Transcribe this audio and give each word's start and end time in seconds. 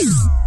Well, 0.00 0.08
hello, 0.08 0.39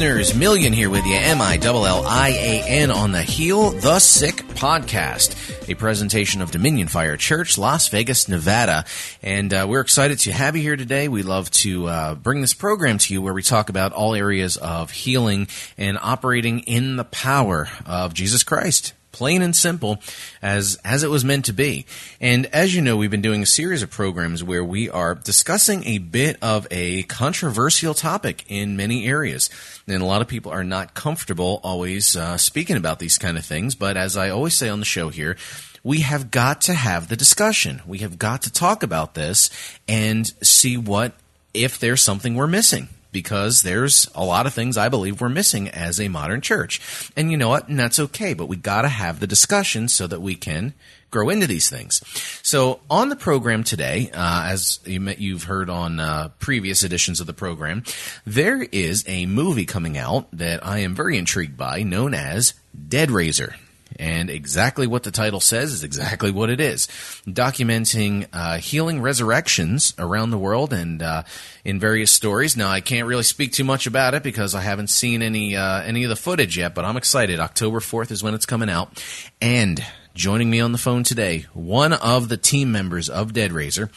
listeners. 0.00 0.32
Millian 0.32 0.72
here 0.72 0.88
with 0.88 1.04
you. 1.04 1.14
M 1.14 1.42
I 1.42 1.58
L 1.60 1.84
L 1.84 2.06
I 2.06 2.30
A 2.30 2.62
N 2.66 2.90
on 2.90 3.12
the 3.12 3.22
Heal 3.22 3.70
the 3.70 3.98
Sick 3.98 4.36
podcast, 4.36 5.68
a 5.68 5.74
presentation 5.74 6.40
of 6.40 6.50
Dominion 6.50 6.88
Fire 6.88 7.18
Church, 7.18 7.58
Las 7.58 7.88
Vegas, 7.88 8.26
Nevada. 8.26 8.86
And 9.22 9.52
uh, 9.52 9.66
we're 9.68 9.82
excited 9.82 10.18
to 10.20 10.32
have 10.32 10.56
you 10.56 10.62
here 10.62 10.76
today. 10.76 11.08
We 11.08 11.22
love 11.22 11.50
to 11.50 11.86
uh, 11.86 12.14
bring 12.14 12.40
this 12.40 12.54
program 12.54 12.96
to 12.96 13.12
you 13.12 13.20
where 13.20 13.34
we 13.34 13.42
talk 13.42 13.68
about 13.68 13.92
all 13.92 14.14
areas 14.14 14.56
of 14.56 14.90
healing 14.90 15.48
and 15.76 15.98
operating 16.00 16.60
in 16.60 16.96
the 16.96 17.04
power 17.04 17.68
of 17.84 18.14
Jesus 18.14 18.42
Christ 18.42 18.94
plain 19.12 19.42
and 19.42 19.54
simple 19.54 20.00
as 20.42 20.78
as 20.84 21.02
it 21.02 21.10
was 21.10 21.24
meant 21.24 21.44
to 21.46 21.52
be. 21.52 21.86
And 22.20 22.46
as 22.46 22.74
you 22.74 22.82
know, 22.82 22.96
we've 22.96 23.10
been 23.10 23.22
doing 23.22 23.42
a 23.42 23.46
series 23.46 23.82
of 23.82 23.90
programs 23.90 24.42
where 24.42 24.64
we 24.64 24.88
are 24.90 25.14
discussing 25.14 25.84
a 25.84 25.98
bit 25.98 26.36
of 26.42 26.66
a 26.70 27.02
controversial 27.04 27.94
topic 27.94 28.44
in 28.48 28.76
many 28.76 29.06
areas. 29.06 29.50
And 29.86 30.02
a 30.02 30.06
lot 30.06 30.22
of 30.22 30.28
people 30.28 30.52
are 30.52 30.64
not 30.64 30.94
comfortable 30.94 31.60
always 31.62 32.16
uh, 32.16 32.36
speaking 32.36 32.76
about 32.76 32.98
these 32.98 33.18
kind 33.18 33.36
of 33.38 33.44
things, 33.44 33.74
but 33.74 33.96
as 33.96 34.16
I 34.16 34.30
always 34.30 34.54
say 34.54 34.68
on 34.68 34.78
the 34.78 34.84
show 34.84 35.08
here, 35.08 35.36
we 35.82 36.00
have 36.00 36.30
got 36.30 36.60
to 36.62 36.74
have 36.74 37.08
the 37.08 37.16
discussion. 37.16 37.80
We 37.86 37.98
have 37.98 38.18
got 38.18 38.42
to 38.42 38.52
talk 38.52 38.82
about 38.82 39.14
this 39.14 39.50
and 39.88 40.26
see 40.44 40.76
what 40.76 41.14
if 41.54 41.78
there's 41.78 42.02
something 42.02 42.34
we're 42.34 42.46
missing 42.46 42.88
because 43.12 43.62
there's 43.62 44.08
a 44.14 44.24
lot 44.24 44.46
of 44.46 44.54
things 44.54 44.76
I 44.76 44.88
believe 44.88 45.20
we're 45.20 45.28
missing 45.28 45.68
as 45.68 46.00
a 46.00 46.08
modern 46.08 46.40
church. 46.40 47.10
And 47.16 47.30
you 47.30 47.36
know 47.36 47.48
what? 47.48 47.68
And 47.68 47.78
that's 47.78 47.98
okay, 47.98 48.34
but 48.34 48.46
we 48.46 48.56
got 48.56 48.82
to 48.82 48.88
have 48.88 49.20
the 49.20 49.26
discussion 49.26 49.88
so 49.88 50.06
that 50.06 50.20
we 50.20 50.34
can 50.34 50.74
grow 51.10 51.28
into 51.28 51.46
these 51.46 51.68
things. 51.68 52.02
So 52.42 52.80
on 52.88 53.08
the 53.08 53.16
program 53.16 53.64
today, 53.64 54.10
uh, 54.14 54.44
as 54.46 54.78
you 54.86 55.32
have 55.32 55.44
heard 55.44 55.68
on 55.68 55.98
uh, 55.98 56.28
previous 56.38 56.82
editions 56.82 57.20
of 57.20 57.26
the 57.26 57.32
program, 57.32 57.82
there 58.24 58.62
is 58.62 59.04
a 59.06 59.26
movie 59.26 59.66
coming 59.66 59.98
out 59.98 60.28
that 60.32 60.64
I 60.64 60.78
am 60.78 60.94
very 60.94 61.18
intrigued 61.18 61.56
by 61.56 61.82
known 61.82 62.14
as 62.14 62.54
Dead 62.88 63.10
Raiser. 63.10 63.56
And 64.00 64.30
exactly 64.30 64.86
what 64.86 65.02
the 65.02 65.10
title 65.10 65.40
says 65.40 65.72
is 65.72 65.84
exactly 65.84 66.30
what 66.30 66.48
it 66.48 66.58
is. 66.58 66.86
Documenting 67.26 68.26
uh, 68.32 68.56
healing 68.56 69.02
resurrections 69.02 69.92
around 69.98 70.30
the 70.30 70.38
world 70.38 70.72
and 70.72 71.02
uh, 71.02 71.24
in 71.66 71.78
various 71.78 72.10
stories. 72.10 72.56
Now, 72.56 72.70
I 72.70 72.80
can't 72.80 73.06
really 73.06 73.24
speak 73.24 73.52
too 73.52 73.62
much 73.62 73.86
about 73.86 74.14
it 74.14 74.22
because 74.22 74.54
I 74.54 74.62
haven't 74.62 74.88
seen 74.88 75.20
any 75.20 75.54
uh, 75.54 75.82
any 75.82 76.04
of 76.04 76.08
the 76.08 76.16
footage 76.16 76.56
yet, 76.56 76.74
but 76.74 76.86
I'm 76.86 76.96
excited. 76.96 77.40
October 77.40 77.80
4th 77.80 78.10
is 78.10 78.22
when 78.22 78.32
it's 78.32 78.46
coming 78.46 78.70
out. 78.70 79.04
And 79.42 79.84
joining 80.14 80.48
me 80.48 80.60
on 80.60 80.72
the 80.72 80.78
phone 80.78 81.04
today, 81.04 81.44
one 81.52 81.92
of 81.92 82.30
the 82.30 82.38
team 82.38 82.72
members 82.72 83.10
of 83.10 83.34
Dead 83.34 83.52
Raiser 83.52 83.90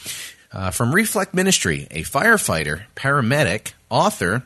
uh, 0.52 0.70
from 0.70 0.94
Reflect 0.94 1.32
Ministry, 1.32 1.88
a 1.90 2.02
firefighter, 2.02 2.82
paramedic, 2.94 3.72
author, 3.88 4.42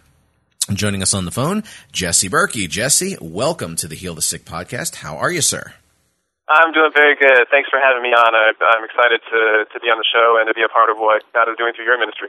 Joining 0.73 1.01
us 1.01 1.15
on 1.15 1.25
the 1.25 1.31
phone, 1.31 1.65
Jesse 1.93 2.29
Berkey. 2.29 2.69
Jesse, 2.69 3.17
welcome 3.23 3.75
to 3.77 3.89
the 3.89 3.95
Heal 3.95 4.15
the 4.15 4.21
Sick 4.21 4.45
podcast. 4.45 4.97
How 4.97 5.17
are 5.17 5.31
you, 5.31 5.41
sir? 5.41 5.73
I'm 6.51 6.73
doing 6.73 6.91
very 6.95 7.15
good. 7.15 7.47
Thanks 7.51 7.69
for 7.69 7.79
having 7.79 8.03
me 8.03 8.09
on. 8.09 8.35
I, 8.35 8.53
am 8.77 8.85
excited 8.85 9.21
to, 9.31 9.65
to 9.71 9.81
be 9.81 9.89
on 9.89 9.99
the 9.99 10.05
show 10.11 10.39
and 10.41 10.49
to 10.49 10.55
be 10.55 10.63
a 10.63 10.69
part 10.69 10.89
of 10.89 10.97
what 10.97 11.23
God 11.35 11.47
is 11.51 11.57
doing 11.59 11.75
through 11.75 11.85
your 11.85 11.99
ministry. 11.99 12.29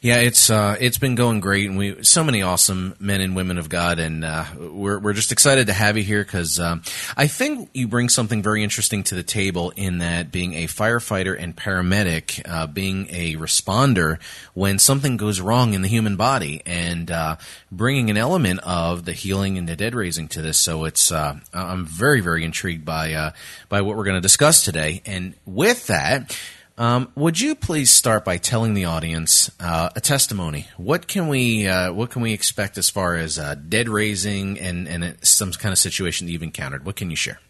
Yeah, 0.00 0.20
it's 0.20 0.48
uh, 0.48 0.76
it's 0.80 0.96
been 0.96 1.14
going 1.14 1.40
great, 1.40 1.68
and 1.68 1.76
we 1.76 2.02
so 2.02 2.24
many 2.24 2.40
awesome 2.40 2.94
men 2.98 3.20
and 3.20 3.36
women 3.36 3.58
of 3.58 3.68
God, 3.68 3.98
and 3.98 4.24
uh, 4.24 4.46
we're 4.56 4.98
we're 4.98 5.12
just 5.12 5.32
excited 5.32 5.66
to 5.66 5.74
have 5.74 5.98
you 5.98 6.02
here 6.02 6.24
because 6.24 6.58
um, 6.58 6.82
I 7.14 7.26
think 7.26 7.68
you 7.74 7.88
bring 7.88 8.08
something 8.08 8.42
very 8.42 8.64
interesting 8.64 9.02
to 9.04 9.14
the 9.14 9.22
table 9.22 9.70
in 9.76 9.98
that 9.98 10.32
being 10.32 10.54
a 10.54 10.64
firefighter 10.64 11.38
and 11.38 11.54
paramedic, 11.54 12.40
uh, 12.48 12.66
being 12.66 13.08
a 13.10 13.36
responder 13.36 14.18
when 14.54 14.78
something 14.78 15.18
goes 15.18 15.42
wrong 15.42 15.74
in 15.74 15.82
the 15.82 15.88
human 15.88 16.16
body, 16.16 16.62
and 16.64 17.10
uh, 17.10 17.36
bringing 17.70 18.08
an 18.08 18.16
element 18.16 18.60
of 18.60 19.04
the 19.04 19.12
healing 19.12 19.58
and 19.58 19.68
the 19.68 19.76
dead 19.76 19.94
raising 19.94 20.26
to 20.28 20.40
this. 20.40 20.56
So 20.56 20.86
it's 20.86 21.12
uh, 21.12 21.38
I'm 21.52 21.84
very 21.84 22.22
very 22.22 22.44
intrigued 22.44 22.86
by 22.86 23.12
uh, 23.12 23.32
by 23.68 23.82
what 23.82 23.96
we're 23.96 24.04
going 24.04 24.16
to 24.16 24.20
discuss 24.20 24.64
today. 24.64 25.02
And 25.06 25.34
with 25.44 25.86
that, 25.88 26.36
um, 26.78 27.10
would 27.18 27.40
you 27.40 27.58
please 27.58 27.90
start 27.90 28.24
by 28.24 28.38
telling 28.38 28.74
the 28.74 28.86
audience 28.86 29.50
uh, 29.58 29.90
a 29.96 30.00
testimony? 30.00 30.68
What 30.76 31.08
can 31.10 31.26
we 31.26 31.66
uh, 31.66 31.92
what 31.92 32.10
can 32.10 32.22
we 32.22 32.32
expect 32.32 32.78
as 32.78 32.88
far 32.88 33.16
as 33.16 33.36
uh, 33.36 33.56
dead 33.56 33.88
raising 33.88 34.58
and 34.58 34.86
and 34.86 35.18
some 35.26 35.50
kind 35.50 35.72
of 35.72 35.78
situation 35.78 36.26
that 36.26 36.32
you've 36.32 36.46
encountered? 36.46 36.86
What 36.86 36.94
can 36.94 37.10
you 37.10 37.16
share? 37.16 37.42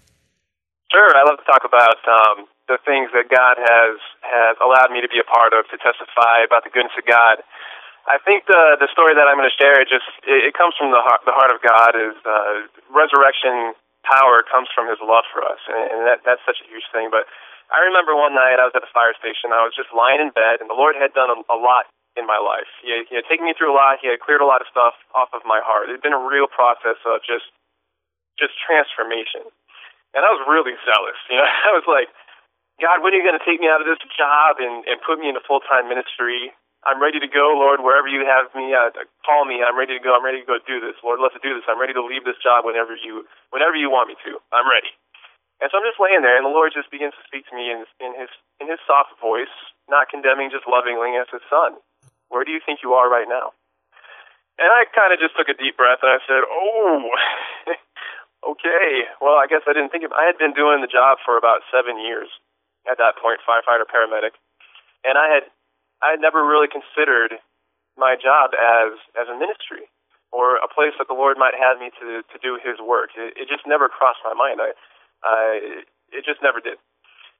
Sure, 0.89 1.13
I 1.13 1.29
love 1.29 1.37
to 1.37 1.45
talk 1.45 1.69
about 1.69 2.01
um, 2.09 2.49
the 2.73 2.81
things 2.89 3.13
that 3.13 3.29
God 3.29 3.61
has 3.61 4.01
has 4.25 4.57
allowed 4.65 4.97
me 4.97 5.05
to 5.05 5.11
be 5.13 5.21
a 5.21 5.29
part 5.29 5.53
of 5.53 5.69
to 5.69 5.77
testify 5.77 6.41
about 6.49 6.65
the 6.65 6.73
goodness 6.73 6.97
of 6.97 7.05
God. 7.05 7.45
I 8.09 8.17
think 8.25 8.49
the 8.49 8.81
the 8.81 8.89
story 8.89 9.13
that 9.13 9.29
I'm 9.29 9.37
going 9.37 9.49
to 9.49 9.59
share 9.61 9.77
it 9.77 9.93
just 9.93 10.09
it, 10.25 10.49
it 10.49 10.55
comes 10.57 10.73
from 10.81 10.89
the 10.89 11.05
heart 11.05 11.21
the 11.29 11.37
heart 11.37 11.53
of 11.53 11.61
God 11.61 11.93
is 11.93 12.17
uh, 12.25 12.65
resurrection 12.89 13.77
power 14.09 14.41
comes 14.49 14.73
from 14.73 14.89
his 14.89 14.99
love 15.05 15.29
for 15.29 15.45
us, 15.45 15.61
and, 15.69 15.83
and 15.93 16.01
that 16.09 16.25
that's 16.25 16.43
such 16.49 16.59
a 16.65 16.67
huge 16.67 16.89
thing. 16.91 17.13
But 17.13 17.29
I 17.69 17.85
remember 17.85 18.17
one 18.17 18.33
night 18.33 18.57
I 18.57 18.65
was 18.65 18.73
at 18.73 18.81
the 18.81 18.91
fire 18.97 19.13
station. 19.21 19.53
I 19.53 19.63
was 19.69 19.77
just 19.77 19.93
lying 19.93 20.25
in 20.25 20.33
bed, 20.33 20.65
and 20.65 20.73
the 20.73 20.79
Lord 20.79 20.97
had 20.97 21.13
done 21.13 21.29
a, 21.29 21.39
a 21.53 21.59
lot 21.61 21.85
in 22.17 22.25
my 22.25 22.41
life. 22.41 22.69
He 22.81 22.91
had, 22.91 23.05
he 23.07 23.15
had 23.21 23.29
taken 23.29 23.45
me 23.45 23.53
through 23.53 23.71
a 23.71 23.77
lot. 23.77 24.01
He 24.01 24.09
had 24.09 24.19
cleared 24.25 24.41
a 24.41 24.49
lot 24.49 24.65
of 24.65 24.69
stuff 24.73 24.97
off 25.13 25.31
of 25.37 25.45
my 25.45 25.61
heart. 25.61 25.93
It 25.93 26.01
had 26.01 26.05
been 26.05 26.17
a 26.17 26.25
real 26.25 26.49
process 26.49 26.99
of 27.05 27.21
just 27.23 27.47
just 28.41 28.55
transformation, 28.65 29.45
and 30.17 30.25
I 30.25 30.31
was 30.33 30.41
really 30.49 30.75
zealous. 30.89 31.19
You 31.29 31.37
know, 31.37 31.49
I 31.69 31.73
was 31.77 31.85
like, 31.85 32.09
God, 32.81 33.05
when 33.05 33.13
are 33.13 33.19
you 33.21 33.27
going 33.27 33.39
to 33.39 33.45
take 33.45 33.61
me 33.61 33.69
out 33.69 33.85
of 33.85 33.89
this 33.89 34.01
job 34.17 34.59
and 34.65 34.89
and 34.89 34.97
put 35.05 35.21
me 35.21 35.29
into 35.29 35.45
full 35.45 35.61
time 35.61 35.93
ministry? 35.93 36.57
I'm 36.87 37.03
ready 37.03 37.19
to 37.19 37.27
go, 37.27 37.59
Lord, 37.59 37.83
wherever 37.83 38.06
you 38.06 38.22
have 38.22 38.55
me. 38.55 38.71
Uh, 38.71 38.94
call 39.27 39.44
me. 39.44 39.61
I'm 39.66 39.75
ready 39.75 39.99
to 39.99 40.03
go. 40.03 40.15
I'm 40.15 40.22
ready 40.25 40.41
to 40.41 40.49
go 40.49 40.62
do 40.62 40.78
this, 40.78 40.94
Lord. 41.03 41.19
Let's 41.19 41.34
do 41.43 41.55
this. 41.55 41.66
I'm 41.66 41.81
ready 41.81 41.94
to 41.94 42.05
leave 42.05 42.22
this 42.22 42.39
job 42.39 42.62
whenever 42.62 42.94
you, 42.94 43.27
whenever 43.50 43.75
you 43.75 43.91
want 43.91 44.09
me 44.09 44.16
to. 44.22 44.39
I'm 44.55 44.69
ready. 44.71 44.94
And 45.59 45.66
so 45.71 45.83
I'm 45.83 45.87
just 45.87 45.99
laying 45.99 46.22
there, 46.22 46.39
and 46.39 46.47
the 46.47 46.55
Lord 46.55 46.71
just 46.71 46.87
begins 46.94 47.19
to 47.19 47.25
speak 47.27 47.43
to 47.50 47.55
me 47.59 47.75
in, 47.75 47.83
in 47.99 48.15
his 48.15 48.31
in 48.62 48.71
his 48.71 48.78
soft 48.87 49.19
voice, 49.19 49.50
not 49.91 50.06
condemning, 50.06 50.55
just 50.55 50.71
lovingly, 50.71 51.19
as 51.19 51.27
his 51.34 51.43
son. 51.50 51.83
Where 52.31 52.47
do 52.47 52.55
you 52.55 52.62
think 52.62 52.78
you 52.87 52.95
are 52.95 53.10
right 53.10 53.27
now? 53.27 53.59
And 54.59 54.71
I 54.71 54.87
kind 54.95 55.10
of 55.10 55.19
just 55.19 55.34
took 55.34 55.50
a 55.50 55.59
deep 55.59 55.75
breath, 55.75 55.99
and 56.03 56.15
I 56.15 56.22
said, 56.31 56.47
"Oh, 56.47 57.10
okay. 58.55 59.10
Well, 59.19 59.34
I 59.34 59.50
guess 59.50 59.66
I 59.66 59.75
didn't 59.75 59.91
think 59.91 60.06
of. 60.06 60.15
I 60.15 60.31
had 60.31 60.39
been 60.39 60.55
doing 60.55 60.78
the 60.78 60.91
job 60.91 61.19
for 61.27 61.34
about 61.34 61.66
seven 61.75 61.99
years 61.99 62.31
at 62.87 63.03
that 63.03 63.19
point, 63.19 63.43
firefighter, 63.43 63.83
paramedic, 63.83 64.39
and 65.03 65.19
I 65.19 65.27
had 65.27 65.50
I 66.03 66.14
had 66.14 66.20
never 66.22 66.44
really 66.44 66.69
considered 66.70 67.38
my 67.98 68.14
job 68.14 68.54
as 68.54 68.94
as 69.19 69.26
a 69.26 69.36
ministry 69.36 69.91
or 70.31 70.60
a 70.62 70.70
place 70.70 70.94
that 70.98 71.09
the 71.10 71.19
Lord 71.19 71.38
might 71.38 71.59
have 71.59 71.78
me 71.82 71.91
to 71.98 72.22
to 72.22 72.36
do 72.38 72.59
His 72.62 72.78
work. 72.78 73.14
It, 73.19 73.34
it 73.34 73.47
just 73.50 73.66
never 73.66 73.88
crossed 73.91 74.22
my 74.22 74.34
mind. 74.34 74.62
I, 74.62 74.70
I 75.26 75.42
it 76.14 76.22
just 76.25 76.42
never 76.42 76.60
did. 76.62 76.78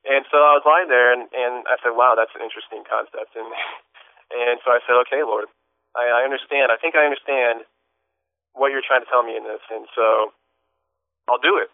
And 0.07 0.25
so 0.31 0.39
I 0.39 0.55
was 0.59 0.67
lying 0.67 0.89
there, 0.91 1.13
and 1.15 1.31
and 1.31 1.67
I 1.71 1.79
said, 1.83 1.95
"Wow, 1.95 2.15
that's 2.19 2.35
an 2.35 2.43
interesting 2.43 2.83
concept." 2.87 3.35
And 3.39 3.49
and 4.35 4.59
so 4.67 4.75
I 4.75 4.83
said, 4.87 4.99
"Okay, 5.07 5.23
Lord, 5.23 5.47
I, 5.95 6.23
I 6.23 6.27
understand. 6.27 6.71
I 6.75 6.79
think 6.79 6.95
I 6.99 7.07
understand 7.07 7.67
what 8.55 8.75
you're 8.75 8.85
trying 8.87 9.07
to 9.07 9.11
tell 9.11 9.23
me 9.23 9.39
in 9.39 9.47
this, 9.47 9.63
and 9.71 9.87
so 9.95 10.35
I'll 11.31 11.43
do 11.43 11.59
it." 11.59 11.71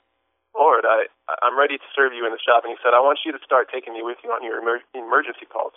Lord, 0.54 0.86
I, 0.86 1.10
I'm 1.42 1.58
ready 1.58 1.76
to 1.78 1.88
serve 1.98 2.14
you 2.14 2.24
in 2.26 2.32
this 2.32 2.44
job. 2.46 2.62
And 2.62 2.70
he 2.70 2.78
said, 2.78 2.94
I 2.94 3.02
want 3.02 3.18
you 3.26 3.34
to 3.34 3.42
start 3.42 3.66
taking 3.74 3.92
me 3.92 4.06
with 4.06 4.18
you 4.22 4.30
on 4.30 4.46
your 4.46 4.62
emer- 4.62 4.86
emergency 4.94 5.50
calls. 5.50 5.74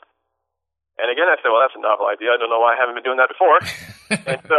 And 0.98 1.14
again, 1.14 1.30
I 1.30 1.38
said, 1.38 1.54
well, 1.54 1.62
that's 1.62 1.78
a 1.78 1.82
novel 1.82 2.10
idea. 2.10 2.34
I 2.34 2.42
don't 2.42 2.50
know 2.50 2.62
why 2.62 2.74
I 2.74 2.80
haven't 2.82 2.98
been 2.98 3.06
doing 3.06 3.22
that 3.22 3.30
before. 3.30 3.62
and 4.34 4.42
so, 4.50 4.58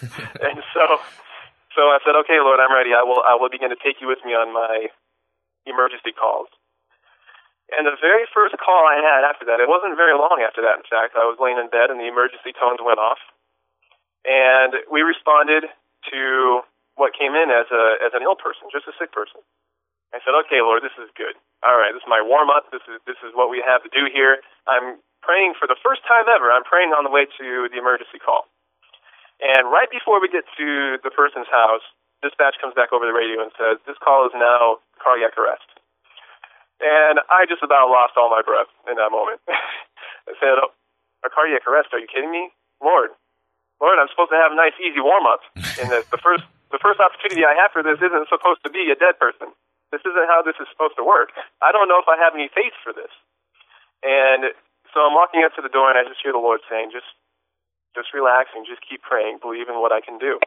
and 0.48 0.60
so, 0.76 0.84
so 1.72 1.82
I 1.88 1.98
said, 2.04 2.12
okay, 2.24 2.38
Lord, 2.44 2.60
I'm 2.60 2.72
ready. 2.72 2.92
I 2.92 3.00
will, 3.02 3.24
I 3.24 3.40
will 3.40 3.48
begin 3.48 3.72
to 3.72 3.80
take 3.80 4.04
you 4.04 4.08
with 4.08 4.20
me 4.24 4.36
on 4.36 4.52
my 4.52 4.92
emergency 5.64 6.12
calls. 6.12 6.52
And 7.72 7.84
the 7.84 7.96
very 8.00 8.24
first 8.32 8.56
call 8.60 8.88
I 8.88 9.00
had 9.00 9.28
after 9.28 9.44
that, 9.48 9.60
it 9.60 9.68
wasn't 9.68 9.96
very 9.96 10.16
long 10.16 10.40
after 10.40 10.64
that, 10.64 10.80
in 10.80 10.86
fact. 10.88 11.16
I 11.16 11.28
was 11.28 11.36
laying 11.36 11.60
in 11.60 11.68
bed 11.68 11.92
and 11.92 12.00
the 12.00 12.08
emergency 12.08 12.56
tones 12.56 12.80
went 12.80 13.00
off. 13.00 13.20
And 14.24 14.76
we 14.88 15.04
responded 15.04 15.68
to 16.12 16.20
what 16.96 17.14
came 17.14 17.36
in 17.36 17.48
as 17.52 17.70
a 17.70 17.84
as 18.02 18.12
an 18.12 18.26
ill 18.26 18.34
person, 18.34 18.66
just 18.72 18.90
a 18.90 18.94
sick 18.98 19.14
person. 19.14 19.40
I 20.10 20.18
said, 20.24 20.34
"Okay, 20.46 20.60
Lord, 20.64 20.82
this 20.82 20.96
is 20.98 21.08
good. 21.14 21.36
All 21.62 21.76
right, 21.76 21.92
this 21.94 22.02
is 22.02 22.10
my 22.10 22.24
warm 22.24 22.50
up. 22.50 22.72
This 22.72 22.82
is 22.90 22.98
this 23.06 23.20
is 23.22 23.30
what 23.36 23.48
we 23.48 23.62
have 23.62 23.84
to 23.86 23.90
do 23.92 24.10
here. 24.10 24.42
I'm 24.66 24.98
praying 25.22 25.54
for 25.58 25.66
the 25.66 25.78
first 25.80 26.02
time 26.06 26.26
ever. 26.30 26.50
I'm 26.50 26.64
praying 26.64 26.94
on 26.94 27.04
the 27.04 27.12
way 27.12 27.26
to 27.26 27.46
the 27.70 27.78
emergency 27.78 28.18
call. 28.18 28.46
And 29.38 29.70
right 29.70 29.90
before 29.90 30.18
we 30.18 30.26
get 30.26 30.42
to 30.58 30.98
the 31.02 31.14
person's 31.14 31.46
house, 31.46 31.84
dispatch 32.22 32.58
comes 32.58 32.74
back 32.74 32.90
over 32.90 33.06
the 33.06 33.14
radio 33.14 33.42
and 33.42 33.54
says, 33.54 33.78
This 33.86 33.98
call 34.02 34.26
is 34.26 34.34
now 34.34 34.82
cardiac 34.98 35.38
arrest. 35.38 35.66
And 36.82 37.22
I 37.30 37.46
just 37.46 37.62
about 37.62 37.90
lost 37.90 38.14
all 38.18 38.30
my 38.30 38.42
breath 38.42 38.70
in 38.86 38.98
that 38.98 39.10
moment. 39.10 39.42
I 40.30 40.34
said, 40.38 40.58
oh, 40.58 40.74
A 41.26 41.30
cardiac 41.30 41.66
arrest? 41.66 41.94
Are 41.94 42.02
you 42.02 42.10
kidding 42.10 42.30
me? 42.30 42.50
Lord, 42.82 43.14
Lord, 43.78 43.98
I'm 43.98 44.10
supposed 44.10 44.34
to 44.34 44.38
have 44.38 44.50
a 44.50 44.58
nice, 44.58 44.74
easy 44.82 45.02
warm 45.02 45.26
up. 45.26 45.42
And 45.78 45.94
the, 45.94 46.02
the 46.10 46.18
first 46.18 46.42
the 46.74 46.82
first 46.82 47.00
opportunity 47.00 47.46
I 47.48 47.56
have 47.56 47.72
for 47.72 47.80
this 47.80 47.96
isn't 47.96 48.28
supposed 48.28 48.60
to 48.66 48.70
be 48.70 48.92
a 48.92 48.98
dead 48.98 49.16
person. 49.16 49.54
This 49.88 50.04
isn't 50.04 50.28
how 50.28 50.44
this 50.44 50.58
is 50.60 50.68
supposed 50.68 51.00
to 51.00 51.04
work. 51.04 51.32
I 51.64 51.72
don't 51.72 51.88
know 51.88 51.96
if 51.96 52.08
I 52.10 52.20
have 52.20 52.36
any 52.36 52.52
faith 52.52 52.76
for 52.84 52.92
this. 52.92 53.08
And 54.04 54.52
so 54.92 55.04
I'm 55.04 55.14
walking 55.14 55.44
up 55.44 55.54
to 55.56 55.62
the 55.62 55.72
door, 55.72 55.88
and 55.92 55.98
I 55.98 56.04
just 56.04 56.22
hear 56.22 56.32
the 56.32 56.42
Lord 56.42 56.60
saying, 56.68 56.90
"Just, 56.90 57.08
just 57.94 58.12
relax 58.12 58.50
and 58.54 58.66
just 58.66 58.84
keep 58.84 59.02
praying. 59.02 59.38
Believe 59.38 59.68
in 59.68 59.80
what 59.80 59.92
I 59.92 60.00
can 60.00 60.18
do." 60.18 60.38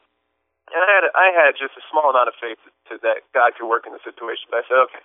And 0.72 0.80
I 0.82 0.90
had 0.90 1.06
I 1.14 1.28
had 1.36 1.52
just 1.58 1.76
a 1.78 1.84
small 1.92 2.10
amount 2.10 2.30
of 2.32 2.36
faith 2.40 2.60
to, 2.90 2.98
that 3.04 3.28
God 3.34 3.56
could 3.56 3.68
work 3.68 3.86
in 3.86 3.94
the 3.94 4.04
situation. 4.04 4.48
But 4.50 4.64
I 4.64 4.68
said, 4.68 4.80
"Okay." 4.90 5.04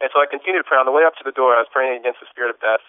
And 0.00 0.08
so 0.12 0.20
I 0.20 0.26
continued 0.28 0.60
to 0.60 0.68
pray. 0.68 0.76
On 0.76 0.84
the 0.84 0.92
way 0.92 1.04
up 1.04 1.16
to 1.16 1.24
the 1.24 1.32
door, 1.32 1.56
I 1.56 1.64
was 1.64 1.72
praying 1.72 2.00
against 2.00 2.20
the 2.20 2.28
spirit 2.28 2.52
of 2.52 2.60
death, 2.60 2.84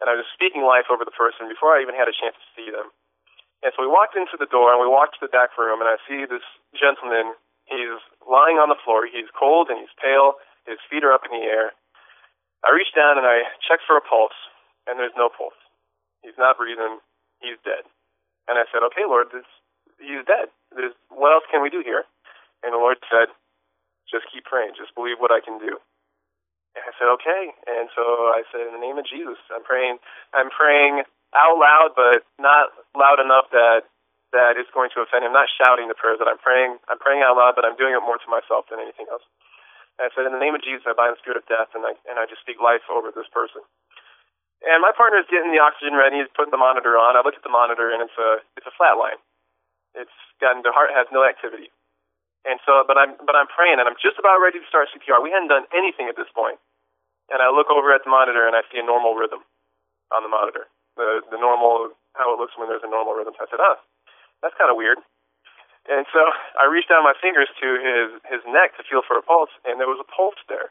and 0.00 0.10
I 0.10 0.14
was 0.16 0.28
speaking 0.32 0.62
life 0.62 0.92
over 0.92 1.04
the 1.04 1.14
person 1.14 1.48
before 1.48 1.72
I 1.76 1.80
even 1.80 1.96
had 1.96 2.08
a 2.08 2.16
chance 2.16 2.36
to 2.36 2.48
see 2.52 2.68
them. 2.68 2.92
And 3.62 3.72
so 3.72 3.86
we 3.86 3.88
walked 3.88 4.18
into 4.18 4.36
the 4.36 4.50
door, 4.50 4.74
and 4.74 4.82
we 4.82 4.90
walked 4.90 5.16
to 5.16 5.22
the 5.22 5.30
back 5.32 5.54
room, 5.56 5.80
and 5.80 5.88
I 5.88 5.96
see 6.04 6.26
this 6.26 6.44
gentleman. 6.74 7.38
He's 7.70 7.94
lying 8.26 8.58
on 8.58 8.68
the 8.68 8.80
floor. 8.82 9.06
He's 9.06 9.30
cold 9.32 9.70
and 9.70 9.78
he's 9.78 9.94
pale. 9.96 10.34
His 10.66 10.82
feet 10.90 11.06
are 11.06 11.14
up 11.14 11.24
in 11.24 11.32
the 11.32 11.46
air. 11.46 11.72
I 12.66 12.74
reach 12.74 12.90
down 12.94 13.18
and 13.18 13.26
I 13.26 13.46
check 13.62 13.80
for 13.86 13.96
a 13.96 14.02
pulse, 14.02 14.36
and 14.86 14.98
there's 14.98 15.16
no 15.16 15.28
pulse. 15.30 15.58
He's 16.22 16.38
not 16.38 16.58
breathing. 16.58 16.98
He's 17.42 17.58
dead. 17.66 17.82
And 18.46 18.58
I 18.58 18.66
said, 18.70 18.82
"Okay, 18.90 19.06
Lord, 19.06 19.30
this, 19.30 19.46
he's 19.98 20.22
dead. 20.26 20.50
There's, 20.74 20.94
what 21.10 21.34
else 21.34 21.46
can 21.50 21.62
we 21.62 21.70
do 21.70 21.82
here?" 21.82 22.04
And 22.62 22.74
the 22.74 22.78
Lord 22.78 22.98
said, 23.10 23.30
"Just 24.10 24.30
keep 24.30 24.46
praying. 24.46 24.74
Just 24.78 24.94
believe 24.94 25.18
what 25.18 25.34
I 25.34 25.42
can 25.42 25.58
do." 25.58 25.78
And 26.74 26.82
I 26.86 26.92
said, 26.98 27.10
"Okay." 27.18 27.54
And 27.66 27.90
so 27.94 28.02
I 28.34 28.42
said, 28.50 28.66
"In 28.66 28.74
the 28.74 28.82
name 28.82 28.98
of 28.98 29.06
Jesus, 29.06 29.38
I'm 29.50 29.62
praying. 29.62 29.98
I'm 30.34 30.50
praying 30.50 31.02
out 31.34 31.56
loud, 31.58 31.94
but 31.96 32.26
not 32.38 32.70
loud 32.94 33.18
enough 33.18 33.50
that 33.50 33.86
that 34.32 34.56
is 34.56 34.66
going 34.72 34.88
to 34.96 35.04
offend 35.04 35.24
him. 35.24 35.30
I'm 35.30 35.44
not 35.44 35.52
shouting 35.60 35.88
the 35.88 35.98
prayers 35.98 36.18
that 36.18 36.28
I'm 36.28 36.40
praying. 36.40 36.80
I'm 36.88 36.98
praying 36.98 37.20
out 37.22 37.36
loud, 37.36 37.54
but 37.54 37.66
I'm 37.66 37.76
doing 37.76 37.92
it 37.92 38.00
more 38.00 38.16
to 38.18 38.30
myself 38.30 38.66
than 38.70 38.80
anything 38.80 39.06
else." 39.10 39.22
And 39.98 40.08
I 40.08 40.10
said, 40.14 40.24
"In 40.24 40.32
the 40.32 40.42
name 40.42 40.54
of 40.54 40.62
Jesus, 40.62 40.86
I 40.86 40.94
bind 40.96 41.14
the 41.14 41.20
spirit 41.20 41.36
of 41.36 41.46
death, 41.46 41.74
and 41.74 41.84
I 41.84 41.94
and 42.08 42.18
I 42.18 42.26
just 42.26 42.42
speak 42.42 42.58
life 42.60 42.82
over 42.90 43.10
this 43.10 43.28
person." 43.30 43.62
And 44.62 44.78
my 44.78 44.94
partner 44.94 45.18
is 45.18 45.26
getting 45.26 45.50
the 45.50 45.58
oxygen 45.58 45.98
ready. 45.98 46.22
He's 46.22 46.30
putting 46.38 46.54
the 46.54 46.60
monitor 46.60 46.94
on. 46.94 47.18
I 47.18 47.26
look 47.26 47.34
at 47.34 47.42
the 47.42 47.50
monitor, 47.50 47.90
and 47.90 47.98
it's 47.98 48.14
a 48.14 48.42
it's 48.54 48.66
a 48.66 48.74
flat 48.78 48.94
line. 48.94 49.18
It's 49.98 50.14
gotten 50.38 50.62
the 50.62 50.70
heart 50.70 50.94
has 50.94 51.10
no 51.10 51.26
activity. 51.26 51.74
And 52.46 52.58
so, 52.66 52.82
but 52.86 52.98
I'm 52.98 53.18
but 53.22 53.34
I'm 53.34 53.50
praying, 53.50 53.82
and 53.82 53.86
I'm 53.86 53.98
just 53.98 54.18
about 54.22 54.38
ready 54.38 54.62
to 54.62 54.66
start 54.70 54.90
CPR. 54.94 55.22
We 55.22 55.34
hadn't 55.34 55.50
done 55.50 55.66
anything 55.74 56.06
at 56.06 56.14
this 56.14 56.30
point. 56.30 56.62
And 57.30 57.38
I 57.38 57.50
look 57.50 57.70
over 57.70 57.94
at 57.94 58.02
the 58.02 58.10
monitor, 58.10 58.46
and 58.46 58.54
I 58.54 58.62
see 58.70 58.82
a 58.82 58.86
normal 58.86 59.14
rhythm 59.14 59.42
on 60.14 60.22
the 60.22 60.30
monitor. 60.30 60.70
The 60.98 61.22
the 61.30 61.38
normal 61.38 61.94
how 62.14 62.34
it 62.34 62.38
looks 62.38 62.54
when 62.58 62.70
there's 62.70 62.86
a 62.86 62.90
normal 62.90 63.14
rhythm. 63.14 63.34
So 63.38 63.46
I 63.46 63.50
said, 63.50 63.62
"Ah, 63.62 63.78
that's 64.42 64.58
kind 64.58 64.70
of 64.70 64.78
weird." 64.78 64.98
And 65.90 66.06
so 66.14 66.22
I 66.58 66.70
reached 66.70 66.90
down 66.90 67.02
my 67.02 67.14
fingers 67.18 67.50
to 67.62 67.68
his 67.78 68.08
his 68.30 68.42
neck 68.46 68.78
to 68.78 68.86
feel 68.86 69.02
for 69.02 69.18
a 69.18 69.24
pulse, 69.26 69.50
and 69.66 69.78
there 69.78 69.90
was 69.90 70.02
a 70.02 70.06
pulse 70.06 70.38
there. 70.46 70.70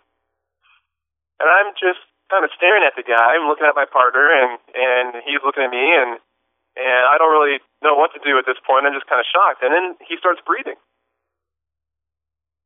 And 1.39 1.47
I'm 1.47 1.71
just 1.79 2.03
kind 2.31 2.47
of 2.47 2.55
staring 2.55 2.87
at 2.87 2.95
the 2.95 3.03
guy. 3.03 3.35
I'm 3.35 3.51
looking 3.51 3.67
at 3.67 3.75
my 3.75 3.83
partner, 3.83 4.31
and 4.31 4.55
and 4.71 5.07
he's 5.27 5.43
looking 5.43 5.67
at 5.67 5.69
me, 5.69 5.83
and 5.83 6.15
and 6.79 7.03
I 7.11 7.19
don't 7.19 7.35
really 7.35 7.59
know 7.83 7.99
what 7.99 8.15
to 8.15 8.23
do 8.23 8.39
at 8.39 8.47
this 8.47 8.57
point. 8.63 8.87
I'm 8.87 8.95
just 8.95 9.11
kind 9.11 9.19
of 9.19 9.27
shocked, 9.27 9.59
and 9.59 9.75
then 9.75 9.99
he 10.07 10.15
starts 10.15 10.39
breathing, 10.47 10.79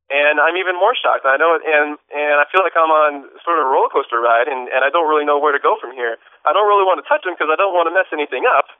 and 0.06 0.38
I'm 0.38 0.54
even 0.54 0.78
more 0.78 0.94
shocked. 0.94 1.26
I 1.26 1.34
know, 1.34 1.58
and 1.58 1.98
and 2.14 2.36
I 2.38 2.46
feel 2.54 2.62
like 2.62 2.78
I'm 2.78 2.94
on 2.94 3.26
sort 3.42 3.58
of 3.58 3.66
a 3.66 3.68
roller 3.68 3.90
coaster 3.90 4.22
ride, 4.22 4.46
and 4.46 4.70
and 4.70 4.86
I 4.86 4.90
don't 4.94 5.10
really 5.10 5.26
know 5.26 5.42
where 5.42 5.50
to 5.50 5.60
go 5.60 5.74
from 5.82 5.90
here. 5.90 6.14
I 6.46 6.54
don't 6.54 6.70
really 6.70 6.86
want 6.86 7.02
to 7.02 7.06
touch 7.10 7.26
him 7.26 7.34
because 7.34 7.50
I 7.50 7.58
don't 7.58 7.74
want 7.74 7.90
to 7.90 7.94
mess 7.94 8.06
anything 8.14 8.46
up, 8.46 8.70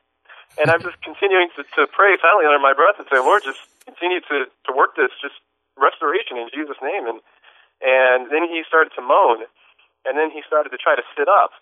and 0.55 0.71
I'm 0.71 0.81
just 0.87 1.03
continuing 1.07 1.51
to 1.59 1.67
to 1.75 1.91
pray 1.91 2.15
silently 2.23 2.47
under 2.47 2.63
my 2.63 2.73
breath 2.79 3.03
and 3.03 3.11
say, 3.11 3.19
Lord, 3.19 3.43
just 3.43 3.59
continue 3.83 4.23
to 4.31 4.47
to 4.47 4.71
work 4.71 4.95
this, 4.95 5.11
just 5.19 5.35
restoration 5.75 6.39
in 6.39 6.47
Jesus' 6.55 6.79
name, 6.79 7.11
and 7.11 7.19
and 7.83 8.31
then 8.31 8.47
he 8.47 8.63
started 8.63 8.95
to 8.95 9.03
moan 9.03 9.51
and 10.07 10.15
then 10.17 10.31
he 10.31 10.41
started 10.47 10.71
to 10.71 10.81
try 10.81 10.95
to 10.95 11.05
sit 11.19 11.27
up. 11.27 11.53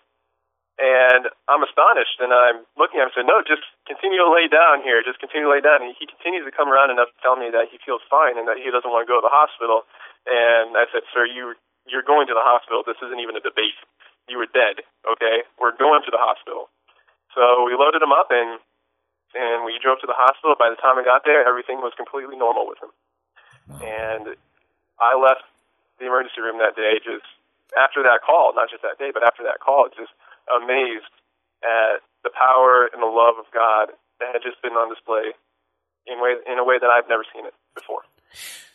And 0.75 1.31
I'm 1.47 1.63
astonished, 1.63 2.19
and 2.19 2.35
I'm 2.35 2.67
looking 2.75 2.99
at 2.99 3.07
him 3.07 3.15
and 3.15 3.15
saying, 3.15 3.31
no, 3.31 3.39
just 3.47 3.63
continue 3.87 4.19
to 4.19 4.27
lay 4.27 4.51
down 4.51 4.83
here. 4.83 4.99
Just 4.99 5.23
continue 5.23 5.47
to 5.47 5.53
lay 5.55 5.63
down. 5.63 5.79
And 5.79 5.95
he 5.95 6.03
continues 6.03 6.43
to 6.43 6.51
come 6.51 6.67
around 6.67 6.91
enough 6.91 7.15
to 7.15 7.19
tell 7.23 7.39
me 7.39 7.47
that 7.55 7.71
he 7.71 7.79
feels 7.79 8.03
fine 8.11 8.35
and 8.35 8.43
that 8.51 8.59
he 8.59 8.67
doesn't 8.67 8.91
want 8.91 9.07
to 9.07 9.09
go 9.09 9.15
to 9.15 9.23
the 9.23 9.31
hospital. 9.31 9.87
And 10.27 10.75
I 10.75 10.83
said, 10.91 11.07
sir, 11.15 11.23
you, 11.23 11.55
you're 11.87 12.03
going 12.03 12.27
to 12.27 12.35
the 12.35 12.43
hospital. 12.43 12.83
This 12.83 12.99
isn't 12.99 13.23
even 13.23 13.39
a 13.39 13.43
debate. 13.43 13.79
You 14.27 14.35
were 14.35 14.51
dead, 14.51 14.83
okay? 15.07 15.47
We're 15.55 15.79
going 15.79 16.03
to 16.03 16.11
the 16.11 16.19
hospital. 16.19 16.67
So 17.31 17.63
we 17.63 17.71
loaded 17.75 18.03
him 18.03 18.11
up, 18.11 18.31
and 18.31 18.59
and 19.35 19.67
we 19.67 19.75
drove 19.83 19.99
to 19.99 20.07
the 20.07 20.15
hospital. 20.15 20.55
By 20.55 20.71
the 20.71 20.79
time 20.79 20.95
I 20.95 21.03
got 21.03 21.27
there, 21.27 21.43
everything 21.43 21.83
was 21.83 21.91
completely 21.99 22.39
normal 22.39 22.63
with 22.65 22.79
him. 22.79 22.91
And 23.83 24.39
I 24.99 25.19
left 25.19 25.43
the 25.99 26.07
emergency 26.07 26.39
room 26.39 26.63
that 26.63 26.79
day 26.79 27.03
just 27.03 27.27
after 27.73 28.03
that 28.05 28.21
call, 28.21 28.53
not 28.53 28.69
just 28.69 28.85
that 28.85 29.01
day, 29.01 29.09
but 29.09 29.25
after 29.25 29.43
that 29.43 29.57
call, 29.59 29.89
just 29.89 30.13
amazed 30.49 31.09
at 31.65 32.05
the 32.23 32.29
power 32.29 32.85
and 32.93 33.01
the 33.01 33.09
love 33.09 33.41
of 33.41 33.49
God 33.49 33.93
that 34.21 34.37
had 34.37 34.43
just 34.45 34.61
been 34.61 34.73
on 34.73 34.93
display 34.93 35.33
in 36.05 36.21
way 36.21 36.37
in 36.45 36.59
a 36.59 36.65
way 36.65 36.77
that 36.79 36.89
I've 36.89 37.09
never 37.09 37.25
seen 37.33 37.45
it 37.45 37.53
before. 37.73 38.05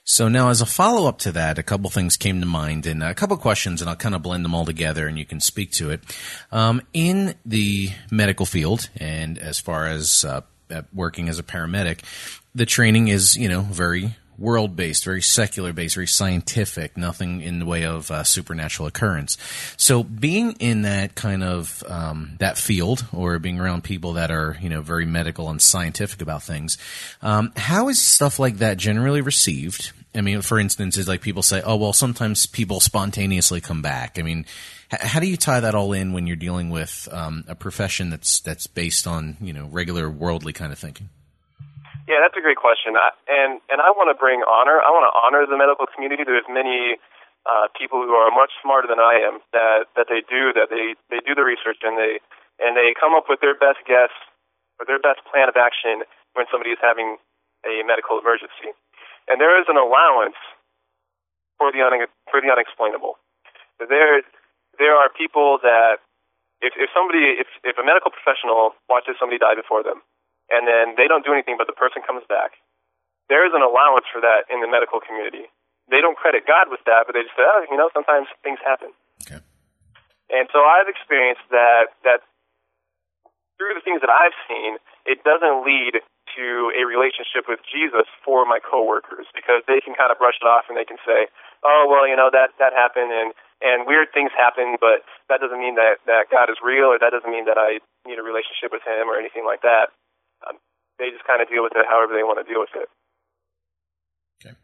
So 0.05 0.29
now, 0.29 0.49
as 0.49 0.61
a 0.61 0.67
follow 0.67 1.09
up 1.09 1.19
to 1.21 1.33
that, 1.33 1.59
a 1.59 1.63
couple 1.63 1.91
things 1.91 2.17
came 2.17 2.41
to 2.41 2.47
mind, 2.47 2.87
and 2.87 3.03
a 3.03 3.15
couple 3.15 3.37
questions, 3.37 3.81
and 3.81 3.89
I'll 3.89 3.97
kind 3.97 4.15
of 4.15 4.23
blend 4.23 4.45
them 4.45 4.55
all 4.55 4.65
together, 4.65 5.07
and 5.07 5.19
you 5.19 5.27
can 5.27 5.41
speak 5.41 5.71
to 5.73 5.91
it. 5.91 6.01
Um, 6.51 6.83
in 6.93 7.35
the 7.45 7.91
medical 8.11 8.47
field, 8.47 8.89
and 8.97 9.39
as 9.39 9.61
far 9.61 9.87
as 9.87 10.25
uh, 10.25 10.41
working 10.93 11.29
as 11.29 11.39
a 11.39 11.45
paramedic, 11.45 12.01
the 12.55 12.67
training 12.67 13.09
is, 13.09 13.37
you 13.37 13.49
know, 13.49 13.61
very 13.61 14.17
world 14.41 14.75
based, 14.75 15.05
very 15.05 15.23
secular 15.23 15.73
based, 15.73 15.95
very 15.95 16.07
scientific, 16.07 16.97
nothing 16.97 17.43
in 17.43 17.59
the 17.59 17.67
way 17.67 17.85
of 17.85 18.11
uh, 18.11 18.25
supernatural 18.25 18.89
occurrence. 18.89 19.37
So 19.77 20.03
being 20.03 20.53
in 20.53 20.83
that 20.83 21.15
kind 21.15 21.45
of 21.45 21.85
um, 21.87 22.37
that 22.39 22.59
field 22.59 23.05
or 23.13 23.39
being 23.39 23.61
around 23.61 23.85
people 23.85 24.15
that 24.15 24.31
are 24.31 24.57
you 24.61 24.71
know 24.71 24.81
very 24.81 25.05
medical 25.05 25.51
and 25.51 25.61
scientific 25.61 26.23
about 26.23 26.43
things, 26.43 26.79
um, 27.23 27.53
how 27.57 27.89
is 27.89 28.01
stuff 28.01 28.39
like 28.39 28.59
that 28.59 28.79
generally 28.79 29.21
received? 29.21 29.93
I 30.15 30.23
mean, 30.23 30.43
for 30.43 30.59
instance, 30.59 30.97
is 30.97 31.07
like 31.07 31.21
people 31.21 31.43
say, 31.43 31.63
"Oh, 31.65 31.77
well, 31.77 31.93
sometimes 31.93 32.47
people 32.47 32.81
spontaneously 32.81 33.61
come 33.61 33.83
back." 33.83 34.19
I 34.19 34.23
mean, 34.23 34.47
how 34.91 35.21
do 35.21 35.29
you 35.29 35.37
tie 35.37 35.61
that 35.61 35.75
all 35.75 35.93
in 35.93 36.13
when 36.13 36.27
you're 36.27 36.37
dealing 36.37 36.71
with 36.71 37.09
um, 37.13 37.45
a 37.47 37.55
profession 37.55 38.11
that's 38.11 38.41
that's 38.41 38.67
based 38.67 39.07
on 39.07 39.37
you 39.41 39.53
know 39.53 39.67
regular 39.67 40.11
worldly 40.11 40.53
kind 40.53 40.73
of 40.73 40.79
thinking? 40.79 41.11
Yeah, 42.11 42.19
that's 42.27 42.35
a 42.35 42.43
great 42.43 42.59
question, 42.59 42.99
I, 42.99 43.15
and 43.31 43.63
and 43.71 43.79
I 43.79 43.95
want 43.95 44.11
to 44.11 44.19
bring 44.19 44.43
honor. 44.43 44.83
I 44.83 44.91
want 44.91 45.07
to 45.07 45.15
honor 45.15 45.47
the 45.47 45.55
medical 45.55 45.87
community. 45.87 46.27
There's 46.27 46.49
many 46.51 46.99
uh, 47.47 47.71
people 47.79 48.03
who 48.03 48.19
are 48.19 48.35
much 48.35 48.51
smarter 48.59 48.91
than 48.91 48.99
I 48.99 49.23
am 49.23 49.39
that 49.55 49.87
that 49.95 50.11
they 50.11 50.27
do 50.27 50.51
that 50.59 50.75
they 50.75 50.99
they 51.07 51.23
do 51.23 51.39
the 51.39 51.47
research 51.47 51.79
and 51.87 51.95
they 51.95 52.19
and 52.59 52.75
they 52.75 52.99
come 52.99 53.15
up 53.15 53.31
with 53.31 53.39
their 53.39 53.55
best 53.55 53.87
guess 53.87 54.11
or 54.83 54.91
their 54.91 54.99
best 54.99 55.23
plan 55.31 55.47
of 55.47 55.55
action 55.55 56.03
when 56.35 56.51
somebody 56.51 56.75
is 56.75 56.83
having 56.83 57.23
a 57.63 57.87
medical 57.87 58.19
emergency. 58.19 58.75
And 59.31 59.39
there 59.39 59.55
is 59.63 59.71
an 59.71 59.79
allowance 59.79 60.39
for 61.63 61.71
the 61.71 61.87
un- 61.87 62.11
for 62.27 62.43
the 62.43 62.51
unexplainable. 62.51 63.23
There 63.79 64.27
there 64.83 64.99
are 64.99 65.15
people 65.15 65.63
that 65.63 66.03
if 66.59 66.75
if 66.75 66.91
somebody 66.91 67.39
if 67.39 67.47
if 67.63 67.79
a 67.79 67.87
medical 67.87 68.11
professional 68.11 68.75
watches 68.91 69.15
somebody 69.23 69.39
die 69.39 69.55
before 69.55 69.87
them 69.87 70.03
and 70.51 70.67
then 70.67 70.99
they 70.99 71.07
don't 71.07 71.25
do 71.25 71.33
anything, 71.33 71.57
but 71.57 71.71
the 71.71 71.79
person 71.79 72.03
comes 72.03 72.27
back. 72.27 72.59
There 73.31 73.47
is 73.47 73.55
an 73.55 73.63
allowance 73.63 74.11
for 74.11 74.19
that 74.21 74.51
in 74.51 74.59
the 74.59 74.67
medical 74.67 74.99
community. 74.99 75.47
They 75.87 76.03
don't 76.03 76.19
credit 76.19 76.47
God 76.47 76.67
with 76.71 76.83
that, 76.87 77.07
but 77.07 77.15
they 77.15 77.23
just 77.23 77.35
say, 77.39 77.47
oh, 77.47 77.67
you 77.71 77.79
know, 77.79 77.91
sometimes 77.95 78.27
things 78.43 78.59
happen. 78.63 78.91
Okay. 79.23 79.43
And 80.31 80.47
so 80.55 80.63
I've 80.63 80.87
experienced 80.87 81.47
that 81.51 81.95
that 82.07 82.23
through 83.59 83.75
the 83.77 83.85
things 83.85 84.01
that 84.01 84.11
I've 84.11 84.35
seen, 84.49 84.81
it 85.05 85.21
doesn't 85.27 85.67
lead 85.67 86.01
to 86.39 86.47
a 86.79 86.87
relationship 86.87 87.51
with 87.51 87.59
Jesus 87.67 88.07
for 88.23 88.47
my 88.47 88.63
coworkers 88.63 89.27
because 89.35 89.67
they 89.67 89.83
can 89.83 89.99
kind 89.99 90.15
of 90.15 90.17
brush 90.17 90.39
it 90.39 90.47
off 90.47 90.71
and 90.71 90.79
they 90.79 90.87
can 90.87 90.99
say, 91.03 91.27
"Oh, 91.67 91.91
well, 91.91 92.07
you 92.07 92.15
know 92.15 92.31
that 92.31 92.55
that 92.63 92.73
happened 92.73 93.11
and 93.11 93.35
and 93.61 93.85
weird 93.85 94.15
things 94.15 94.31
happen, 94.33 94.79
but 94.81 95.05
that 95.29 95.43
doesn't 95.43 95.59
mean 95.59 95.75
that 95.75 95.99
that 96.07 96.31
God 96.31 96.49
is 96.49 96.63
real 96.63 96.95
or 96.95 96.99
that 96.99 97.11
doesn't 97.11 97.31
mean 97.31 97.45
that 97.51 97.59
I 97.59 97.83
need 98.07 98.19
a 98.19 98.25
relationship 98.25 98.71
with 98.71 98.87
Him 98.87 99.11
or 99.11 99.19
anything 99.19 99.45
like 99.45 99.63
that." 99.63 99.91
Um, 100.47 100.57
they 100.99 101.11
just 101.11 101.25
kind 101.27 101.43
of 101.43 101.49
deal 101.49 101.63
with 101.63 101.73
it 101.77 101.87
however 101.89 102.13
they 102.15 102.23
want 102.25 102.45
to 102.45 102.49
deal 102.49 102.61
with 102.61 102.75
it. 102.77 102.89
Okay. 104.41 104.57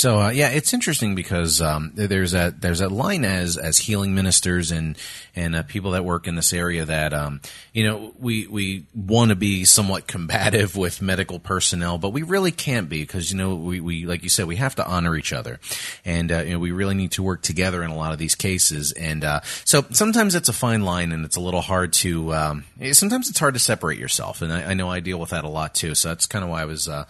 So 0.00 0.18
uh, 0.18 0.30
yeah, 0.30 0.48
it's 0.48 0.72
interesting 0.72 1.14
because 1.14 1.60
um, 1.60 1.92
there's 1.94 2.32
a 2.32 2.54
there's 2.58 2.80
a 2.80 2.88
line 2.88 3.26
as 3.26 3.58
as 3.58 3.76
healing 3.76 4.14
ministers 4.14 4.70
and 4.70 4.96
and 5.36 5.54
uh, 5.54 5.62
people 5.62 5.90
that 5.90 6.06
work 6.06 6.26
in 6.26 6.36
this 6.36 6.54
area 6.54 6.86
that 6.86 7.12
um, 7.12 7.42
you 7.74 7.86
know 7.86 8.14
we 8.18 8.46
we 8.46 8.86
want 8.94 9.28
to 9.28 9.36
be 9.36 9.66
somewhat 9.66 10.06
combative 10.06 10.74
with 10.74 11.02
medical 11.02 11.38
personnel, 11.38 11.98
but 11.98 12.14
we 12.14 12.22
really 12.22 12.50
can't 12.50 12.88
be 12.88 13.02
because 13.02 13.30
you 13.30 13.36
know 13.36 13.54
we, 13.56 13.80
we 13.80 14.06
like 14.06 14.22
you 14.22 14.30
said 14.30 14.46
we 14.46 14.56
have 14.56 14.74
to 14.76 14.86
honor 14.86 15.14
each 15.16 15.34
other, 15.34 15.60
and 16.06 16.32
uh, 16.32 16.38
you 16.44 16.54
know 16.54 16.58
we 16.58 16.70
really 16.70 16.94
need 16.94 17.12
to 17.12 17.22
work 17.22 17.42
together 17.42 17.82
in 17.82 17.90
a 17.90 17.96
lot 17.96 18.14
of 18.14 18.18
these 18.18 18.34
cases, 18.34 18.92
and 18.92 19.22
uh, 19.22 19.40
so 19.66 19.84
sometimes 19.90 20.34
it's 20.34 20.48
a 20.48 20.54
fine 20.54 20.80
line 20.80 21.12
and 21.12 21.26
it's 21.26 21.36
a 21.36 21.42
little 21.42 21.60
hard 21.60 21.92
to 21.92 22.32
um, 22.32 22.64
sometimes 22.92 23.28
it's 23.28 23.38
hard 23.38 23.52
to 23.52 23.60
separate 23.60 23.98
yourself, 23.98 24.40
and 24.40 24.50
I, 24.50 24.70
I, 24.70 24.72
know 24.72 24.88
I 24.88 25.00
deal 25.00 25.20
with 25.20 25.28
that 25.28 25.44
a 25.44 25.48
lot 25.50 25.74
too. 25.74 25.94
So 25.94 26.08
that's 26.08 26.24
kind 26.24 26.42
of 26.42 26.50
why 26.50 26.62
I 26.62 26.64
was 26.64 26.88
uh, 26.88 27.04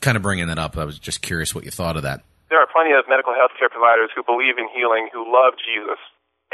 kind 0.00 0.16
of 0.16 0.22
bringing 0.22 0.46
that 0.46 0.60
up. 0.60 0.78
I 0.78 0.84
was 0.84 1.00
just 1.00 1.22
curious 1.22 1.52
what 1.52 1.64
you 1.64 1.72
thought 1.72 1.96
of 1.96 2.04
that 2.04 2.22
there 2.48 2.62
are 2.62 2.68
plenty 2.70 2.94
of 2.94 3.08
medical 3.10 3.34
health 3.34 3.52
care 3.58 3.68
providers 3.68 4.10
who 4.14 4.22
believe 4.22 4.58
in 4.58 4.70
healing, 4.70 5.10
who 5.10 5.26
love 5.26 5.58
Jesus, 5.58 5.98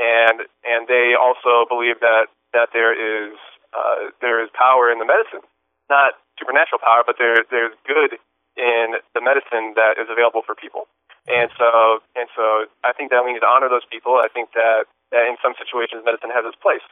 and 0.00 0.44
and 0.64 0.88
they 0.88 1.12
also 1.12 1.68
believe 1.68 2.00
that 2.00 2.32
that 2.52 2.72
there 2.72 2.92
is 2.92 3.36
uh, 3.72 4.12
there 4.20 4.40
is 4.40 4.48
power 4.56 4.92
in 4.92 4.98
the 4.98 5.08
medicine, 5.08 5.44
not 5.88 6.16
supernatural 6.38 6.80
power, 6.80 7.04
but 7.04 7.16
there 7.20 7.44
there's 7.52 7.76
good 7.84 8.16
in 8.56 9.00
the 9.16 9.22
medicine 9.24 9.72
that 9.76 9.96
is 9.96 10.08
available 10.12 10.44
for 10.44 10.54
people. 10.54 10.88
And 11.28 11.52
so 11.54 12.02
and 12.16 12.28
so 12.34 12.66
I 12.82 12.92
think 12.92 13.12
that 13.12 13.22
we 13.24 13.32
need 13.36 13.44
to 13.44 13.50
honor 13.50 13.68
those 13.68 13.86
people. 13.86 14.18
I 14.18 14.28
think 14.32 14.52
that, 14.58 14.90
that 15.12 15.28
in 15.28 15.36
some 15.38 15.54
situations 15.54 16.02
medicine 16.04 16.34
has 16.34 16.44
its 16.48 16.58
place. 16.58 16.84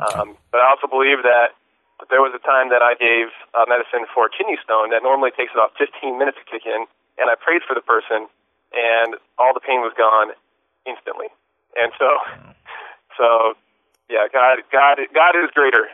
Um, 0.00 0.36
but 0.52 0.60
I 0.60 0.68
also 0.68 0.88
believe 0.88 1.22
that 1.24 1.56
there 2.08 2.24
was 2.24 2.32
a 2.32 2.40
time 2.40 2.72
that 2.72 2.80
I 2.80 2.96
gave 2.96 3.28
uh, 3.52 3.68
medicine 3.68 4.08
for 4.08 4.32
kidney 4.32 4.56
stone 4.64 4.88
that 4.96 5.04
normally 5.04 5.32
takes 5.36 5.52
about 5.52 5.76
15 5.76 6.16
minutes 6.16 6.40
to 6.40 6.46
kick 6.48 6.64
in, 6.64 6.88
and 7.20 7.30
I 7.30 7.36
prayed 7.36 7.62
for 7.68 7.74
the 7.74 7.84
person, 7.84 8.26
and 8.72 9.14
all 9.38 9.52
the 9.52 9.60
pain 9.60 9.80
was 9.80 9.92
gone 9.96 10.32
instantly. 10.86 11.28
And 11.76 11.92
so, 11.98 12.08
hmm. 12.24 12.50
so 13.16 13.54
yeah, 14.08 14.26
God, 14.32 14.58
God, 14.72 14.98
God 15.14 15.36
is 15.38 15.50
greater. 15.54 15.86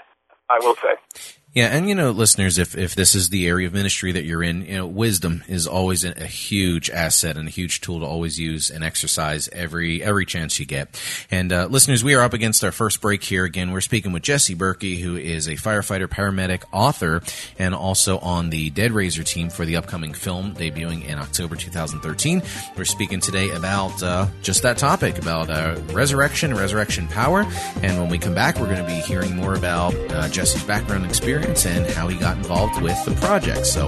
I 0.48 0.58
will 0.60 0.76
say. 0.76 1.35
Yeah, 1.56 1.68
and 1.68 1.88
you 1.88 1.94
know, 1.94 2.10
listeners, 2.10 2.58
if 2.58 2.76
if 2.76 2.94
this 2.94 3.14
is 3.14 3.30
the 3.30 3.48
area 3.48 3.66
of 3.66 3.72
ministry 3.72 4.12
that 4.12 4.24
you're 4.24 4.42
in, 4.42 4.66
you 4.66 4.74
know, 4.74 4.86
wisdom 4.86 5.42
is 5.48 5.66
always 5.66 6.04
a, 6.04 6.12
huge 6.26 6.90
asset 6.90 7.38
and 7.38 7.48
a 7.48 7.50
huge 7.50 7.80
tool 7.80 8.00
to 8.00 8.04
always 8.04 8.38
use 8.38 8.68
and 8.68 8.84
exercise 8.84 9.48
every 9.54 10.02
every 10.02 10.26
chance 10.26 10.60
you 10.60 10.66
get. 10.66 11.00
And 11.30 11.50
uh, 11.50 11.68
listeners, 11.70 12.04
we 12.04 12.14
are 12.14 12.20
up 12.20 12.34
against 12.34 12.62
our 12.62 12.72
first 12.72 13.00
break 13.00 13.24
here. 13.24 13.46
Again, 13.46 13.70
we're 13.70 13.80
speaking 13.80 14.12
with 14.12 14.22
Jesse 14.22 14.54
Berkey, 14.54 15.00
who 15.00 15.16
is 15.16 15.46
a 15.46 15.52
firefighter, 15.52 16.06
paramedic, 16.06 16.64
author, 16.72 17.22
and 17.58 17.74
also 17.74 18.18
on 18.18 18.50
the 18.50 18.68
Dead 18.68 18.92
Raiser 18.92 19.22
team 19.22 19.48
for 19.48 19.64
the 19.64 19.76
upcoming 19.76 20.12
film 20.12 20.54
debuting 20.54 21.06
in 21.06 21.18
October 21.18 21.56
2013. 21.56 22.42
We're 22.76 22.84
speaking 22.84 23.20
today 23.20 23.48
about 23.48 24.02
uh, 24.02 24.26
just 24.42 24.60
that 24.64 24.76
topic 24.76 25.16
about 25.16 25.48
uh, 25.48 25.80
resurrection, 25.92 26.54
resurrection 26.54 27.08
power. 27.08 27.46
And 27.80 27.98
when 27.98 28.10
we 28.10 28.18
come 28.18 28.34
back, 28.34 28.58
we're 28.58 28.66
going 28.66 28.84
to 28.84 28.92
be 28.92 29.00
hearing 29.00 29.34
more 29.34 29.54
about 29.54 29.94
uh, 30.10 30.28
Jesse's 30.28 30.62
background 30.62 31.06
experience 31.06 31.45
experience 31.46 31.86
and 31.88 31.96
how 31.96 32.08
he 32.08 32.16
got 32.18 32.36
involved 32.36 32.80
with 32.82 33.02
the 33.04 33.12
project. 33.12 33.66
So 33.66 33.86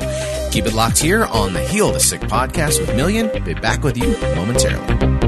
keep 0.50 0.66
it 0.66 0.74
locked 0.74 0.98
here 0.98 1.24
on 1.26 1.52
the 1.52 1.64
Heal 1.64 1.92
the 1.92 2.00
Sick 2.00 2.20
podcast 2.22 2.80
with 2.80 2.90
Millian. 2.90 3.44
Be 3.44 3.54
back 3.54 3.82
with 3.82 3.96
you 3.96 4.12
momentarily. 4.34 5.18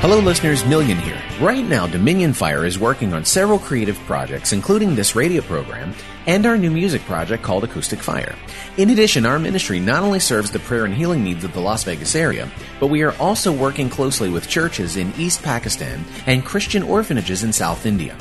Hello, 0.00 0.18
listeners. 0.18 0.64
Millian 0.64 1.00
here. 1.00 1.20
Right 1.40 1.64
now, 1.64 1.86
Dominion 1.86 2.32
Fire 2.32 2.64
is 2.64 2.76
working 2.76 3.12
on 3.12 3.24
several 3.24 3.60
creative 3.60 3.96
projects, 4.00 4.52
including 4.52 4.96
this 4.96 5.14
radio 5.14 5.42
program 5.42 5.94
and 6.26 6.44
our 6.44 6.58
new 6.58 6.72
music 6.72 7.02
project 7.02 7.44
called 7.44 7.62
Acoustic 7.62 8.00
Fire. 8.00 8.34
In 8.76 8.90
addition, 8.90 9.24
our 9.24 9.38
ministry 9.38 9.78
not 9.78 10.02
only 10.02 10.18
serves 10.18 10.50
the 10.50 10.58
prayer 10.58 10.86
and 10.86 10.94
healing 10.94 11.22
needs 11.22 11.44
of 11.44 11.52
the 11.52 11.60
Las 11.60 11.84
Vegas 11.84 12.16
area, 12.16 12.50
but 12.80 12.88
we 12.88 13.02
are 13.02 13.16
also 13.18 13.52
working 13.52 13.88
closely 13.88 14.28
with 14.28 14.48
churches 14.48 14.96
in 14.96 15.12
East 15.16 15.40
Pakistan 15.42 16.04
and 16.26 16.44
Christian 16.44 16.82
orphanages 16.82 17.44
in 17.44 17.52
South 17.52 17.86
India. 17.86 18.16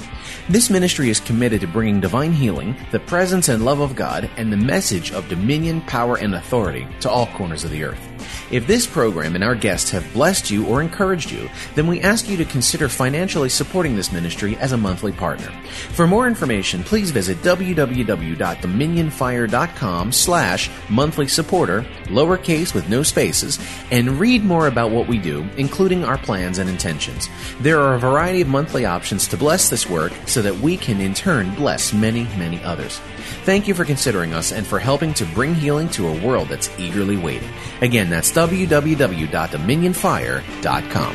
This 0.50 0.72
ministry 0.72 1.10
is 1.10 1.20
committed 1.20 1.62
to 1.62 1.68
bringing 1.68 2.02
divine 2.02 2.34
healing, 2.34 2.76
the 2.92 3.00
presence 3.00 3.48
and 3.48 3.64
love 3.64 3.80
of 3.80 3.96
God, 3.96 4.30
and 4.38 4.52
the 4.52 4.58
message 4.58 5.12
of 5.12 5.30
dominion, 5.30 5.82
power, 5.82 6.18
and 6.18 6.34
authority 6.34 6.88
to 7.02 7.10
all 7.10 7.28
corners 7.28 7.64
of 7.64 7.70
the 7.70 7.84
earth. 7.84 8.41
If 8.52 8.68
this 8.68 8.86
program 8.86 9.34
and 9.36 9.44
our 9.46 9.56
guests 9.56 9.90
have 9.92 10.12
blessed 10.12 10.52
you 10.52 10.68
or 10.68 10.82
encouraged 10.82 11.32
you, 11.32 11.50
then 11.76 11.88
we 11.88 12.02
ask 12.02 12.28
you 12.28 12.36
to 12.36 12.44
consider 12.44 12.90
financially 12.90 13.48
supporting 13.48 13.96
this 13.96 14.12
ministry 14.12 14.58
as 14.58 14.74
a 14.74 14.78
monthly 14.78 15.14
partner. 15.14 15.50
For 15.94 16.06
more 16.06 16.28
information, 16.28 16.84
please 16.84 17.12
visit 17.12 17.38
www.dominionfire.com 17.38 20.12
slash 20.12 20.70
monthly 20.90 21.30
supporter, 21.30 21.86
lowercase 22.08 22.74
with 22.74 22.90
no 22.90 23.04
spaces, 23.04 23.58
and 23.90 24.20
read 24.20 24.44
more 24.44 24.68
about 24.68 24.92
what 24.92 25.08
we 25.08 25.18
do, 25.18 25.48
including 25.56 26.04
our 26.04 26.18
plans 26.18 26.58
and 26.58 26.70
intentions. 26.70 27.30
There 27.62 27.80
are 27.80 27.96
a 27.96 28.00
variety 28.00 28.42
of 28.42 28.50
monthly 28.50 28.84
options 28.84 29.30
to 29.30 29.38
bless 29.38 29.70
this 29.70 29.90
work 29.90 30.12
so 30.26 30.42
that 30.42 30.58
we 30.58 30.76
can 30.76 31.00
in 31.00 31.14
turn 31.14 31.56
bless 31.56 31.94
many, 31.94 32.26
many 32.38 32.62
others. 32.64 33.00
Thank 33.46 33.68
you 33.68 33.74
for 33.74 33.86
considering 33.86 34.34
us 34.34 34.52
and 34.52 34.68
for 34.68 34.78
helping 34.78 35.14
to 35.16 35.26
bring 35.28 35.56
healing 35.56 35.88
to 35.90 36.10
a 36.10 36.26
world 36.26 36.50
that's 36.50 36.70
eagerly 36.78 37.16
waiting. 37.16 37.50
Again, 37.82 38.10
that's 38.10 38.30
www.dominionfire.com. 38.42 41.14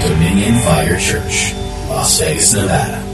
Dominion 0.00 0.54
Fire 0.60 0.98
Church, 0.98 1.54
Las 1.88 2.20
Vegas, 2.20 2.54
Nevada. 2.54 3.13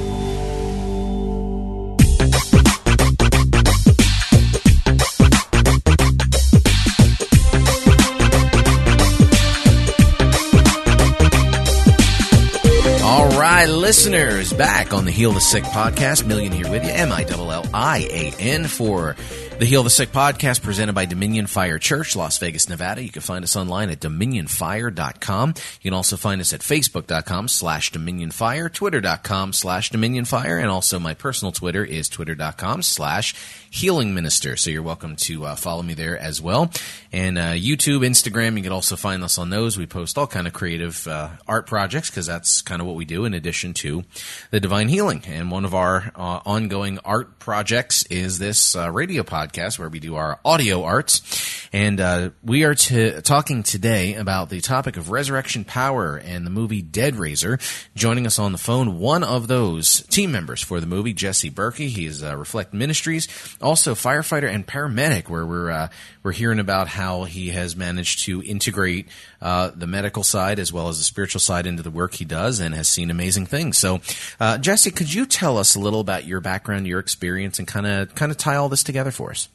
Listeners, 13.90 14.52
back 14.52 14.92
on 14.92 15.04
the 15.04 15.10
Heal 15.10 15.32
the 15.32 15.40
Sick 15.40 15.64
podcast. 15.64 16.22
Millian 16.22 16.54
here 16.54 16.70
with 16.70 16.84
you, 16.84 16.90
M 16.90 17.10
I 17.10 17.24
L 17.28 17.50
L 17.50 17.66
I 17.74 18.06
A 18.08 18.32
N 18.38 18.66
for 18.68 19.16
the 19.58 19.64
Heal 19.66 19.82
the 19.82 19.90
Sick 19.90 20.12
podcast 20.12 20.62
presented 20.62 20.92
by 20.92 21.06
Dominion 21.06 21.48
Fire 21.48 21.80
Church, 21.80 22.14
Las 22.14 22.38
Vegas, 22.38 22.68
Nevada. 22.68 23.02
You 23.02 23.10
can 23.10 23.20
find 23.20 23.42
us 23.42 23.56
online 23.56 23.90
at 23.90 23.98
dominionfire.com. 23.98 25.48
You 25.48 25.90
can 25.90 25.92
also 25.92 26.16
find 26.16 26.40
us 26.40 26.52
at 26.52 26.60
facebook.com 26.60 27.48
slash 27.48 27.90
dominionfire, 27.90 28.72
twitter.com 28.72 29.52
slash 29.52 29.90
dominionfire, 29.90 30.60
and 30.60 30.70
also 30.70 31.00
my 31.00 31.14
personal 31.14 31.50
Twitter 31.50 31.84
is 31.84 32.08
twitter.com 32.08 32.82
slash 32.82 33.34
healing 33.70 34.12
minister. 34.14 34.56
So 34.56 34.68
you're 34.68 34.82
welcome 34.82 35.14
to 35.14 35.46
uh, 35.46 35.54
follow 35.54 35.82
me 35.82 35.94
there 35.94 36.18
as 36.18 36.42
well. 36.42 36.72
And 37.12 37.38
uh, 37.38 37.52
YouTube, 37.52 38.04
Instagram, 38.04 38.56
you 38.56 38.64
can 38.64 38.72
also 38.72 38.96
find 38.96 39.22
us 39.22 39.38
on 39.38 39.50
those. 39.50 39.78
We 39.78 39.86
post 39.86 40.18
all 40.18 40.26
kind 40.26 40.48
of 40.48 40.52
creative 40.52 41.06
uh, 41.06 41.30
art 41.46 41.66
projects 41.66 42.10
because 42.10 42.26
that's 42.26 42.62
kind 42.62 42.80
of 42.80 42.88
what 42.88 42.96
we 42.96 43.04
do 43.04 43.24
in 43.24 43.32
addition 43.32 43.72
to 43.74 44.02
the 44.50 44.58
divine 44.58 44.88
healing. 44.88 45.22
And 45.26 45.52
one 45.52 45.64
of 45.64 45.74
our 45.74 46.12
uh, 46.16 46.40
ongoing 46.44 46.98
art 47.04 47.38
projects 47.38 48.04
is 48.06 48.40
this 48.40 48.74
uh, 48.74 48.90
radio 48.90 49.22
podcast 49.22 49.78
where 49.78 49.88
we 49.88 50.00
do 50.00 50.16
our 50.16 50.40
audio 50.44 50.82
arts. 50.82 51.68
And 51.72 52.00
uh, 52.00 52.30
we 52.42 52.64
are 52.64 52.74
t- 52.74 53.20
talking 53.22 53.62
today 53.62 54.14
about 54.14 54.50
the 54.50 54.60
topic 54.60 54.96
of 54.96 55.10
resurrection 55.10 55.64
power 55.64 56.16
and 56.16 56.44
the 56.44 56.50
movie 56.50 56.82
Dead 56.82 57.14
Raiser. 57.14 57.60
Joining 57.94 58.26
us 58.26 58.40
on 58.40 58.50
the 58.50 58.58
phone, 58.58 58.98
one 58.98 59.22
of 59.22 59.46
those 59.46 60.02
team 60.08 60.32
members 60.32 60.60
for 60.60 60.80
the 60.80 60.86
movie, 60.86 61.12
Jesse 61.12 61.50
Berkey. 61.50 61.86
He 61.86 62.06
is 62.06 62.24
Reflect 62.24 62.74
Ministries, 62.74 63.28
also 63.60 63.94
firefighter 63.94 64.48
and 64.48 64.66
paramedic, 64.66 65.28
where 65.28 65.46
we're 65.46 65.70
uh, 65.70 65.88
we're 66.22 66.32
hearing 66.32 66.58
about 66.58 66.88
how 66.88 67.24
he 67.24 67.48
has 67.48 67.76
managed 67.76 68.24
to 68.24 68.42
integrate 68.42 69.08
uh, 69.40 69.70
the 69.74 69.86
medical 69.86 70.22
side 70.22 70.58
as 70.58 70.72
well 70.72 70.88
as 70.88 70.98
the 70.98 71.04
spiritual 71.04 71.40
side 71.40 71.66
into 71.66 71.82
the 71.82 71.90
work 71.90 72.14
he 72.14 72.24
does, 72.24 72.60
and 72.60 72.74
has 72.74 72.88
seen 72.88 73.10
amazing 73.10 73.46
things. 73.46 73.78
So, 73.78 74.00
uh, 74.38 74.58
Jesse, 74.58 74.90
could 74.90 75.12
you 75.12 75.26
tell 75.26 75.58
us 75.58 75.74
a 75.74 75.80
little 75.80 76.00
about 76.00 76.26
your 76.26 76.40
background, 76.40 76.86
your 76.86 77.00
experience, 77.00 77.58
and 77.58 77.66
kind 77.66 77.86
of 77.86 78.14
kind 78.14 78.32
of 78.32 78.38
tie 78.38 78.56
all 78.56 78.68
this 78.68 78.82
together 78.82 79.10
for 79.10 79.30
us? 79.30 79.48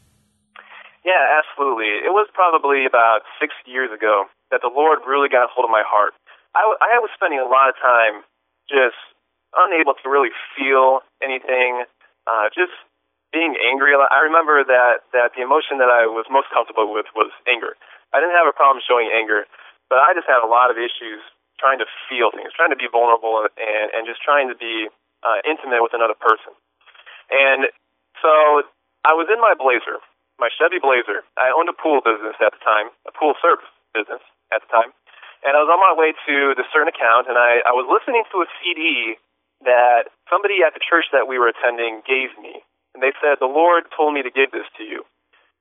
Yeah, 1.05 1.21
absolutely. 1.37 2.01
It 2.01 2.09
was 2.09 2.27
probably 2.33 2.89
about 2.89 3.21
six 3.39 3.53
years 3.69 3.93
ago 3.93 4.25
that 4.49 4.61
the 4.65 4.73
Lord 4.73 5.05
really 5.05 5.29
got 5.29 5.45
a 5.45 5.49
hold 5.53 5.65
of 5.65 5.69
my 5.69 5.85
heart. 5.85 6.17
I, 6.55 6.97
was 7.03 7.11
spending 7.13 7.37
a 7.37 7.45
lot 7.45 7.69
of 7.69 7.75
time 7.75 8.23
just 8.71 8.97
unable 9.53 9.93
to 9.93 10.09
really 10.09 10.31
feel 10.55 11.03
anything, 11.21 11.83
uh, 12.25 12.47
just 12.55 12.73
being 13.35 13.59
angry. 13.59 13.91
I 13.91 14.23
remember 14.23 14.63
that 14.63 15.03
that 15.11 15.35
the 15.35 15.43
emotion 15.43 15.83
that 15.83 15.91
I 15.91 16.07
was 16.07 16.23
most 16.31 16.47
comfortable 16.55 16.87
with 16.95 17.11
was 17.11 17.35
anger. 17.43 17.75
I 18.15 18.23
didn't 18.23 18.39
have 18.39 18.47
a 18.47 18.55
problem 18.55 18.79
showing 18.79 19.11
anger, 19.11 19.43
but 19.91 19.99
I 19.99 20.15
just 20.15 20.23
had 20.23 20.39
a 20.39 20.47
lot 20.47 20.71
of 20.71 20.79
issues 20.79 21.19
trying 21.59 21.83
to 21.83 21.87
feel 22.07 22.31
things, 22.31 22.55
trying 22.55 22.71
to 22.71 22.79
be 22.79 22.87
vulnerable, 22.87 23.43
and 23.43 23.87
and 23.91 24.07
just 24.07 24.23
trying 24.23 24.47
to 24.47 24.55
be 24.55 24.87
uh, 25.27 25.43
intimate 25.43 25.83
with 25.83 25.91
another 25.91 26.15
person. 26.15 26.55
And 27.27 27.67
so 28.23 28.63
I 29.03 29.11
was 29.11 29.27
in 29.27 29.43
my 29.43 29.51
Blazer, 29.59 29.99
my 30.39 30.47
Chevy 30.55 30.79
Blazer. 30.79 31.27
I 31.35 31.51
owned 31.51 31.67
a 31.67 31.75
pool 31.75 31.99
business 31.99 32.39
at 32.39 32.55
the 32.55 32.61
time, 32.63 32.95
a 33.03 33.11
pool 33.11 33.35
service 33.43 33.67
business 33.91 34.23
at 34.55 34.63
the 34.63 34.69
time. 34.71 34.95
And 35.43 35.53
I 35.53 35.61
was 35.61 35.69
on 35.69 35.77
my 35.77 35.93
way 35.93 36.15
to 36.25 36.57
the 36.57 36.65
certain 36.73 36.89
account, 36.89 37.29
and 37.29 37.37
I, 37.37 37.61
I 37.69 37.73
was 37.77 37.85
listening 37.85 38.25
to 38.33 38.41
a 38.41 38.47
CD 38.57 39.19
that 39.61 40.09
somebody 40.29 40.65
at 40.65 40.73
the 40.73 40.81
church 40.81 41.05
that 41.13 41.29
we 41.29 41.37
were 41.37 41.47
attending 41.47 42.01
gave 42.01 42.33
me. 42.41 42.65
And 42.95 43.03
they 43.03 43.11
said, 43.19 43.43
The 43.43 43.51
Lord 43.51 43.91
told 43.91 44.15
me 44.15 44.23
to 44.23 44.31
give 44.31 44.55
this 44.55 44.65
to 44.79 44.83
you. 44.87 45.03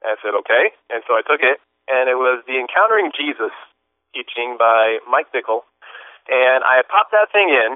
And 0.00 0.14
I 0.14 0.17
said, 0.23 0.38
Okay. 0.38 0.71
And 0.88 1.03
so 1.11 1.19
I 1.19 1.26
took 1.26 1.43
it, 1.43 1.59
and 1.91 2.07
it 2.07 2.14
was 2.14 2.47
the 2.47 2.62
Encountering 2.62 3.11
Jesus 3.11 3.53
teaching 4.14 4.55
by 4.55 5.03
Mike 5.11 5.35
Bickle. 5.35 5.67
And 6.31 6.62
I 6.62 6.87
popped 6.87 7.11
that 7.11 7.35
thing 7.35 7.50
in, 7.50 7.75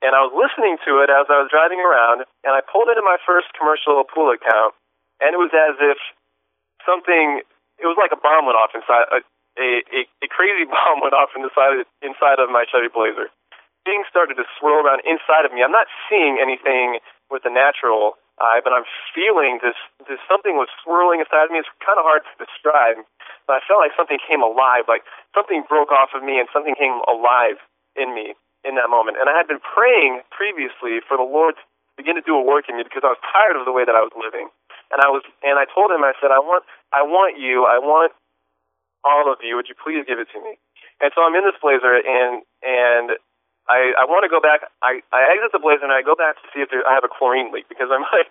and 0.00 0.14
I 0.14 0.22
was 0.24 0.32
listening 0.32 0.78
to 0.86 1.02
it 1.02 1.10
as 1.10 1.26
I 1.26 1.42
was 1.42 1.50
driving 1.50 1.82
around, 1.82 2.24
and 2.46 2.54
I 2.54 2.62
pulled 2.62 2.88
into 2.88 3.02
my 3.02 3.18
first 3.26 3.50
commercial 3.58 4.00
pool 4.06 4.30
account, 4.30 4.78
and 5.18 5.34
it 5.34 5.40
was 5.42 5.52
as 5.52 5.76
if 5.82 5.98
something, 6.86 7.42
it 7.82 7.86
was 7.86 7.98
like 7.98 8.14
a 8.14 8.20
bomb 8.22 8.46
went 8.46 8.56
off 8.56 8.72
inside, 8.72 9.10
a, 9.10 9.20
a, 9.58 10.00
a 10.06 10.28
crazy 10.30 10.64
bomb 10.70 11.02
went 11.02 11.12
off 11.12 11.34
inside, 11.34 11.84
inside 12.00 12.38
of 12.38 12.48
my 12.48 12.64
Chevy 12.70 12.88
Blazer. 12.88 13.28
Things 13.82 14.06
started 14.06 14.38
to 14.38 14.46
swirl 14.56 14.86
around 14.86 15.02
inside 15.02 15.42
of 15.42 15.50
me. 15.50 15.60
I'm 15.60 15.74
not 15.74 15.90
seeing 16.06 16.38
anything 16.38 17.02
with 17.34 17.42
the 17.42 17.50
natural 17.50 18.14
eye, 18.40 18.60
but 18.64 18.72
I'm 18.72 18.88
feeling 19.12 19.60
this, 19.60 19.76
this 20.08 20.20
something 20.24 20.56
was 20.56 20.70
swirling 20.80 21.20
inside 21.20 21.48
of 21.48 21.52
me. 21.52 21.60
It's 21.60 21.70
kind 21.84 22.00
of 22.00 22.06
hard 22.06 22.24
to 22.24 22.34
describe, 22.40 23.02
but 23.44 23.58
I 23.58 23.60
felt 23.66 23.84
like 23.84 23.92
something 23.96 24.18
came 24.22 24.40
alive, 24.40 24.88
like 24.88 25.04
something 25.36 25.66
broke 25.68 25.92
off 25.92 26.16
of 26.16 26.24
me 26.24 26.40
and 26.40 26.48
something 26.52 26.74
came 26.74 26.96
alive 27.04 27.60
in 27.98 28.16
me 28.16 28.32
in 28.64 28.78
that 28.78 28.88
moment. 28.88 29.18
And 29.20 29.28
I 29.28 29.34
had 29.36 29.50
been 29.50 29.62
praying 29.62 30.22
previously 30.32 31.02
for 31.04 31.18
the 31.18 31.26
Lord 31.26 31.58
to 31.58 31.64
begin 31.98 32.16
to 32.16 32.24
do 32.24 32.38
a 32.38 32.44
work 32.44 32.70
in 32.70 32.78
me 32.78 32.86
because 32.86 33.04
I 33.04 33.12
was 33.12 33.20
tired 33.28 33.58
of 33.58 33.68
the 33.68 33.74
way 33.74 33.84
that 33.84 33.94
I 33.94 34.02
was 34.02 34.14
living. 34.16 34.48
And 34.94 35.00
I 35.00 35.08
was, 35.08 35.24
and 35.42 35.56
I 35.56 35.64
told 35.68 35.90
him, 35.90 36.04
I 36.04 36.12
said, 36.20 36.32
I 36.32 36.40
want, 36.40 36.64
I 36.92 37.02
want 37.02 37.40
you, 37.40 37.64
I 37.64 37.80
want 37.80 38.12
all 39.04 39.30
of 39.30 39.40
you. 39.42 39.56
Would 39.56 39.68
you 39.68 39.76
please 39.76 40.04
give 40.06 40.18
it 40.18 40.28
to 40.32 40.40
me? 40.40 40.58
And 41.02 41.10
so 41.14 41.26
I'm 41.26 41.34
in 41.34 41.42
this 41.42 41.58
blazer, 41.58 41.98
and 41.98 42.46
and 42.62 43.18
I 43.68 43.94
I 43.98 44.04
want 44.06 44.26
to 44.26 44.32
go 44.32 44.40
back. 44.40 44.66
I 44.82 45.02
I 45.12 45.30
exit 45.34 45.52
the 45.52 45.62
blazer 45.62 45.86
and 45.86 45.94
I 45.94 46.02
go 46.02 46.14
back 46.14 46.38
to 46.42 46.46
see 46.50 46.62
if 46.62 46.70
there, 46.70 46.82
I 46.86 46.94
have 46.94 47.04
a 47.06 47.12
chlorine 47.12 47.52
leak 47.54 47.68
because 47.68 47.88
I'm 47.90 48.02
like 48.14 48.28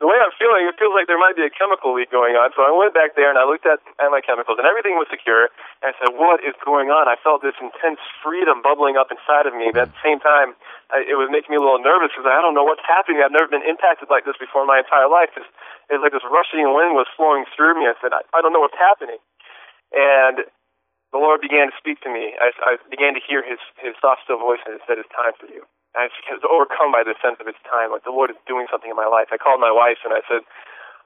the 0.00 0.08
way 0.08 0.16
I'm 0.16 0.32
feeling, 0.40 0.64
it 0.64 0.80
feels 0.80 0.96
like 0.96 1.12
there 1.12 1.20
might 1.20 1.36
be 1.36 1.44
a 1.44 1.52
chemical 1.52 1.92
leak 1.92 2.08
going 2.08 2.32
on. 2.32 2.56
So 2.56 2.64
I 2.64 2.72
went 2.72 2.96
back 2.96 3.20
there 3.20 3.28
and 3.28 3.36
I 3.36 3.44
looked 3.44 3.68
at, 3.68 3.84
at 4.00 4.08
my 4.08 4.24
chemicals 4.24 4.56
and 4.56 4.64
everything 4.64 4.96
was 4.96 5.04
secure. 5.12 5.52
And 5.84 5.92
I 5.92 5.94
said, 6.00 6.16
what 6.16 6.40
is 6.40 6.56
going 6.64 6.88
on? 6.88 7.04
I 7.04 7.20
felt 7.20 7.44
this 7.44 7.52
intense 7.60 8.00
freedom 8.24 8.64
bubbling 8.64 8.96
up 8.96 9.12
inside 9.12 9.44
of 9.44 9.52
me. 9.52 9.68
But 9.68 9.92
at 9.92 9.92
the 9.92 10.00
same 10.00 10.16
time, 10.16 10.56
I, 10.88 11.04
it 11.04 11.20
was 11.20 11.28
making 11.28 11.52
me 11.52 11.60
a 11.60 11.64
little 11.64 11.84
nervous 11.84 12.16
because 12.16 12.24
I 12.24 12.40
don't 12.40 12.56
know 12.56 12.64
what's 12.64 12.82
happening. 12.88 13.20
I've 13.20 13.36
never 13.36 13.44
been 13.52 13.60
impacted 13.60 14.08
like 14.08 14.24
this 14.24 14.40
before 14.40 14.64
in 14.64 14.72
my 14.72 14.80
entire 14.80 15.04
life. 15.04 15.36
It's, 15.36 15.44
it's 15.92 16.00
like 16.00 16.16
this 16.16 16.24
rushing 16.24 16.64
wind 16.72 16.96
was 16.96 17.04
flowing 17.12 17.44
through 17.52 17.76
me. 17.76 17.84
I 17.84 17.92
said, 18.00 18.16
I, 18.16 18.24
I 18.32 18.40
don't 18.40 18.56
know 18.56 18.64
what's 18.64 18.80
happening. 18.80 19.20
And 19.92 20.48
the 21.10 21.18
Lord 21.18 21.42
began 21.42 21.70
to 21.70 21.76
speak 21.76 21.98
to 22.06 22.10
me. 22.10 22.38
I, 22.38 22.54
I 22.62 22.72
began 22.86 23.18
to 23.18 23.22
hear 23.22 23.42
his, 23.42 23.58
his 23.82 23.98
soft, 23.98 24.22
still 24.26 24.38
voice, 24.38 24.62
and 24.62 24.78
it 24.78 24.82
said, 24.86 24.98
It's 24.98 25.10
time 25.10 25.34
for 25.34 25.50
you. 25.50 25.66
And 25.94 26.06
I 26.06 26.34
was 26.34 26.46
overcome 26.46 26.94
by 26.94 27.02
the 27.02 27.18
sense 27.18 27.42
of 27.42 27.50
it's 27.50 27.58
time, 27.66 27.90
like 27.90 28.06
the 28.06 28.14
Lord 28.14 28.30
is 28.30 28.38
doing 28.46 28.70
something 28.70 28.90
in 28.90 28.98
my 28.98 29.10
life. 29.10 29.34
I 29.34 29.42
called 29.42 29.58
my 29.58 29.74
wife 29.74 29.98
and 30.06 30.14
I 30.14 30.22
said, 30.30 30.46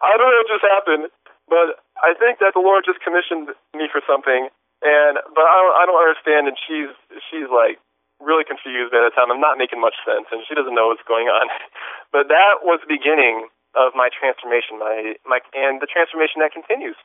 I 0.04 0.12
don't 0.20 0.28
know 0.28 0.44
what 0.44 0.52
just 0.52 0.68
happened, 0.68 1.08
but 1.48 1.80
I 2.04 2.12
think 2.12 2.44
that 2.44 2.52
the 2.52 2.60
Lord 2.60 2.84
just 2.84 3.00
commissioned 3.00 3.48
me 3.72 3.88
for 3.88 4.04
something, 4.04 4.52
and 4.84 5.14
but 5.32 5.46
I 5.48 5.56
don't, 5.64 5.76
I 5.80 5.82
don't 5.88 6.02
understand. 6.04 6.42
And 6.52 6.56
she's 6.60 6.92
she's 7.32 7.48
like 7.48 7.80
really 8.20 8.44
confused 8.44 8.92
by 8.92 9.00
the 9.00 9.12
time. 9.16 9.32
I'm 9.32 9.40
not 9.40 9.56
making 9.56 9.80
much 9.80 9.96
sense, 10.04 10.28
and 10.28 10.44
she 10.44 10.52
doesn't 10.52 10.76
know 10.76 10.92
what's 10.92 11.04
going 11.08 11.32
on. 11.32 11.48
but 12.14 12.28
that 12.28 12.60
was 12.60 12.84
the 12.84 12.92
beginning 12.92 13.48
of 13.72 13.96
my 13.96 14.12
transformation, 14.12 14.76
my 14.76 15.16
my 15.24 15.40
and 15.56 15.80
the 15.80 15.88
transformation 15.88 16.44
that 16.44 16.52
continues 16.52 16.96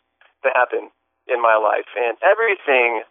to 0.44 0.52
happen 0.52 0.92
in 1.30 1.42
my 1.42 1.56
life, 1.56 1.88
and 1.96 2.18
everything. 2.26 3.06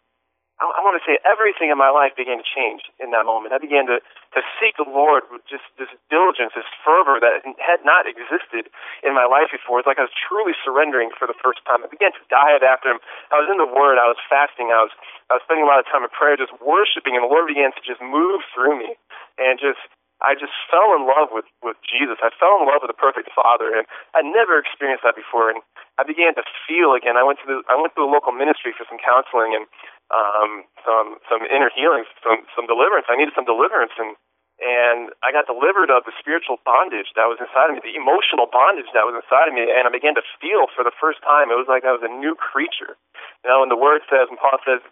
I, 0.59 0.67
I 0.67 0.83
want 0.83 0.99
to 0.99 1.05
say 1.07 1.23
everything 1.23 1.71
in 1.71 1.79
my 1.79 1.95
life 1.95 2.19
began 2.19 2.43
to 2.43 2.47
change 2.47 2.83
in 2.99 3.15
that 3.15 3.23
moment. 3.23 3.55
I 3.55 3.63
began 3.63 3.87
to 3.87 4.03
to 4.37 4.41
seek 4.61 4.77
the 4.77 4.85
Lord 4.85 5.25
with 5.33 5.41
just 5.49 5.65
this 5.81 5.89
diligence, 6.13 6.53
this 6.53 6.69
fervor 6.85 7.17
that 7.23 7.47
had 7.63 7.81
not 7.87 8.05
existed 8.05 8.69
in 9.01 9.17
my 9.17 9.25
life 9.25 9.49
before. 9.49 9.81
It's 9.81 9.89
like 9.89 10.03
I 10.03 10.05
was 10.05 10.13
truly 10.19 10.53
surrendering 10.61 11.15
for 11.17 11.25
the 11.25 11.39
first 11.39 11.65
time. 11.65 11.81
I 11.81 11.89
began 11.89 12.13
to 12.13 12.23
dive 12.29 12.61
after 12.61 12.93
Him. 12.93 13.01
I 13.33 13.41
was 13.41 13.49
in 13.49 13.57
the 13.57 13.71
Word. 13.71 13.97
I 13.97 14.11
was 14.11 14.21
fasting. 14.27 14.75
I 14.75 14.83
was 14.83 14.93
I 15.31 15.39
was 15.39 15.43
spending 15.47 15.65
a 15.65 15.71
lot 15.71 15.79
of 15.81 15.87
time 15.89 16.03
in 16.03 16.11
prayer, 16.11 16.35
just 16.35 16.53
worshiping, 16.59 17.15
and 17.15 17.23
the 17.23 17.31
Lord 17.31 17.47
began 17.47 17.71
to 17.73 17.83
just 17.87 18.03
move 18.03 18.43
through 18.53 18.77
me 18.77 18.99
and 19.39 19.57
just 19.63 19.81
I 20.19 20.35
just 20.35 20.55
fell 20.67 20.95
in 20.99 21.07
love 21.07 21.31
with 21.31 21.47
with 21.63 21.79
Jesus. 21.87 22.19
I 22.19 22.35
fell 22.35 22.59
in 22.59 22.67
love 22.67 22.83
with 22.83 22.91
the 22.91 22.99
perfect 22.99 23.31
Father, 23.35 23.71
and 23.71 23.87
I 24.15 24.23
never 24.27 24.59
experienced 24.59 25.07
that 25.07 25.15
before. 25.15 25.51
And 25.51 25.63
I 25.99 26.03
began 26.03 26.35
to 26.35 26.45
feel 26.67 26.95
again. 26.95 27.15
I 27.15 27.23
went 27.23 27.39
to 27.43 27.47
the 27.47 27.63
I 27.71 27.79
went 27.79 27.95
to 27.95 28.03
a 28.03 28.11
local 28.11 28.35
ministry 28.35 28.75
for 28.75 28.83
some 28.91 28.99
counseling 28.99 29.55
and 29.55 29.65
um, 30.11 30.67
some 30.83 31.23
some 31.31 31.43
inner 31.47 31.71
healing, 31.71 32.03
some 32.23 32.43
some 32.59 32.67
deliverance. 32.67 33.07
I 33.07 33.15
needed 33.15 33.35
some 33.39 33.47
deliverance, 33.47 33.95
and 33.95 34.19
and 34.59 35.15
I 35.23 35.31
got 35.31 35.47
delivered 35.47 35.87
of 35.95 36.03
the 36.03 36.11
spiritual 36.19 36.59
bondage 36.67 37.15
that 37.15 37.31
was 37.31 37.39
inside 37.39 37.71
of 37.71 37.79
me, 37.79 37.83
the 37.87 37.95
emotional 37.95 38.51
bondage 38.51 38.91
that 38.91 39.07
was 39.07 39.15
inside 39.15 39.47
of 39.47 39.55
me, 39.55 39.71
and 39.71 39.87
I 39.87 39.93
began 39.95 40.19
to 40.19 40.25
feel 40.43 40.67
for 40.75 40.83
the 40.83 40.95
first 40.99 41.23
time. 41.23 41.55
It 41.55 41.59
was 41.61 41.71
like 41.71 41.87
I 41.87 41.95
was 41.95 42.03
a 42.03 42.11
new 42.11 42.35
creature. 42.35 42.99
You 43.47 43.55
know, 43.55 43.63
and 43.63 43.71
the 43.71 43.79
Word 43.79 44.03
says, 44.11 44.27
and 44.27 44.35
Paul 44.35 44.59
says, 44.67 44.83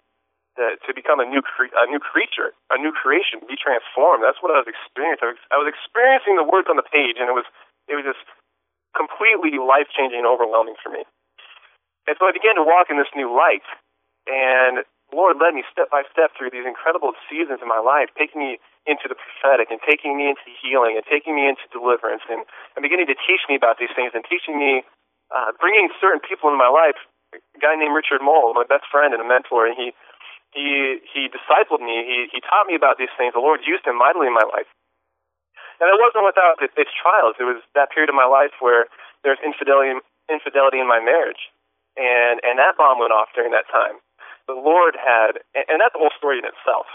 to 0.57 0.91
become 0.97 1.21
a 1.21 1.29
new 1.29 1.45
cre- 1.45 1.73
a 1.77 1.87
new 1.87 2.01
creature, 2.01 2.57
a 2.73 2.79
new 2.81 2.93
creation, 2.93 3.45
be 3.45 3.57
transformed. 3.57 4.25
That's 4.25 4.41
what 4.41 4.53
I 4.53 4.65
was 4.65 4.69
experiencing. 4.69 5.29
I 5.29 5.33
was, 5.37 5.43
I 5.53 5.57
was 5.61 5.69
experiencing 5.69 6.41
the 6.41 6.47
words 6.49 6.69
on 6.73 6.81
the 6.81 6.87
page, 6.87 7.21
and 7.21 7.29
it 7.29 7.37
was 7.37 7.47
it 7.89 7.95
was 7.95 8.05
just 8.09 8.25
completely 8.97 9.61
life 9.61 9.93
changing 9.93 10.25
and 10.25 10.29
overwhelming 10.29 10.81
for 10.81 10.89
me. 10.89 11.05
And 12.09 12.15
so 12.17 12.25
I 12.25 12.33
began 12.33 12.57
to 12.57 12.65
walk 12.65 12.89
in 12.89 12.97
this 12.97 13.11
new 13.13 13.29
light, 13.29 13.67
and 14.27 14.87
Lord 15.15 15.39
led 15.39 15.55
me 15.55 15.63
step 15.71 15.91
by 15.91 16.03
step 16.11 16.35
through 16.35 16.51
these 16.51 16.67
incredible 16.67 17.15
seasons 17.31 17.63
in 17.63 17.69
my 17.69 17.79
life, 17.79 18.11
taking 18.19 18.43
me 18.43 18.59
into 18.87 19.07
the 19.07 19.19
prophetic 19.19 19.71
and 19.71 19.83
taking 19.83 20.15
me 20.15 20.31
into 20.31 20.47
healing 20.63 20.95
and 20.99 21.05
taking 21.07 21.35
me 21.35 21.47
into 21.47 21.63
deliverance 21.75 22.23
and, 22.31 22.47
and 22.75 22.83
beginning 22.83 23.07
to 23.11 23.19
teach 23.27 23.43
me 23.51 23.59
about 23.59 23.79
these 23.79 23.91
things 23.95 24.15
and 24.15 24.23
teaching 24.27 24.59
me, 24.59 24.83
uh, 25.35 25.51
bringing 25.59 25.91
certain 25.99 26.23
people 26.23 26.51
in 26.51 26.59
my 26.59 26.71
life. 26.71 26.99
A 27.35 27.59
guy 27.59 27.75
named 27.75 27.93
Richard 27.93 28.23
Mole, 28.23 28.55
my 28.55 28.63
best 28.67 28.87
friend 28.87 29.11
and 29.11 29.19
a 29.19 29.27
mentor, 29.27 29.67
and 29.67 29.75
he 29.75 29.91
he 30.57 31.05
he 31.13 31.29
discipled 31.29 31.85
me. 31.85 32.01
He 32.09 32.19
he 32.33 32.41
taught 32.41 32.65
me 32.65 32.75
about 32.75 32.97
these 32.97 33.13
things. 33.21 33.37
The 33.37 33.45
Lord 33.45 33.61
used 33.69 33.85
him 33.85 34.01
mightily 34.01 34.27
in 34.27 34.35
my 34.35 34.49
life. 34.49 34.67
And 35.77 35.93
it 35.93 36.01
wasn't 36.01 36.25
without 36.25 36.57
its 36.65 36.93
trials. 36.97 37.37
It 37.37 37.45
was 37.45 37.61
that 37.77 37.93
period 37.93 38.09
of 38.09 38.17
my 38.17 38.25
life 38.25 38.57
where 38.65 38.89
there's 39.21 39.37
infidelity 39.45 40.01
infidelity 40.33 40.81
in 40.81 40.89
my 40.89 41.05
marriage, 41.05 41.53
and 42.01 42.41
and 42.41 42.57
that 42.57 42.81
bomb 42.81 42.97
went 42.97 43.13
off 43.13 43.29
during 43.37 43.53
that 43.53 43.69
time. 43.69 44.01
The 44.49 44.57
Lord 44.57 44.97
had, 44.97 45.43
and 45.53 45.83
that's 45.83 45.93
a 45.93 46.01
whole 46.01 46.15
story 46.17 46.39
in 46.41 46.47
itself. 46.49 46.89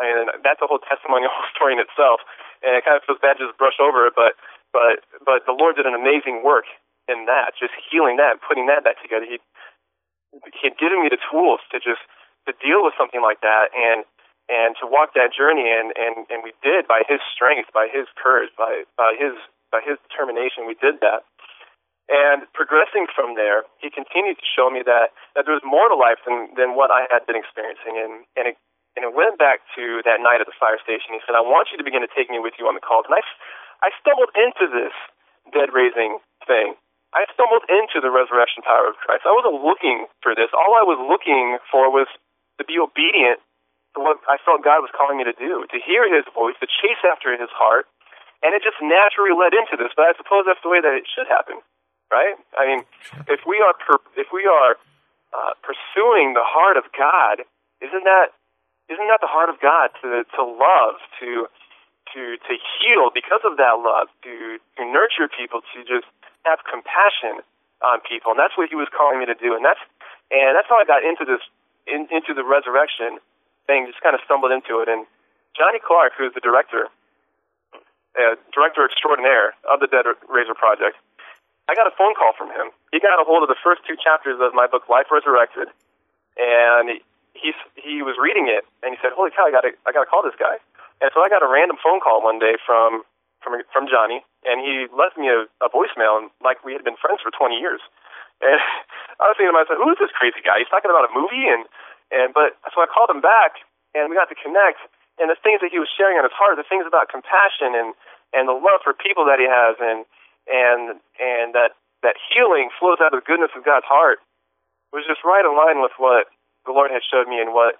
I 0.00 0.08
mean, 0.08 0.32
that's 0.40 0.62
a 0.64 0.68
whole 0.70 0.80
whole 0.88 1.50
story 1.52 1.76
in 1.76 1.82
itself. 1.82 2.24
And 2.62 2.78
it 2.78 2.86
kind 2.86 2.96
of 2.96 3.04
feels 3.04 3.18
bad 3.20 3.36
to 3.42 3.50
just 3.50 3.58
brush 3.58 3.76
over 3.82 4.06
it, 4.08 4.14
but 4.16 4.38
but 4.72 5.04
but 5.20 5.44
the 5.44 5.52
Lord 5.52 5.76
did 5.76 5.84
an 5.84 5.98
amazing 5.98 6.40
work 6.40 6.64
in 7.10 7.26
that, 7.26 7.58
just 7.58 7.74
healing 7.90 8.16
that, 8.16 8.38
and 8.38 8.40
putting 8.40 8.70
that 8.72 8.86
back 8.86 9.02
together. 9.02 9.26
He 9.28 9.42
he 10.56 10.72
had 10.72 10.78
given 10.80 11.04
me 11.04 11.12
the 11.12 11.20
tools 11.20 11.60
to 11.74 11.76
just 11.76 12.00
to 12.46 12.52
deal 12.58 12.82
with 12.82 12.94
something 12.98 13.22
like 13.22 13.40
that 13.42 13.70
and 13.74 14.04
and 14.50 14.74
to 14.82 14.84
walk 14.90 15.14
that 15.14 15.30
journey 15.30 15.70
and 15.70 15.94
and 15.94 16.26
and 16.28 16.42
we 16.42 16.52
did 16.62 16.88
by 16.90 17.06
his 17.06 17.22
strength 17.30 17.70
by 17.70 17.86
his 17.86 18.10
courage 18.18 18.50
by 18.58 18.82
by 18.98 19.14
his 19.14 19.34
by 19.70 19.80
his 19.80 19.98
determination 20.10 20.66
we 20.66 20.74
did 20.78 20.98
that. 21.00 21.22
And 22.10 22.44
progressing 22.52 23.06
from 23.14 23.38
there 23.38 23.62
he 23.78 23.88
continued 23.88 24.36
to 24.42 24.46
show 24.46 24.68
me 24.68 24.82
that 24.82 25.14
that 25.38 25.46
there 25.46 25.54
was 25.54 25.64
more 25.64 25.86
to 25.86 25.96
life 25.96 26.18
than 26.26 26.50
than 26.58 26.74
what 26.74 26.90
i 26.90 27.06
had 27.08 27.24
been 27.26 27.38
experiencing. 27.38 27.94
And 27.96 28.26
and 28.34 28.44
it 28.50 28.56
and 28.92 29.08
it 29.08 29.14
went 29.16 29.40
back 29.40 29.64
to 29.78 30.04
that 30.04 30.20
night 30.20 30.42
at 30.42 30.48
the 30.50 30.58
fire 30.58 30.82
station. 30.82 31.14
He 31.14 31.22
said 31.22 31.38
i 31.38 31.44
want 31.44 31.70
you 31.70 31.78
to 31.78 31.86
begin 31.86 32.02
to 32.02 32.10
take 32.10 32.28
me 32.28 32.42
with 32.42 32.58
you 32.58 32.66
on 32.66 32.74
the 32.74 32.84
calls 32.84 33.06
and 33.06 33.14
i 33.14 33.22
i 33.86 33.90
stumbled 34.02 34.34
into 34.34 34.66
this 34.66 34.94
dead 35.50 35.70
raising 35.74 36.18
thing. 36.46 36.74
I 37.12 37.28
stumbled 37.36 37.68
into 37.68 38.00
the 38.00 38.08
resurrection 38.08 38.64
power 38.64 38.88
of 38.88 38.96
Christ. 39.04 39.28
I 39.28 39.36
wasn't 39.36 39.60
looking 39.60 40.08
for 40.24 40.32
this. 40.32 40.48
All 40.56 40.72
I 40.72 40.84
was 40.84 40.96
looking 40.96 41.60
for 41.68 41.92
was 41.92 42.08
to 42.58 42.64
be 42.64 42.76
obedient 42.78 43.40
to 43.94 43.98
what 44.00 44.20
I 44.28 44.40
felt 44.40 44.64
God 44.64 44.80
was 44.80 44.92
calling 44.92 45.20
me 45.20 45.24
to 45.24 45.36
do, 45.36 45.64
to 45.68 45.78
hear 45.80 46.08
His 46.08 46.24
voice, 46.32 46.56
to 46.60 46.68
chase 46.68 47.00
after 47.04 47.32
His 47.36 47.52
heart, 47.52 47.88
and 48.40 48.56
it 48.56 48.64
just 48.64 48.80
naturally 48.80 49.36
led 49.36 49.52
into 49.54 49.76
this. 49.76 49.92
But 49.94 50.08
I 50.08 50.12
suppose 50.16 50.48
that's 50.48 50.62
the 50.64 50.72
way 50.72 50.80
that 50.80 50.94
it 50.96 51.04
should 51.06 51.28
happen, 51.28 51.60
right? 52.10 52.34
I 52.56 52.66
mean, 52.66 52.80
if 53.28 53.44
we 53.44 53.60
are 53.60 53.76
per- 53.76 54.04
if 54.16 54.32
we 54.32 54.48
are 54.48 54.80
uh, 55.32 55.52
pursuing 55.60 56.34
the 56.34 56.44
heart 56.44 56.76
of 56.76 56.88
God, 56.96 57.44
isn't 57.80 58.04
that 58.04 58.32
isn't 58.88 59.08
that 59.08 59.20
the 59.20 59.30
heart 59.30 59.48
of 59.52 59.60
God 59.60 59.92
to 60.00 60.24
to 60.24 60.42
love, 60.42 60.96
to 61.20 61.46
to 62.16 62.20
to 62.36 62.54
heal 62.80 63.12
because 63.12 63.44
of 63.44 63.56
that 63.60 63.76
love, 63.80 64.08
to 64.24 64.58
to 64.80 64.82
nurture 64.88 65.28
people, 65.28 65.60
to 65.76 65.78
just 65.84 66.08
have 66.48 66.64
compassion 66.66 67.44
on 67.84 68.00
people, 68.02 68.32
and 68.32 68.40
that's 68.40 68.56
what 68.56 68.72
He 68.72 68.76
was 68.76 68.88
calling 68.90 69.20
me 69.20 69.26
to 69.28 69.36
do, 69.36 69.54
and 69.54 69.64
that's 69.64 69.80
and 70.32 70.56
that's 70.56 70.68
how 70.68 70.80
I 70.80 70.84
got 70.88 71.04
into 71.04 71.28
this 71.28 71.44
in, 71.86 72.08
into 72.10 72.34
the 72.34 72.44
resurrection 72.44 73.18
thing, 73.66 73.86
just 73.86 74.02
kind 74.02 74.14
of 74.14 74.20
stumbled 74.24 74.52
into 74.52 74.80
it. 74.82 74.88
And 74.88 75.06
Johnny 75.56 75.78
Clark, 75.78 76.14
who's 76.16 76.34
the 76.34 76.42
director, 76.42 76.88
uh, 78.18 78.36
director 78.52 78.84
extraordinaire 78.84 79.54
of 79.68 79.80
the 79.80 79.88
Dead 79.88 80.06
Raiser 80.28 80.54
Project, 80.54 80.96
I 81.70 81.74
got 81.74 81.86
a 81.86 81.94
phone 81.94 82.14
call 82.18 82.34
from 82.34 82.50
him. 82.50 82.74
He 82.90 82.98
got 82.98 83.22
a 83.22 83.24
hold 83.24 83.46
of 83.46 83.48
the 83.48 83.58
first 83.62 83.86
two 83.86 83.94
chapters 83.94 84.36
of 84.42 84.52
my 84.52 84.66
book, 84.66 84.90
Life 84.90 85.08
Resurrected, 85.14 85.70
and 86.36 87.00
he 87.32 87.54
he 87.78 88.02
was 88.02 88.18
reading 88.18 88.50
it, 88.50 88.66
and 88.82 88.92
he 88.92 88.98
said, 89.00 89.14
"Holy 89.14 89.30
cow! 89.30 89.46
I 89.46 89.52
got 89.54 89.62
to 89.62 89.72
I 89.86 89.92
got 89.94 90.04
to 90.04 90.10
call 90.10 90.22
this 90.26 90.36
guy." 90.36 90.58
And 91.00 91.10
so 91.14 91.22
I 91.22 91.28
got 91.30 91.42
a 91.42 91.48
random 91.48 91.78
phone 91.82 92.00
call 92.02 92.22
one 92.22 92.38
day 92.38 92.58
from 92.66 93.06
from 93.40 93.62
from 93.72 93.86
Johnny, 93.86 94.26
and 94.44 94.60
he 94.60 94.86
left 94.90 95.16
me 95.16 95.30
a, 95.30 95.46
a 95.62 95.68
voicemail, 95.70 96.18
and 96.18 96.30
like 96.42 96.64
we 96.64 96.72
had 96.74 96.82
been 96.84 96.98
friends 96.98 97.22
for 97.22 97.30
20 97.30 97.58
years. 97.58 97.80
And 98.42 98.58
I 99.22 99.30
was 99.30 99.38
thinking 99.38 99.54
to 99.54 99.58
myself, 99.58 99.78
who 99.78 99.90
is 99.94 100.00
this 100.02 100.12
crazy 100.14 100.42
guy? 100.42 100.58
He's 100.60 100.70
talking 100.70 100.90
about 100.90 101.08
a 101.08 101.14
movie, 101.14 101.46
and 101.46 101.64
and 102.10 102.34
but 102.34 102.58
so 102.74 102.82
I 102.82 102.90
called 102.90 103.08
him 103.08 103.22
back, 103.22 103.62
and 103.94 104.10
we 104.10 104.18
got 104.18 104.28
to 104.28 104.38
connect. 104.38 104.82
And 105.20 105.28
the 105.28 105.38
things 105.38 105.60
that 105.60 105.70
he 105.70 105.78
was 105.78 105.92
sharing 105.92 106.18
on 106.18 106.26
his 106.26 106.34
heart, 106.34 106.58
the 106.58 106.66
things 106.66 106.84
about 106.84 107.08
compassion 107.08 107.78
and 107.78 107.94
and 108.34 108.50
the 108.50 108.56
love 108.56 108.82
for 108.82 108.92
people 108.92 109.24
that 109.30 109.38
he 109.38 109.46
has, 109.46 109.78
and 109.78 110.04
and 110.50 110.98
and 111.16 111.54
that 111.54 111.78
that 112.02 112.18
healing 112.18 112.68
flows 112.76 112.98
out 112.98 113.14
of 113.14 113.22
the 113.22 113.26
goodness 113.26 113.54
of 113.54 113.62
God's 113.62 113.86
heart 113.86 114.18
was 114.90 115.06
just 115.06 115.22
right 115.24 115.46
in 115.46 115.54
line 115.54 115.80
with 115.80 115.94
what 115.96 116.28
the 116.66 116.74
Lord 116.74 116.90
had 116.90 117.06
showed 117.06 117.30
me 117.30 117.40
and 117.40 117.54
what 117.54 117.78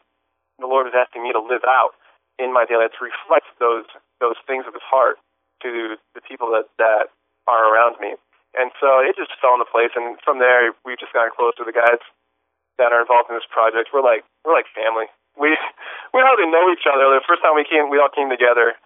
the 0.59 0.71
Lord 0.71 0.87
was 0.87 0.97
asking 0.97 1.23
me 1.27 1.35
to 1.35 1.43
live 1.43 1.67
out 1.67 1.99
in 2.39 2.55
my 2.55 2.65
daily 2.65 2.87
life 2.87 2.95
to 2.97 3.05
reflect 3.05 3.51
those 3.59 3.87
those 4.23 4.39
things 4.47 4.65
of 4.67 4.73
His 4.73 4.87
heart 4.87 5.19
to 5.63 5.99
the 6.15 6.23
people 6.23 6.51
that 6.55 6.71
that 6.79 7.11
are 7.51 7.67
around 7.67 7.99
me. 8.01 8.15
And 8.53 8.69
so 8.77 9.01
it 9.01 9.17
just 9.17 9.33
fell 9.41 9.57
into 9.57 9.69
place, 9.69 9.97
and 9.97 10.21
from 10.21 10.37
there 10.37 10.77
we've 10.85 11.01
just 11.01 11.17
gotten 11.17 11.33
close 11.33 11.57
to 11.57 11.65
the 11.65 11.73
guys 11.73 12.01
that 12.77 12.93
are 12.93 13.01
involved 13.01 13.33
in 13.33 13.37
this 13.37 13.49
project. 13.49 13.93
We're 13.93 14.05
like 14.05 14.25
we're 14.45 14.53
like 14.53 14.69
family. 14.77 15.09
We 15.41 15.57
we 16.15 16.21
hardly 16.21 16.49
know 16.53 16.69
each 16.69 16.85
other. 16.85 17.09
The 17.17 17.25
first 17.25 17.41
time 17.41 17.57
we 17.57 17.65
came, 17.65 17.89
we 17.89 17.97
all 17.97 18.13
came 18.13 18.29
together. 18.29 18.77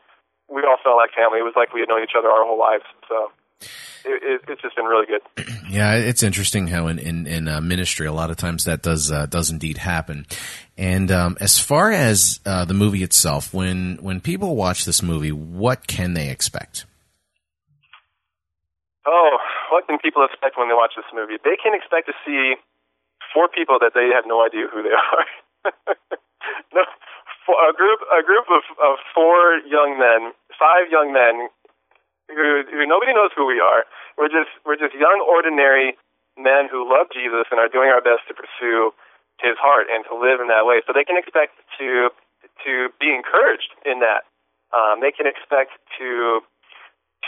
We 0.46 0.62
all 0.62 0.78
felt 0.78 0.96
like 0.96 1.10
family. 1.18 1.42
It 1.42 1.46
was 1.46 1.58
like 1.58 1.74
we 1.74 1.82
had 1.82 1.90
known 1.90 2.06
each 2.06 2.14
other 2.14 2.30
our 2.30 2.46
whole 2.46 2.58
lives. 2.58 2.86
So 3.10 3.34
it, 4.06 4.22
it, 4.22 4.40
it's 4.46 4.62
just 4.62 4.76
been 4.76 4.86
really 4.86 5.06
good. 5.06 5.22
Yeah, 5.68 5.96
it's 5.96 6.22
interesting 6.22 6.68
how 6.68 6.86
in 6.86 7.00
in, 7.00 7.26
in 7.26 7.48
uh, 7.48 7.60
ministry 7.60 8.06
a 8.06 8.12
lot 8.12 8.30
of 8.30 8.36
times 8.36 8.64
that 8.64 8.82
does 8.82 9.10
uh, 9.10 9.26
does 9.26 9.50
indeed 9.50 9.78
happen. 9.78 10.26
And 10.78 11.10
um, 11.10 11.36
as 11.40 11.58
far 11.58 11.90
as 11.90 12.38
uh, 12.46 12.64
the 12.64 12.72
movie 12.72 13.02
itself, 13.02 13.52
when 13.52 13.98
when 14.00 14.20
people 14.20 14.54
watch 14.54 14.84
this 14.84 15.02
movie, 15.02 15.32
what 15.32 15.88
can 15.88 16.14
they 16.14 16.30
expect? 16.30 16.86
Oh, 19.04 19.35
what 19.70 19.86
can 19.86 19.98
people 19.98 20.24
expect 20.24 20.58
when 20.58 20.68
they 20.68 20.78
watch 20.78 20.94
this 20.96 21.08
movie? 21.14 21.38
They 21.42 21.56
can 21.56 21.74
expect 21.74 22.06
to 22.06 22.14
see 22.24 22.56
four 23.32 23.48
people 23.48 23.78
that 23.80 23.92
they 23.94 24.12
have 24.14 24.24
no 24.26 24.44
idea 24.44 24.70
who 24.70 24.82
they 24.82 24.94
are. 25.12 25.26
no, 26.74 26.82
a 27.54 27.72
group 27.74 28.00
a 28.10 28.22
group 28.22 28.46
of, 28.50 28.62
of 28.82 28.98
four 29.14 29.62
young 29.66 29.98
men, 29.98 30.34
five 30.58 30.90
young 30.90 31.12
men 31.12 31.50
who 32.28 32.66
who 32.66 32.86
nobody 32.86 33.14
knows 33.14 33.30
who 33.34 33.46
we 33.46 33.60
are. 33.62 33.86
We're 34.18 34.32
just 34.32 34.50
we're 34.66 34.78
just 34.78 34.94
young, 34.94 35.22
ordinary 35.22 35.94
men 36.36 36.68
who 36.70 36.84
love 36.84 37.08
Jesus 37.14 37.46
and 37.50 37.58
are 37.60 37.70
doing 37.70 37.88
our 37.88 38.02
best 38.02 38.26
to 38.28 38.34
pursue 38.34 38.92
His 39.38 39.56
heart 39.58 39.86
and 39.90 40.04
to 40.10 40.14
live 40.14 40.40
in 40.40 40.48
that 40.48 40.66
way. 40.66 40.82
So 40.86 40.92
they 40.92 41.04
can 41.04 41.16
expect 41.16 41.58
to 41.78 42.10
to 42.66 42.90
be 42.98 43.14
encouraged 43.14 43.74
in 43.84 44.00
that. 44.00 44.26
Um, 44.74 45.00
they 45.00 45.14
can 45.14 45.26
expect 45.26 45.78
to 45.98 46.42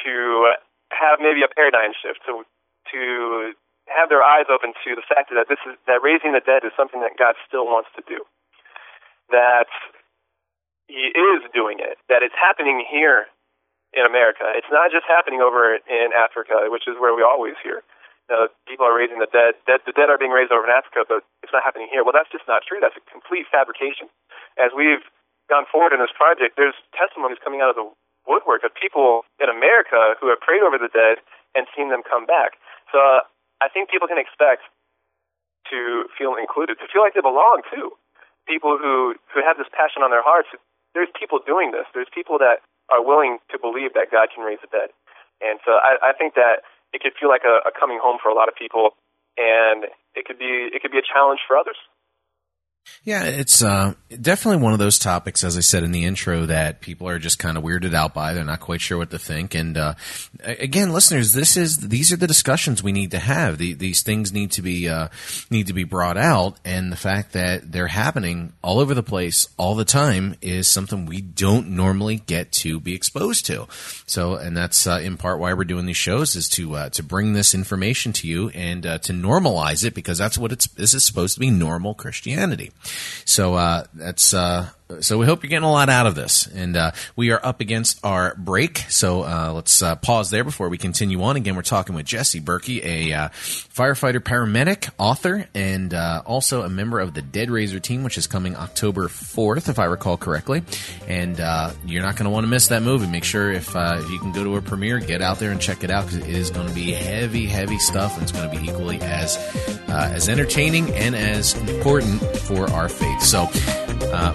to 0.04 0.14
have 0.92 1.20
maybe 1.20 1.42
a 1.44 1.50
paradigm 1.50 1.92
shift 1.96 2.24
to 2.26 2.44
to 2.92 3.52
have 3.88 4.08
their 4.08 4.24
eyes 4.24 4.48
open 4.52 4.72
to 4.84 4.90
the 4.96 5.04
fact 5.04 5.32
that 5.32 5.48
this 5.48 5.60
is 5.64 5.76
that 5.88 6.00
raising 6.04 6.32
the 6.32 6.44
dead 6.44 6.64
is 6.64 6.72
something 6.76 7.00
that 7.00 7.16
God 7.16 7.36
still 7.48 7.64
wants 7.64 7.88
to 7.96 8.02
do. 8.04 8.24
That 9.30 9.68
He 10.88 11.12
is 11.12 11.40
doing 11.52 11.80
it. 11.80 12.00
That 12.08 12.24
it's 12.24 12.36
happening 12.36 12.84
here 12.84 13.28
in 13.96 14.04
America. 14.04 14.44
It's 14.56 14.68
not 14.68 14.92
just 14.92 15.08
happening 15.08 15.40
over 15.40 15.76
in 15.76 16.08
Africa, 16.12 16.68
which 16.68 16.84
is 16.88 16.96
where 17.00 17.16
we 17.16 17.24
always 17.24 17.56
hear. 17.62 17.84
You 18.28 18.48
people 18.68 18.84
are 18.84 18.92
raising 18.92 19.24
the 19.24 19.30
dead. 19.32 19.56
dead. 19.64 19.80
The 19.88 19.96
dead 19.96 20.12
are 20.12 20.20
being 20.20 20.36
raised 20.36 20.52
over 20.52 20.68
in 20.68 20.72
Africa, 20.72 21.08
but 21.08 21.24
it's 21.40 21.52
not 21.52 21.64
happening 21.64 21.88
here. 21.88 22.04
Well, 22.04 22.12
that's 22.12 22.28
just 22.28 22.44
not 22.44 22.60
true. 22.68 22.76
That's 22.76 22.96
a 22.96 23.04
complete 23.08 23.48
fabrication. 23.48 24.12
As 24.60 24.76
we've 24.76 25.00
gone 25.48 25.64
forward 25.72 25.96
in 25.96 26.00
this 26.04 26.12
project, 26.12 26.60
there's 26.60 26.76
testimonies 26.92 27.40
coming 27.40 27.64
out 27.64 27.72
of 27.72 27.76
the 27.80 27.88
woodwork 28.28 28.62
of 28.62 28.70
people 28.76 29.24
in 29.40 29.48
America 29.48 30.14
who 30.20 30.28
have 30.28 30.38
prayed 30.44 30.62
over 30.62 30.76
the 30.76 30.92
dead 30.92 31.18
and 31.56 31.66
seen 31.72 31.88
them 31.88 32.04
come 32.04 32.28
back. 32.28 32.60
So 32.92 33.00
uh, 33.00 33.20
I 33.64 33.72
think 33.72 33.88
people 33.88 34.06
can 34.06 34.20
expect 34.20 34.62
to 35.72 36.06
feel 36.16 36.36
included, 36.36 36.78
to 36.78 36.86
feel 36.92 37.02
like 37.02 37.16
they 37.16 37.24
belong 37.24 37.64
too. 37.72 37.96
People 38.46 38.76
who 38.80 39.16
who 39.32 39.40
have 39.44 39.56
this 39.56 39.68
passion 39.72 40.00
on 40.04 40.12
their 40.12 40.24
hearts. 40.24 40.48
There's 40.96 41.12
people 41.12 41.40
doing 41.44 41.72
this. 41.72 41.84
There's 41.92 42.08
people 42.08 42.40
that 42.40 42.64
are 42.88 43.04
willing 43.04 43.38
to 43.52 43.56
believe 43.60 43.92
that 43.92 44.08
God 44.08 44.32
can 44.32 44.40
raise 44.44 44.60
the 44.64 44.72
dead. 44.72 44.88
And 45.44 45.60
so 45.64 45.76
I, 45.76 46.00
I 46.00 46.12
think 46.16 46.32
that 46.34 46.64
it 46.96 47.04
could 47.04 47.12
feel 47.20 47.28
like 47.28 47.44
a, 47.44 47.60
a 47.68 47.72
coming 47.72 48.00
home 48.00 48.16
for 48.16 48.32
a 48.32 48.34
lot 48.34 48.48
of 48.48 48.56
people, 48.56 48.96
and 49.36 49.92
it 50.16 50.24
could 50.24 50.40
be 50.40 50.72
it 50.72 50.80
could 50.80 50.90
be 50.90 50.98
a 50.98 51.04
challenge 51.04 51.44
for 51.44 51.56
others. 51.56 51.76
Yeah, 53.08 53.24
it's 53.24 53.62
uh, 53.62 53.94
definitely 54.20 54.62
one 54.62 54.74
of 54.74 54.78
those 54.78 54.98
topics, 54.98 55.42
as 55.42 55.56
I 55.56 55.60
said 55.60 55.82
in 55.82 55.92
the 55.92 56.04
intro, 56.04 56.44
that 56.44 56.82
people 56.82 57.08
are 57.08 57.18
just 57.18 57.38
kind 57.38 57.56
of 57.56 57.64
weirded 57.64 57.94
out 57.94 58.12
by. 58.12 58.34
They're 58.34 58.44
not 58.44 58.60
quite 58.60 58.82
sure 58.82 58.98
what 58.98 59.10
to 59.12 59.18
think. 59.18 59.54
And 59.54 59.78
uh, 59.78 59.94
again, 60.42 60.92
listeners, 60.92 61.32
this 61.32 61.56
is 61.56 61.88
these 61.88 62.12
are 62.12 62.18
the 62.18 62.26
discussions 62.26 62.82
we 62.82 62.92
need 62.92 63.12
to 63.12 63.18
have. 63.18 63.56
The, 63.56 63.72
these 63.72 64.02
things 64.02 64.30
need 64.30 64.50
to 64.52 64.60
be 64.60 64.90
uh, 64.90 65.08
need 65.50 65.68
to 65.68 65.72
be 65.72 65.84
brought 65.84 66.18
out, 66.18 66.58
and 66.66 66.92
the 66.92 66.96
fact 66.96 67.32
that 67.32 67.72
they're 67.72 67.86
happening 67.86 68.52
all 68.62 68.78
over 68.78 68.92
the 68.92 69.02
place 69.02 69.48
all 69.56 69.74
the 69.74 69.86
time 69.86 70.34
is 70.42 70.68
something 70.68 71.06
we 71.06 71.22
don't 71.22 71.70
normally 71.70 72.16
get 72.16 72.52
to 72.52 72.78
be 72.78 72.94
exposed 72.94 73.46
to. 73.46 73.68
So, 74.04 74.34
and 74.34 74.54
that's 74.54 74.86
uh, 74.86 75.00
in 75.02 75.16
part 75.16 75.38
why 75.38 75.54
we're 75.54 75.64
doing 75.64 75.86
these 75.86 75.96
shows 75.96 76.36
is 76.36 76.46
to 76.50 76.74
uh, 76.74 76.88
to 76.90 77.02
bring 77.02 77.32
this 77.32 77.54
information 77.54 78.12
to 78.14 78.28
you 78.28 78.50
and 78.50 78.84
uh, 78.84 78.98
to 78.98 79.14
normalize 79.14 79.82
it 79.82 79.94
because 79.94 80.18
that's 80.18 80.36
what 80.36 80.52
it's. 80.52 80.66
This 80.66 80.92
is 80.92 81.06
supposed 81.06 81.32
to 81.34 81.40
be 81.40 81.50
normal 81.50 81.94
Christianity. 81.94 82.70
So 83.24 83.54
uh, 83.54 83.84
that's 83.94 84.34
uh, 84.34 84.68
so 85.00 85.18
we 85.18 85.26
hope 85.26 85.42
you're 85.42 85.50
getting 85.50 85.68
a 85.68 85.70
lot 85.70 85.90
out 85.90 86.06
of 86.06 86.14
this. 86.14 86.46
And 86.46 86.76
uh, 86.76 86.92
we 87.14 87.30
are 87.30 87.44
up 87.44 87.60
against 87.60 88.04
our 88.04 88.34
break, 88.36 88.78
so 88.88 89.22
uh, 89.22 89.52
let's 89.54 89.82
uh, 89.82 89.96
pause 89.96 90.30
there 90.30 90.44
before 90.44 90.68
we 90.68 90.78
continue 90.78 91.22
on. 91.22 91.36
Again, 91.36 91.56
we're 91.56 91.62
talking 91.62 91.94
with 91.94 92.06
Jesse 92.06 92.40
Berkey, 92.40 92.82
a 92.84 93.12
uh, 93.12 93.28
firefighter, 93.28 94.20
paramedic, 94.20 94.90
author, 94.98 95.46
and 95.54 95.92
uh, 95.92 96.22
also 96.24 96.62
a 96.62 96.70
member 96.70 97.00
of 97.00 97.12
the 97.12 97.20
Dead 97.20 97.50
Raiser 97.50 97.80
team, 97.80 98.02
which 98.02 98.16
is 98.16 98.26
coming 98.26 98.56
October 98.56 99.08
4th, 99.08 99.68
if 99.68 99.78
I 99.78 99.84
recall 99.84 100.16
correctly. 100.16 100.62
And 101.06 101.38
uh, 101.38 101.72
you're 101.84 102.02
not 102.02 102.16
going 102.16 102.24
to 102.24 102.30
want 102.30 102.44
to 102.44 102.48
miss 102.48 102.68
that 102.68 102.82
movie. 102.82 103.06
Make 103.06 103.24
sure 103.24 103.52
if, 103.52 103.76
if 103.76 104.10
you 104.10 104.18
can 104.18 104.32
go 104.32 104.42
to 104.44 104.56
a 104.56 104.62
premiere, 104.62 105.00
get 105.00 105.20
out 105.20 105.38
there 105.38 105.50
and 105.50 105.60
check 105.60 105.84
it 105.84 105.90
out 105.90 106.06
because 106.06 106.26
it 106.26 106.28
is 106.28 106.50
going 106.50 106.68
to 106.68 106.74
be 106.74 106.92
heavy, 106.92 107.46
heavy 107.46 107.78
stuff, 107.78 108.14
and 108.14 108.22
it's 108.22 108.32
going 108.32 108.48
to 108.50 108.58
be 108.58 108.66
equally 108.66 109.00
as 109.00 109.36
as 109.88 110.28
entertaining 110.28 110.90
and 110.94 111.16
as 111.16 111.54
important 111.68 112.20
for 112.38 112.70
our 112.70 112.88
faith. 112.88 113.22
So, 113.22 113.48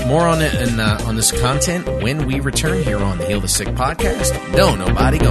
more 0.07 0.27
on 0.27 0.42
and 0.51 0.81
uh, 0.81 0.97
on 1.05 1.15
this 1.15 1.31
content 1.31 1.87
when 2.01 2.25
we 2.25 2.39
return 2.39 2.83
here 2.83 2.99
on 2.99 3.17
the 3.17 3.25
Heal 3.25 3.39
the 3.39 3.47
Sick 3.47 3.69
podcast. 3.69 4.33
No, 4.55 4.75
nobody 4.75 5.17
go. 5.17 5.29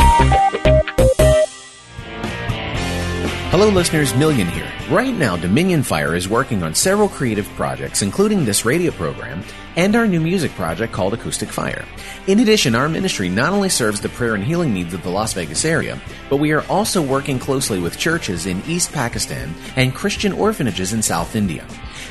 Hello, 3.50 3.68
listeners. 3.68 4.14
Millian 4.14 4.48
here. 4.48 4.72
Right 4.90 5.14
now, 5.14 5.36
Dominion 5.36 5.82
Fire 5.82 6.14
is 6.14 6.26
working 6.26 6.62
on 6.62 6.74
several 6.74 7.08
creative 7.08 7.46
projects, 7.50 8.00
including 8.00 8.46
this 8.46 8.64
radio 8.64 8.90
program 8.92 9.44
and 9.76 9.94
our 9.94 10.06
new 10.06 10.20
music 10.20 10.50
project 10.52 10.92
called 10.92 11.12
Acoustic 11.12 11.50
Fire. 11.50 11.84
In 12.26 12.40
addition, 12.40 12.74
our 12.74 12.88
ministry 12.88 13.28
not 13.28 13.52
only 13.52 13.68
serves 13.68 14.00
the 14.00 14.08
prayer 14.08 14.34
and 14.34 14.42
healing 14.42 14.72
needs 14.72 14.94
of 14.94 15.02
the 15.02 15.10
Las 15.10 15.34
Vegas 15.34 15.66
area, 15.66 16.00
but 16.30 16.38
we 16.38 16.52
are 16.52 16.66
also 16.68 17.02
working 17.02 17.38
closely 17.38 17.78
with 17.78 17.98
churches 17.98 18.46
in 18.46 18.62
East 18.66 18.90
Pakistan 18.92 19.54
and 19.76 19.94
Christian 19.94 20.32
orphanages 20.32 20.94
in 20.94 21.02
South 21.02 21.36
India. 21.36 21.66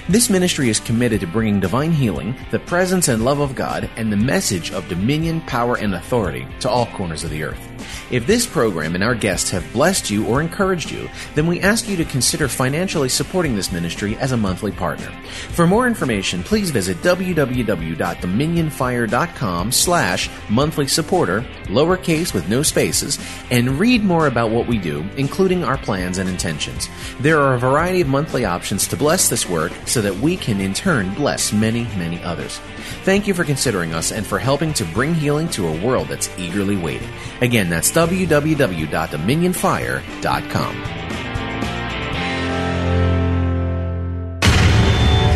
This 0.10 0.30
ministry 0.30 0.70
is 0.70 0.80
committed 0.80 1.22
to 1.22 1.28
bringing 1.28 1.60
divine 1.60 1.92
healing, 1.92 2.36
the 2.50 2.60
presence 2.60 3.08
and 3.08 3.24
love 3.24 3.40
of 3.40 3.56
God, 3.56 3.90
and 3.96 4.12
the 4.12 4.18
message 4.18 4.72
of 4.72 4.88
dominion, 4.88 5.42
power, 5.42 5.78
and 5.78 5.94
authority 5.94 6.48
to 6.62 6.70
all 6.70 6.88
corners 6.88 7.24
of 7.24 7.30
the 7.30 7.44
earth. 7.44 7.68
If 8.12 8.28
this 8.28 8.46
program 8.46 8.94
and 8.96 9.04
our 9.04 9.16
guests 9.16 9.50
have 9.52 9.74
blessed 9.74 10.10
you 10.10 10.26
or 10.28 10.42
encouraged 10.42 10.92
you, 10.92 11.10
then 11.34 11.48
we 11.48 11.62
ask 11.62 11.88
you 11.88 11.96
to 11.98 12.06
consider 12.06 12.50
financially 12.50 13.10
supporting 13.10 13.56
this 13.56 13.72
ministry 13.72 14.18
as 14.18 14.34
a 14.34 14.38
monthly 14.38 14.72
partner. 14.72 15.10
For 15.52 15.66
more 15.66 15.88
information, 15.88 16.44
please 16.44 16.70
visit 16.72 16.98
www.dominionfire.com 16.98 19.72
slash 19.72 20.30
monthly 20.50 20.88
supporter, 20.88 21.46
lowercase 21.66 22.34
with 22.34 22.50
no 22.50 22.64
spaces, 22.64 23.18
and 23.50 23.80
read 23.80 24.04
more 24.04 24.28
about 24.28 24.52
what 24.52 24.68
we 24.68 24.78
do, 24.78 25.06
including 25.16 25.64
our 25.64 25.78
plans 25.78 26.18
and 26.18 26.30
intentions. 26.30 26.90
There 27.20 27.40
are 27.40 27.54
a 27.54 27.60
variety 27.60 28.02
of 28.02 28.10
monthly 28.10 28.44
options 28.46 28.88
to 28.88 28.98
bless 28.98 29.30
this 29.30 29.48
work 29.48 29.72
so 29.92 30.02
that 30.02 30.16
we 30.18 30.36
can 30.38 30.62
in 30.62 30.74
turn 30.74 31.14
bless 31.14 31.54
many, 31.54 31.84
many 31.98 32.22
others. 32.24 32.60
Thank 33.04 33.28
you 33.28 33.34
for 33.34 33.44
considering 33.44 33.94
us 33.94 34.12
and 34.12 34.26
for 34.26 34.40
helping 34.40 34.74
to 34.74 34.84
bring 34.86 35.14
healing 35.14 35.50
to 35.50 35.68
a 35.68 35.86
world 35.86 36.08
that's 36.08 36.30
eagerly 36.40 36.78
waiting. 36.78 37.10
Again, 37.42 37.70
that's 37.70 37.92
www.dominionfire.com. 37.92 40.76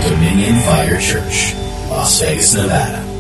Dominion 0.10 0.62
Fire 0.62 1.00
Church, 1.00 1.54
Las 1.90 2.22
Vegas, 2.22 2.54
Nevada. 2.54 3.15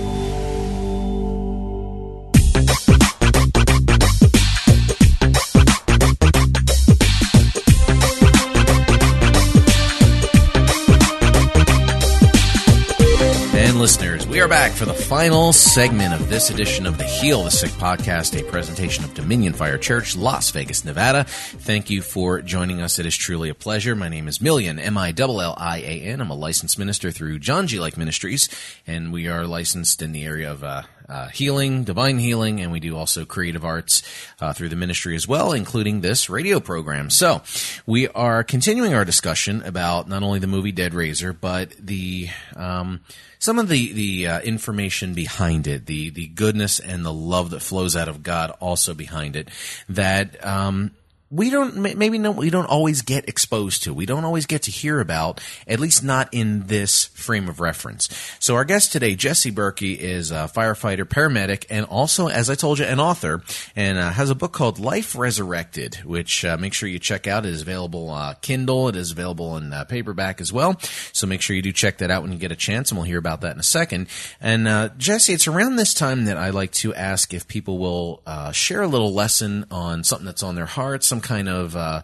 We 14.35 14.41
are 14.41 14.49
back 14.49 14.73
for 14.73 14.83
the 14.83 14.93
final 14.93 15.53
segment 15.53 16.13
of 16.13 16.27
this 16.27 16.49
edition 16.49 16.85
of 16.85 16.97
the 16.97 17.05
Heal 17.05 17.45
the 17.45 17.51
Sick 17.51 17.69
podcast, 17.71 18.37
a 18.37 18.43
presentation 18.43 19.05
of 19.05 19.13
Dominion 19.13 19.53
Fire 19.53 19.77
Church, 19.77 20.17
Las 20.17 20.51
Vegas, 20.51 20.83
Nevada. 20.83 21.23
Thank 21.23 21.89
you 21.89 22.01
for 22.01 22.41
joining 22.41 22.81
us. 22.81 22.99
It 22.99 23.05
is 23.05 23.15
truly 23.15 23.47
a 23.47 23.55
pleasure. 23.55 23.95
My 23.95 24.09
name 24.09 24.27
is 24.27 24.39
Millian, 24.39 24.77
M 24.77 24.97
I 24.97 25.13
L 25.17 25.39
L 25.39 25.55
I 25.57 25.77
A 25.77 26.01
N. 26.01 26.19
I'm 26.19 26.31
a 26.31 26.35
licensed 26.35 26.77
minister 26.77 27.11
through 27.11 27.39
John 27.39 27.65
G. 27.67 27.79
Lake 27.79 27.95
Ministries, 27.95 28.49
and 28.85 29.13
we 29.13 29.29
are 29.29 29.47
licensed 29.47 30.01
in 30.01 30.11
the 30.11 30.25
area 30.25 30.51
of 30.51 30.65
uh, 30.65 30.81
uh, 31.07 31.27
healing, 31.27 31.83
divine 31.83 32.17
healing, 32.17 32.61
and 32.61 32.71
we 32.71 32.79
do 32.79 32.97
also 32.97 33.25
creative 33.25 33.63
arts 33.63 34.01
uh, 34.39 34.53
through 34.53 34.69
the 34.69 34.75
ministry 34.75 35.15
as 35.15 35.27
well, 35.27 35.53
including 35.53 36.01
this 36.01 36.29
radio 36.29 36.59
program. 36.59 37.09
So 37.09 37.41
we 37.85 38.07
are 38.09 38.43
continuing 38.43 38.93
our 38.93 39.05
discussion 39.05 39.61
about 39.63 40.09
not 40.09 40.23
only 40.23 40.39
the 40.39 40.47
movie 40.47 40.71
Dead 40.71 40.93
Raiser, 40.93 41.33
but 41.33 41.71
the 41.79 42.29
um, 42.55 43.01
some 43.39 43.59
of 43.59 43.69
the 43.69 43.93
the 43.93 44.27
uh, 44.27 44.41
information 44.41 45.13
behind 45.13 45.67
it, 45.67 45.85
the 45.85 46.09
the 46.09 46.27
goodness 46.27 46.79
and 46.79 47.05
the 47.05 47.13
love 47.13 47.51
that 47.51 47.59
flows 47.61 47.95
out 47.95 48.07
of 48.07 48.23
God, 48.23 48.51
also 48.59 48.93
behind 48.93 49.35
it. 49.35 49.49
That 49.89 50.43
um, 50.45 50.91
we 51.31 51.49
don't 51.49 51.75
maybe 51.77 52.17
no, 52.17 52.31
we 52.31 52.49
don't 52.49 52.67
always 52.67 53.01
get 53.01 53.27
exposed 53.27 53.83
to. 53.83 53.93
We 53.93 54.05
don't 54.05 54.25
always 54.25 54.45
get 54.45 54.63
to 54.63 54.71
hear 54.71 54.99
about, 54.99 55.41
at 55.67 55.79
least 55.79 56.03
not 56.03 56.29
in 56.31 56.67
this 56.67 57.05
frame 57.05 57.49
of 57.49 57.59
reference. 57.59 58.09
So 58.39 58.55
our 58.55 58.63
guest 58.63 58.91
today, 58.91 59.15
Jesse 59.15 59.51
Berkey, 59.51 59.97
is 59.97 60.31
a 60.31 60.49
firefighter, 60.53 61.03
paramedic, 61.03 61.65
and 61.69 61.85
also, 61.88 62.27
as 62.27 62.49
I 62.49 62.55
told 62.55 62.79
you, 62.79 62.85
an 62.85 62.99
author, 62.99 63.43
and 63.75 63.97
uh, 63.97 64.11
has 64.11 64.29
a 64.29 64.35
book 64.35 64.53
called 64.53 64.77
Life 64.79 65.15
Resurrected, 65.15 65.95
which 66.05 66.45
uh, 66.45 66.57
make 66.57 66.73
sure 66.73 66.88
you 66.88 66.99
check 66.99 67.27
out. 67.27 67.45
It 67.45 67.53
is 67.53 67.61
available 67.61 68.11
uh, 68.11 68.35
Kindle. 68.35 68.88
It 68.89 68.95
is 68.95 69.11
available 69.11 69.57
in 69.57 69.73
uh, 69.73 69.83
paperback 69.85 70.39
as 70.39 70.53
well. 70.53 70.79
So 71.11 71.25
make 71.25 71.41
sure 71.41 71.55
you 71.55 71.61
do 71.61 71.71
check 71.71 71.97
that 71.97 72.11
out 72.11 72.21
when 72.21 72.31
you 72.31 72.38
get 72.38 72.51
a 72.51 72.55
chance, 72.55 72.91
and 72.91 72.97
we'll 72.99 73.07
hear 73.07 73.17
about 73.17 73.41
that 73.41 73.53
in 73.53 73.59
a 73.59 73.63
second. 73.63 74.07
And 74.39 74.67
uh, 74.67 74.89
Jesse, 74.97 75.33
it's 75.33 75.47
around 75.47 75.75
this 75.77 75.93
time 75.93 76.25
that 76.25 76.38
I 76.38 76.51
like 76.51 76.71
to 76.73 76.93
ask 76.93 77.33
if 77.33 77.47
people 77.47 77.79
will 77.79 78.21
uh, 78.27 78.51
share 78.51 78.83
a 78.83 78.88
little 78.88 79.13
lesson 79.13 79.65
on 79.71 80.03
something 80.03 80.25
that's 80.25 80.43
on 80.43 80.55
their 80.55 80.65
heart, 80.65 81.03
some 81.03 81.21
kind 81.25 81.49
of 81.49 81.75
uh, 81.75 82.01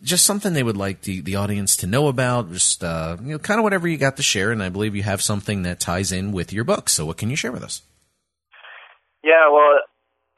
just 0.00 0.24
something 0.24 0.54
they 0.54 0.62
would 0.62 0.78
like 0.78 1.02
the, 1.02 1.20
the 1.20 1.36
audience 1.36 1.76
to 1.82 1.86
know 1.86 2.08
about, 2.08 2.50
just 2.52 2.82
uh, 2.82 3.18
you 3.20 3.36
know, 3.36 3.38
kind 3.38 3.58
of 3.58 3.64
whatever 3.64 3.90
you 3.90 3.98
got 3.98 4.16
to 4.16 4.22
share. 4.22 4.54
And 4.54 4.62
I 4.62 4.70
believe 4.70 4.94
you 4.94 5.02
have 5.02 5.20
something 5.20 5.62
that 5.66 5.80
ties 5.80 6.12
in 6.12 6.32
with 6.32 6.52
your 6.52 6.64
book. 6.64 6.88
So, 6.88 7.04
what 7.04 7.18
can 7.18 7.28
you 7.28 7.36
share 7.36 7.52
with 7.52 7.62
us? 7.62 7.82
Yeah, 9.20 9.52
well, 9.52 9.84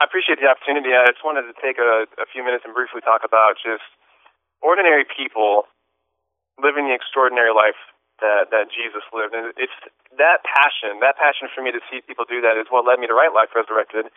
I 0.00 0.10
appreciate 0.10 0.42
the 0.42 0.50
opportunity. 0.50 0.90
I 0.90 1.06
just 1.14 1.22
wanted 1.22 1.46
to 1.46 1.54
take 1.62 1.78
a, 1.78 2.10
a 2.18 2.26
few 2.32 2.42
minutes 2.42 2.66
and 2.66 2.74
briefly 2.74 3.04
talk 3.04 3.22
about 3.22 3.54
just 3.62 3.86
ordinary 4.58 5.06
people 5.06 5.70
living 6.58 6.90
the 6.90 6.94
extraordinary 6.96 7.54
life 7.54 7.78
that 8.18 8.50
that 8.50 8.70
Jesus 8.70 9.02
lived, 9.14 9.34
and 9.34 9.54
it's 9.58 9.74
that 10.18 10.42
passion, 10.46 11.02
that 11.02 11.18
passion 11.18 11.50
for 11.50 11.62
me 11.62 11.70
to 11.74 11.82
see 11.90 12.02
people 12.02 12.26
do 12.26 12.42
that 12.42 12.54
is 12.58 12.70
what 12.70 12.86
led 12.86 12.98
me 12.98 13.06
to 13.10 13.14
write 13.14 13.34
Life 13.34 13.50
Resurrected, 13.54 14.10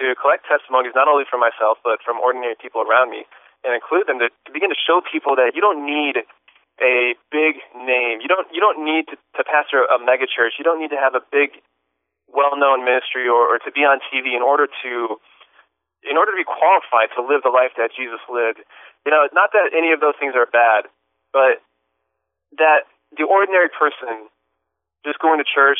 to 0.00 0.04
collect 0.20 0.44
testimonies 0.44 0.92
not 0.92 1.08
only 1.08 1.24
from 1.28 1.40
myself 1.40 1.80
but 1.80 2.00
from 2.04 2.20
ordinary 2.20 2.56
people 2.56 2.84
around 2.84 3.08
me 3.08 3.24
and 3.66 3.74
include 3.74 4.06
them 4.06 4.22
to, 4.22 4.30
begin 4.54 4.70
to 4.70 4.78
show 4.78 5.02
people 5.02 5.34
that 5.34 5.58
you 5.58 5.60
don't 5.60 5.82
need 5.82 6.22
a 6.78 7.18
big 7.34 7.58
name. 7.74 8.22
You 8.22 8.30
don't 8.30 8.46
you 8.54 8.62
don't 8.62 8.86
need 8.86 9.10
to, 9.10 9.16
to 9.36 9.42
pastor 9.42 9.82
a 9.90 9.98
mega 9.98 10.30
church. 10.30 10.54
You 10.56 10.64
don't 10.64 10.78
need 10.78 10.94
to 10.94 11.00
have 11.00 11.18
a 11.18 11.24
big, 11.34 11.58
well-known 12.30 12.86
ministry 12.86 13.26
or, 13.26 13.50
or 13.50 13.58
to 13.66 13.70
be 13.74 13.82
on 13.82 13.98
TV 14.06 14.38
in 14.38 14.44
order 14.46 14.70
to 14.70 15.18
in 16.06 16.14
order 16.14 16.30
to 16.30 16.38
be 16.38 16.46
qualified 16.46 17.10
to 17.18 17.20
live 17.26 17.42
the 17.42 17.50
life 17.50 17.74
that 17.74 17.90
Jesus 17.90 18.22
lived. 18.30 18.62
You 19.02 19.10
know, 19.10 19.26
not 19.34 19.50
that 19.50 19.74
any 19.74 19.90
of 19.90 19.98
those 19.98 20.14
things 20.22 20.38
are 20.38 20.46
bad, 20.46 20.86
but 21.34 21.58
that 22.62 22.86
the 23.18 23.26
ordinary 23.26 23.72
person 23.72 24.30
just 25.02 25.18
going 25.18 25.42
to 25.42 25.46
church, 25.46 25.78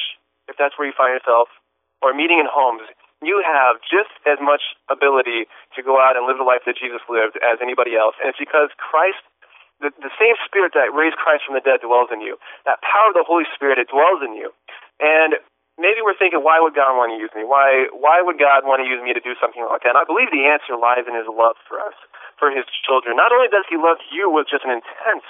if 0.50 0.58
that's 0.58 0.74
where 0.78 0.86
you 0.86 0.94
find 0.96 1.14
yourself, 1.14 1.46
or 2.02 2.14
meeting 2.14 2.42
in 2.42 2.46
homes, 2.50 2.86
you 3.24 3.40
have 3.40 3.80
just 3.80 4.12
as 4.28 4.36
much 4.42 4.76
ability 4.92 5.48
to 5.76 5.80
go 5.80 5.96
out 5.96 6.16
and 6.18 6.28
live 6.28 6.36
the 6.36 6.44
life 6.44 6.68
that 6.68 6.76
Jesus 6.76 7.00
lived 7.08 7.40
as 7.40 7.62
anybody 7.64 7.96
else. 7.96 8.16
And 8.20 8.28
it's 8.28 8.40
because 8.40 8.68
Christ, 8.76 9.20
the, 9.80 9.88
the 10.00 10.12
same 10.20 10.36
Spirit 10.44 10.76
that 10.76 10.92
raised 10.92 11.16
Christ 11.16 11.48
from 11.48 11.56
the 11.56 11.64
dead 11.64 11.80
dwells 11.80 12.12
in 12.12 12.20
you. 12.20 12.36
That 12.68 12.84
power 12.84 13.12
of 13.12 13.16
the 13.16 13.24
Holy 13.24 13.48
Spirit, 13.56 13.80
it 13.80 13.88
dwells 13.88 14.20
in 14.20 14.36
you. 14.36 14.52
And 15.00 15.40
maybe 15.80 16.04
we're 16.04 16.16
thinking, 16.16 16.44
why 16.44 16.60
would 16.60 16.76
God 16.76 16.92
want 16.96 17.16
to 17.16 17.18
use 17.20 17.32
me? 17.32 17.44
Why, 17.44 17.88
why 17.92 18.20
would 18.20 18.36
God 18.36 18.68
want 18.68 18.84
to 18.84 18.88
use 18.88 19.00
me 19.00 19.16
to 19.16 19.22
do 19.24 19.32
something 19.40 19.64
like 19.64 19.84
that? 19.88 19.96
And 19.96 20.00
I 20.00 20.04
believe 20.04 20.28
the 20.28 20.44
answer 20.44 20.76
lies 20.76 21.08
in 21.08 21.16
His 21.16 21.28
love 21.28 21.56
for 21.64 21.80
us, 21.80 21.96
for 22.36 22.52
His 22.52 22.68
children. 22.84 23.16
Not 23.16 23.32
only 23.32 23.48
does 23.48 23.64
He 23.68 23.80
love 23.80 24.00
you 24.12 24.28
with 24.28 24.48
just 24.48 24.64
an 24.68 24.76
intense, 24.76 25.24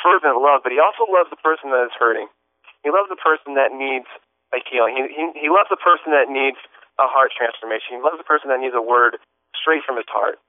fervent 0.00 0.40
love, 0.40 0.64
but 0.64 0.72
He 0.72 0.80
also 0.80 1.04
loves 1.08 1.28
the 1.28 1.40
person 1.40 1.68
that 1.68 1.84
is 1.84 1.96
hurting. 2.00 2.32
He 2.80 2.88
loves 2.88 3.12
the 3.12 3.20
person 3.20 3.60
that 3.60 3.76
needs 3.76 4.08
a 4.54 4.60
healing. 4.62 4.94
He, 4.96 5.02
he, 5.10 5.24
he 5.44 5.48
loves 5.50 5.68
the 5.68 5.80
person 5.80 6.12
that 6.16 6.30
needs 6.30 6.60
a 6.98 7.06
heart 7.08 7.32
transformation. 7.36 7.98
He 7.98 8.02
loves 8.02 8.16
the 8.16 8.28
person 8.28 8.48
that 8.48 8.60
needs 8.60 8.76
a 8.76 8.82
word 8.82 9.20
straight 9.52 9.84
from 9.84 9.96
his 9.96 10.08
heart. 10.08 10.40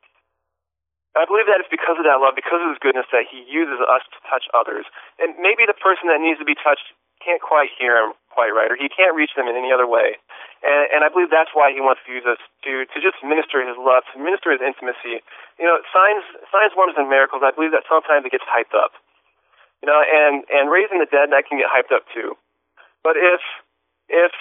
I 1.17 1.25
believe 1.25 1.49
that 1.49 1.57
it's 1.57 1.71
because 1.71 1.97
of 1.97 2.05
that 2.05 2.21
love, 2.21 2.37
because 2.37 2.61
of 2.61 2.69
his 2.69 2.77
goodness, 2.77 3.09
that 3.09 3.25
he 3.25 3.41
uses 3.49 3.81
us 3.81 4.05
to 4.13 4.19
touch 4.29 4.45
others. 4.53 4.85
And 5.17 5.33
maybe 5.41 5.65
the 5.65 5.73
person 5.73 6.13
that 6.13 6.21
needs 6.21 6.37
to 6.37 6.45
be 6.45 6.53
touched 6.53 6.93
can't 7.17 7.41
quite 7.41 7.73
hear 7.73 7.97
him 7.97 8.13
quite 8.29 8.53
right, 8.53 8.69
or 8.69 8.77
he 8.77 8.85
can't 8.85 9.17
reach 9.17 9.33
them 9.33 9.49
in 9.49 9.57
any 9.57 9.73
other 9.73 9.89
way. 9.89 10.21
And, 10.61 10.85
and 10.93 10.99
I 11.01 11.09
believe 11.09 11.33
that's 11.33 11.49
why 11.57 11.73
he 11.73 11.81
wants 11.81 12.05
to 12.05 12.13
use 12.13 12.21
us 12.29 12.37
to 12.69 12.85
to 12.85 12.97
just 13.01 13.17
minister 13.25 13.65
his 13.65 13.73
love, 13.81 14.05
to 14.13 14.21
minister 14.21 14.53
his 14.53 14.61
intimacy. 14.61 15.25
You 15.57 15.65
know, 15.65 15.81
signs, 15.89 16.21
signs, 16.53 16.77
wonders, 16.77 17.01
and 17.01 17.09
miracles. 17.09 17.41
I 17.41 17.49
believe 17.49 17.73
that 17.73 17.89
sometimes 17.89 18.29
it 18.29 18.29
gets 18.29 18.45
hyped 18.45 18.77
up. 18.77 18.93
You 19.81 19.89
know, 19.89 19.97
and 19.97 20.45
and 20.53 20.69
raising 20.69 21.01
the 21.01 21.09
dead 21.09 21.33
that 21.33 21.49
can 21.49 21.57
get 21.57 21.73
hyped 21.73 21.89
up 21.89 22.05
too. 22.13 22.37
But 23.01 23.17
if 23.17 23.41
if 24.05 24.33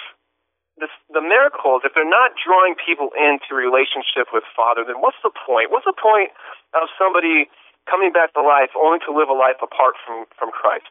the, 0.77 0.89
the 1.09 1.21
miracles, 1.25 1.81
if 1.81 1.97
they're 1.97 2.07
not 2.07 2.37
drawing 2.37 2.77
people 2.77 3.09
into 3.17 3.57
relationship 3.57 4.29
with 4.29 4.45
Father, 4.53 4.85
then 4.85 5.01
what's 5.01 5.17
the 5.25 5.33
point? 5.33 5.73
What's 5.73 5.89
the 5.89 5.97
point 5.97 6.29
of 6.77 6.89
somebody 6.97 7.49
coming 7.89 8.13
back 8.13 8.33
to 8.37 8.41
life 8.45 8.69
only 8.77 9.01
to 9.09 9.11
live 9.11 9.29
a 9.29 9.37
life 9.37 9.57
apart 9.61 9.97
from, 10.05 10.29
from 10.37 10.53
Christ? 10.53 10.85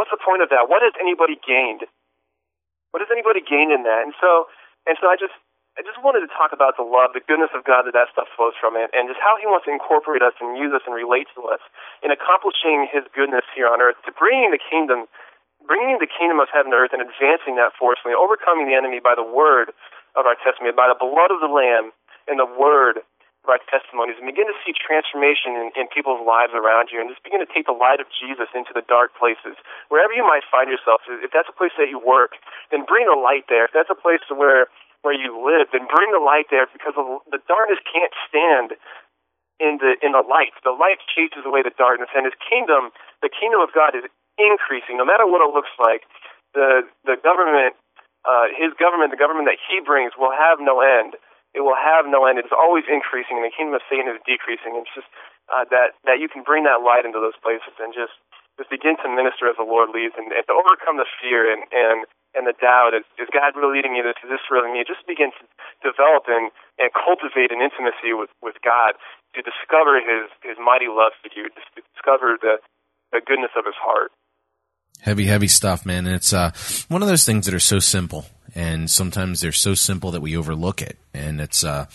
What's 0.00 0.10
the 0.10 0.20
point 0.20 0.40
of 0.40 0.48
that? 0.48 0.72
What 0.72 0.80
has 0.80 0.96
anybody 0.96 1.36
gained? 1.44 1.84
What 2.90 3.04
has 3.04 3.10
anybody 3.12 3.44
gained 3.44 3.74
in 3.74 3.84
that? 3.84 4.08
And 4.08 4.16
so, 4.16 4.48
and 4.88 4.96
so 4.96 5.12
I 5.12 5.20
just, 5.20 5.36
I 5.76 5.84
just 5.84 6.00
wanted 6.00 6.24
to 6.24 6.30
talk 6.32 6.56
about 6.56 6.80
the 6.80 6.86
love, 6.86 7.12
the 7.12 7.22
goodness 7.22 7.52
of 7.52 7.68
God 7.68 7.84
that 7.84 7.92
that 7.92 8.08
stuff 8.10 8.26
flows 8.32 8.56
from 8.56 8.74
it, 8.80 8.88
and 8.96 9.06
just 9.06 9.20
how 9.20 9.36
He 9.36 9.44
wants 9.44 9.68
to 9.68 9.72
incorporate 9.74 10.24
us 10.24 10.32
and 10.40 10.56
use 10.56 10.72
us 10.72 10.82
and 10.88 10.96
relate 10.96 11.28
to 11.36 11.44
us 11.52 11.60
in 12.00 12.08
accomplishing 12.10 12.88
His 12.88 13.04
goodness 13.12 13.44
here 13.52 13.68
on 13.68 13.84
earth, 13.84 14.00
to 14.08 14.10
bringing 14.16 14.50
the 14.50 14.58
kingdom 14.58 15.04
bringing 15.68 16.00
the 16.00 16.08
kingdom 16.08 16.40
of 16.40 16.48
heaven 16.48 16.72
to 16.72 16.78
earth 16.80 16.96
and 16.96 17.04
advancing 17.04 17.60
that 17.60 17.76
forcefully, 17.76 18.16
overcoming 18.16 18.66
the 18.66 18.74
enemy 18.74 18.98
by 18.98 19.12
the 19.12 19.22
word 19.22 19.70
of 20.16 20.24
our 20.24 20.34
testimony, 20.40 20.72
by 20.72 20.88
the 20.88 20.96
blood 20.98 21.28
of 21.28 21.44
the 21.44 21.52
Lamb 21.52 21.92
and 22.26 22.40
the 22.40 22.48
word 22.48 23.04
of 23.44 23.48
our 23.52 23.60
testimonies, 23.68 24.16
and 24.16 24.26
begin 24.26 24.48
to 24.48 24.56
see 24.64 24.72
transformation 24.72 25.54
in, 25.54 25.68
in 25.76 25.84
people's 25.92 26.24
lives 26.24 26.56
around 26.56 26.88
you, 26.88 26.98
and 26.98 27.12
just 27.12 27.22
begin 27.22 27.38
to 27.44 27.46
take 27.52 27.68
the 27.68 27.76
light 27.76 28.00
of 28.00 28.08
Jesus 28.08 28.48
into 28.56 28.72
the 28.72 28.82
dark 28.88 29.12
places. 29.14 29.54
Wherever 29.92 30.10
you 30.16 30.24
might 30.24 30.42
find 30.48 30.72
yourself, 30.72 31.04
if 31.06 31.30
that's 31.30 31.52
a 31.52 31.54
place 31.54 31.76
that 31.76 31.92
you 31.92 32.00
work, 32.00 32.40
then 32.72 32.88
bring 32.88 33.04
the 33.06 33.20
light 33.20 33.46
there. 33.52 33.68
If 33.68 33.76
that's 33.76 33.92
a 33.92 34.00
place 34.00 34.24
where 34.32 34.72
where 35.06 35.14
you 35.14 35.30
live, 35.38 35.70
then 35.70 35.86
bring 35.86 36.10
the 36.10 36.18
light 36.18 36.50
there 36.50 36.66
because 36.74 36.98
the 36.98 37.38
darkness 37.46 37.78
can't 37.86 38.10
stand 38.26 38.74
in 39.62 39.78
the 39.78 39.94
in 40.02 40.14
the 40.14 40.24
light. 40.26 40.54
The 40.66 40.74
light 40.74 40.98
chases 41.06 41.46
away 41.46 41.62
the 41.62 41.74
darkness, 41.74 42.10
and 42.14 42.26
His 42.26 42.34
kingdom, 42.42 42.90
the 43.22 43.30
kingdom 43.30 43.62
of 43.62 43.70
God, 43.74 43.94
is 43.94 44.06
increasing, 44.38 44.96
no 44.96 45.04
matter 45.04 45.26
what 45.26 45.42
it 45.42 45.50
looks 45.52 45.72
like. 45.82 46.06
The 46.54 46.88
the 47.04 47.20
government, 47.20 47.76
uh, 48.24 48.48
his 48.56 48.72
government, 48.78 49.12
the 49.12 49.20
government 49.20 49.50
that 49.50 49.60
he 49.68 49.82
brings, 49.84 50.16
will 50.16 50.32
have 50.32 50.62
no 50.62 50.80
end. 50.80 51.18
It 51.52 51.60
will 51.66 51.76
have 51.76 52.06
no 52.06 52.24
end. 52.24 52.38
It 52.38 52.46
is 52.46 52.54
always 52.54 52.86
increasing, 52.88 53.36
and 53.36 53.44
the 53.44 53.52
kingdom 53.52 53.74
of 53.74 53.84
Satan 53.90 54.08
is 54.08 54.20
decreasing. 54.24 54.78
It's 54.78 54.92
just 54.94 55.10
uh, 55.52 55.64
that 55.74 55.98
that 56.08 56.20
you 56.22 56.28
can 56.28 56.44
bring 56.46 56.64
that 56.64 56.80
light 56.80 57.04
into 57.04 57.20
those 57.20 57.36
places 57.40 57.74
and 57.80 57.92
just 57.92 58.14
just 58.56 58.70
begin 58.74 58.98
to 59.00 59.08
minister 59.08 59.46
as 59.46 59.54
the 59.56 59.64
Lord 59.64 59.94
leads, 59.94 60.18
and, 60.18 60.34
and 60.34 60.44
to 60.46 60.54
overcome 60.54 60.98
the 60.98 61.08
fear 61.20 61.46
and 61.48 61.64
and 61.72 62.04
and 62.36 62.44
the 62.44 62.56
doubt. 62.58 62.92
Is, 62.92 63.06
is 63.16 63.30
God 63.32 63.56
really 63.56 63.80
leading 63.80 63.96
me? 63.96 64.04
Is 64.04 64.16
this 64.28 64.44
really 64.52 64.68
me? 64.68 64.84
Just 64.84 65.06
begin 65.08 65.32
to 65.32 65.42
develop 65.80 66.28
and 66.28 66.52
and 66.76 66.92
cultivate 66.92 67.50
an 67.50 67.64
intimacy 67.64 68.12
with 68.12 68.30
with 68.44 68.60
God 68.60 68.98
to 69.34 69.40
discover 69.40 69.98
His 70.02 70.28
His 70.44 70.58
mighty 70.60 70.90
love 70.90 71.16
for 71.22 71.32
you, 71.32 71.48
to 71.48 71.60
discover 71.96 72.36
the 72.40 72.60
the 73.14 73.24
goodness 73.24 73.54
of 73.56 73.64
His 73.64 73.78
heart. 73.78 74.12
Heavy, 75.00 75.26
heavy 75.26 75.48
stuff, 75.48 75.86
man. 75.86 76.06
And 76.06 76.16
it's 76.16 76.32
uh, 76.32 76.50
one 76.88 77.02
of 77.02 77.08
those 77.08 77.24
things 77.24 77.46
that 77.46 77.54
are 77.54 77.60
so 77.60 77.78
simple, 77.78 78.26
and 78.54 78.90
sometimes 78.90 79.40
they're 79.40 79.52
so 79.52 79.74
simple 79.74 80.10
that 80.10 80.20
we 80.20 80.36
overlook 80.36 80.82
it, 80.82 80.98
and 81.14 81.40
it's 81.40 81.62
uh, 81.62 81.86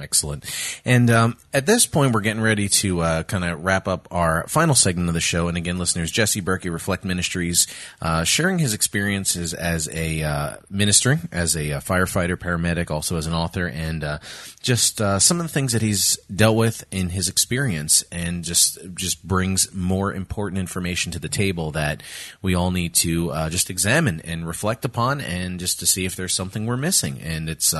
Excellent. 0.01 0.43
And 0.83 1.11
um, 1.11 1.37
at 1.53 1.67
this 1.67 1.85
point, 1.85 2.11
we're 2.11 2.21
getting 2.21 2.41
ready 2.41 2.67
to 2.69 3.01
uh, 3.01 3.23
kind 3.23 3.45
of 3.45 3.63
wrap 3.63 3.87
up 3.87 4.07
our 4.09 4.45
final 4.47 4.73
segment 4.73 5.09
of 5.09 5.13
the 5.13 5.21
show. 5.21 5.47
And 5.47 5.57
again, 5.57 5.77
listeners, 5.77 6.09
Jesse 6.11 6.41
Berkey, 6.41 6.71
Reflect 6.71 7.05
Ministries, 7.05 7.67
uh, 8.01 8.23
sharing 8.23 8.57
his 8.57 8.73
experiences 8.73 9.53
as 9.53 9.87
a 9.93 10.23
uh, 10.23 10.55
ministry, 10.71 11.19
as 11.31 11.55
a 11.55 11.73
uh, 11.73 11.79
firefighter, 11.81 12.35
paramedic, 12.35 12.89
also 12.89 13.15
as 13.15 13.27
an 13.27 13.33
author, 13.33 13.67
and 13.67 14.03
uh, 14.03 14.17
just 14.59 14.99
uh, 15.01 15.19
some 15.19 15.39
of 15.39 15.45
the 15.45 15.53
things 15.53 15.71
that 15.73 15.83
he's 15.83 16.17
dealt 16.35 16.57
with 16.57 16.83
in 16.89 17.09
his 17.09 17.29
experience, 17.29 18.03
and 18.11 18.43
just 18.43 18.79
just 18.95 19.25
brings 19.25 19.71
more 19.71 20.11
important 20.11 20.57
information 20.59 21.11
to 21.11 21.19
the 21.19 21.29
table 21.29 21.69
that 21.71 22.01
we 22.41 22.55
all 22.55 22.71
need 22.71 22.95
to 22.95 23.31
just 23.49 23.69
examine 23.69 24.19
and 24.21 24.47
reflect 24.47 24.83
upon, 24.83 25.21
and 25.21 25.59
just 25.59 25.79
to 25.79 25.85
see 25.85 26.05
if 26.05 26.15
there's 26.15 26.33
something 26.33 26.65
we're 26.65 26.75
missing. 26.75 27.19
And 27.21 27.47
it's 27.47 27.73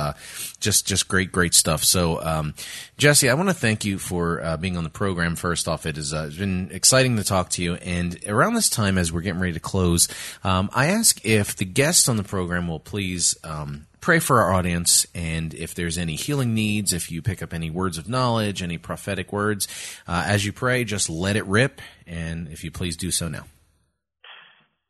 just 0.60 0.86
just 0.86 1.08
great, 1.08 1.32
great 1.32 1.52
stuff. 1.52 1.82
So 1.82 1.95
so, 1.96 2.22
um, 2.22 2.52
Jesse, 2.98 3.30
I 3.30 3.34
want 3.34 3.48
to 3.48 3.54
thank 3.54 3.86
you 3.86 3.98
for 3.98 4.44
uh, 4.44 4.58
being 4.58 4.76
on 4.76 4.84
the 4.84 4.90
program. 4.90 5.34
First 5.34 5.66
off, 5.66 5.86
it 5.86 5.96
has 5.96 6.12
uh, 6.12 6.30
been 6.36 6.68
exciting 6.70 7.16
to 7.16 7.24
talk 7.24 7.48
to 7.50 7.62
you. 7.62 7.76
And 7.76 8.18
around 8.26 8.52
this 8.52 8.68
time, 8.68 8.98
as 8.98 9.10
we're 9.10 9.22
getting 9.22 9.40
ready 9.40 9.54
to 9.54 9.60
close, 9.60 10.06
um, 10.44 10.68
I 10.74 10.88
ask 10.88 11.24
if 11.24 11.56
the 11.56 11.64
guests 11.64 12.06
on 12.06 12.18
the 12.18 12.22
program 12.22 12.68
will 12.68 12.80
please 12.80 13.34
um, 13.44 13.86
pray 14.02 14.18
for 14.18 14.42
our 14.42 14.52
audience 14.52 15.06
and 15.14 15.54
if 15.54 15.74
there's 15.74 15.96
any 15.96 16.16
healing 16.16 16.52
needs, 16.52 16.92
if 16.92 17.10
you 17.10 17.22
pick 17.22 17.42
up 17.42 17.54
any 17.54 17.70
words 17.70 17.96
of 17.96 18.10
knowledge, 18.10 18.62
any 18.62 18.76
prophetic 18.76 19.32
words, 19.32 19.66
uh, 20.06 20.22
as 20.26 20.44
you 20.44 20.52
pray, 20.52 20.84
just 20.84 21.08
let 21.08 21.34
it 21.34 21.46
rip. 21.46 21.80
And 22.06 22.48
if 22.48 22.62
you 22.62 22.70
please 22.70 22.98
do 22.98 23.10
so 23.10 23.28
now. 23.28 23.46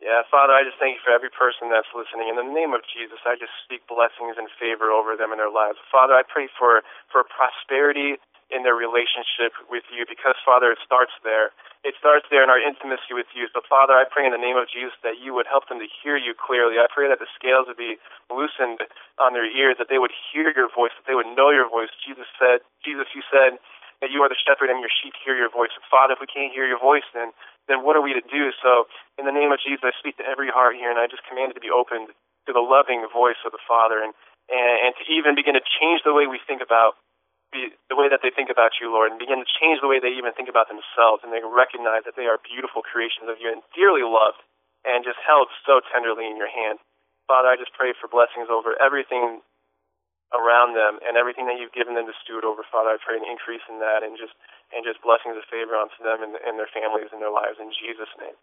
Yeah, 0.07 0.23
Father, 0.31 0.55
I 0.55 0.62
just 0.62 0.79
thank 0.79 0.95
you 0.95 1.03
for 1.03 1.11
every 1.11 1.35
person 1.35 1.66
that's 1.66 1.90
listening. 1.90 2.31
In 2.31 2.38
the 2.38 2.47
name 2.47 2.71
of 2.71 2.87
Jesus, 2.87 3.19
I 3.27 3.35
just 3.35 3.51
speak 3.66 3.83
blessings 3.90 4.38
and 4.38 4.47
favor 4.55 4.95
over 4.95 5.19
them 5.19 5.35
in 5.35 5.42
their 5.42 5.51
lives. 5.51 5.83
Father, 5.90 6.14
I 6.14 6.23
pray 6.23 6.47
for, 6.47 6.87
for 7.11 7.27
prosperity 7.27 8.14
in 8.55 8.62
their 8.62 8.79
relationship 8.79 9.59
with 9.66 9.83
you 9.90 10.07
because, 10.07 10.38
Father, 10.47 10.71
it 10.71 10.79
starts 10.87 11.11
there. 11.27 11.51
It 11.83 11.99
starts 11.99 12.31
there 12.31 12.47
in 12.47 12.55
our 12.55 12.62
intimacy 12.62 13.19
with 13.19 13.27
you. 13.35 13.51
So, 13.51 13.66
Father, 13.66 13.99
I 13.99 14.07
pray 14.07 14.23
in 14.23 14.31
the 14.31 14.38
name 14.38 14.55
of 14.55 14.71
Jesus 14.71 14.95
that 15.03 15.19
you 15.19 15.35
would 15.35 15.51
help 15.51 15.66
them 15.66 15.83
to 15.83 15.90
hear 15.90 16.14
you 16.14 16.38
clearly. 16.38 16.79
I 16.79 16.87
pray 16.87 17.11
that 17.11 17.19
the 17.19 17.27
scales 17.35 17.66
would 17.66 17.79
be 17.79 17.99
loosened 18.31 18.87
on 19.19 19.35
their 19.35 19.51
ears, 19.51 19.75
that 19.83 19.90
they 19.90 19.99
would 19.99 20.14
hear 20.31 20.55
your 20.55 20.71
voice, 20.71 20.95
that 20.95 21.11
they 21.11 21.19
would 21.19 21.35
know 21.35 21.51
your 21.51 21.66
voice. 21.66 21.90
Jesus 21.99 22.31
said, 22.38 22.62
Jesus, 22.87 23.11
you 23.11 23.27
said 23.27 23.59
that 23.99 24.14
you 24.14 24.23
are 24.23 24.31
the 24.31 24.38
shepherd 24.38 24.71
and 24.71 24.79
your 24.79 24.92
sheep 25.03 25.19
hear 25.19 25.35
your 25.35 25.51
voice. 25.51 25.75
Father, 25.90 26.14
if 26.14 26.23
we 26.23 26.31
can't 26.31 26.55
hear 26.55 26.66
your 26.69 26.79
voice, 26.79 27.07
then 27.11 27.35
then 27.67 27.83
what 27.83 27.99
are 27.99 28.05
we 28.05 28.15
to 28.15 28.23
do? 28.23 28.55
So, 28.63 28.87
in 29.19 29.27
the 29.27 29.35
name 29.35 29.51
of 29.51 29.59
Jesus, 29.59 29.83
I 29.83 29.95
speak 29.99 30.17
to 30.23 30.27
every 30.27 30.51
heart 30.51 30.79
here, 30.79 30.91
and 30.91 30.99
I 30.99 31.11
just 31.11 31.27
command 31.27 31.51
it 31.51 31.57
to 31.59 31.65
be 31.65 31.73
opened 31.73 32.15
to 32.47 32.53
the 32.55 32.63
loving 32.63 33.03
voice 33.11 33.39
of 33.43 33.51
the 33.51 33.63
Father, 33.67 34.03
and 34.03 34.15
and, 34.47 34.91
and 34.91 34.93
to 34.95 35.05
even 35.11 35.35
begin 35.35 35.59
to 35.59 35.65
change 35.83 36.07
the 36.07 36.15
way 36.15 36.31
we 36.31 36.39
think 36.47 36.63
about 36.63 36.95
the, 37.51 37.71
the 37.91 37.99
way 37.99 38.11
that 38.11 38.23
they 38.23 38.31
think 38.31 38.51
about 38.51 38.79
you, 38.79 38.91
Lord, 38.91 39.11
and 39.15 39.19
begin 39.19 39.39
to 39.39 39.49
change 39.59 39.79
the 39.83 39.91
way 39.91 39.99
they 39.99 40.15
even 40.15 40.35
think 40.35 40.51
about 40.51 40.71
themselves, 40.71 41.23
and 41.23 41.31
they 41.31 41.43
recognize 41.43 42.03
that 42.07 42.19
they 42.19 42.27
are 42.27 42.39
beautiful 42.43 42.83
creations 42.83 43.31
of 43.31 43.39
you 43.39 43.51
and 43.51 43.63
dearly 43.75 44.03
loved, 44.03 44.43
and 44.87 45.03
just 45.07 45.19
held 45.23 45.51
so 45.67 45.83
tenderly 45.91 46.27
in 46.27 46.39
your 46.39 46.51
hand. 46.51 46.79
Father, 47.27 47.51
I 47.51 47.59
just 47.59 47.75
pray 47.75 47.91
for 47.99 48.07
blessings 48.07 48.47
over 48.51 48.79
everything 48.79 49.43
around 50.35 50.75
them 50.75 50.99
and 51.07 51.15
everything 51.15 51.47
that 51.47 51.59
you've 51.59 51.75
given 51.75 51.95
them 51.95 52.07
to 52.07 52.15
steward 52.23 52.47
over, 52.47 52.63
Father. 52.67 52.95
I 52.95 52.99
pray 53.03 53.19
an 53.19 53.27
increase 53.27 53.63
in 53.71 53.79
that 53.79 54.03
and 54.03 54.19
just 54.19 54.35
and 54.75 54.83
just 54.87 55.03
blessings 55.03 55.39
of 55.39 55.47
favor 55.51 55.79
onto 55.79 55.99
them 56.03 56.23
and, 56.23 56.35
and 56.43 56.59
their 56.59 56.71
families 56.71 57.11
and 57.13 57.23
their 57.23 57.35
lives 57.35 57.59
in 57.61 57.71
Jesus' 57.75 58.11
name. 58.19 58.39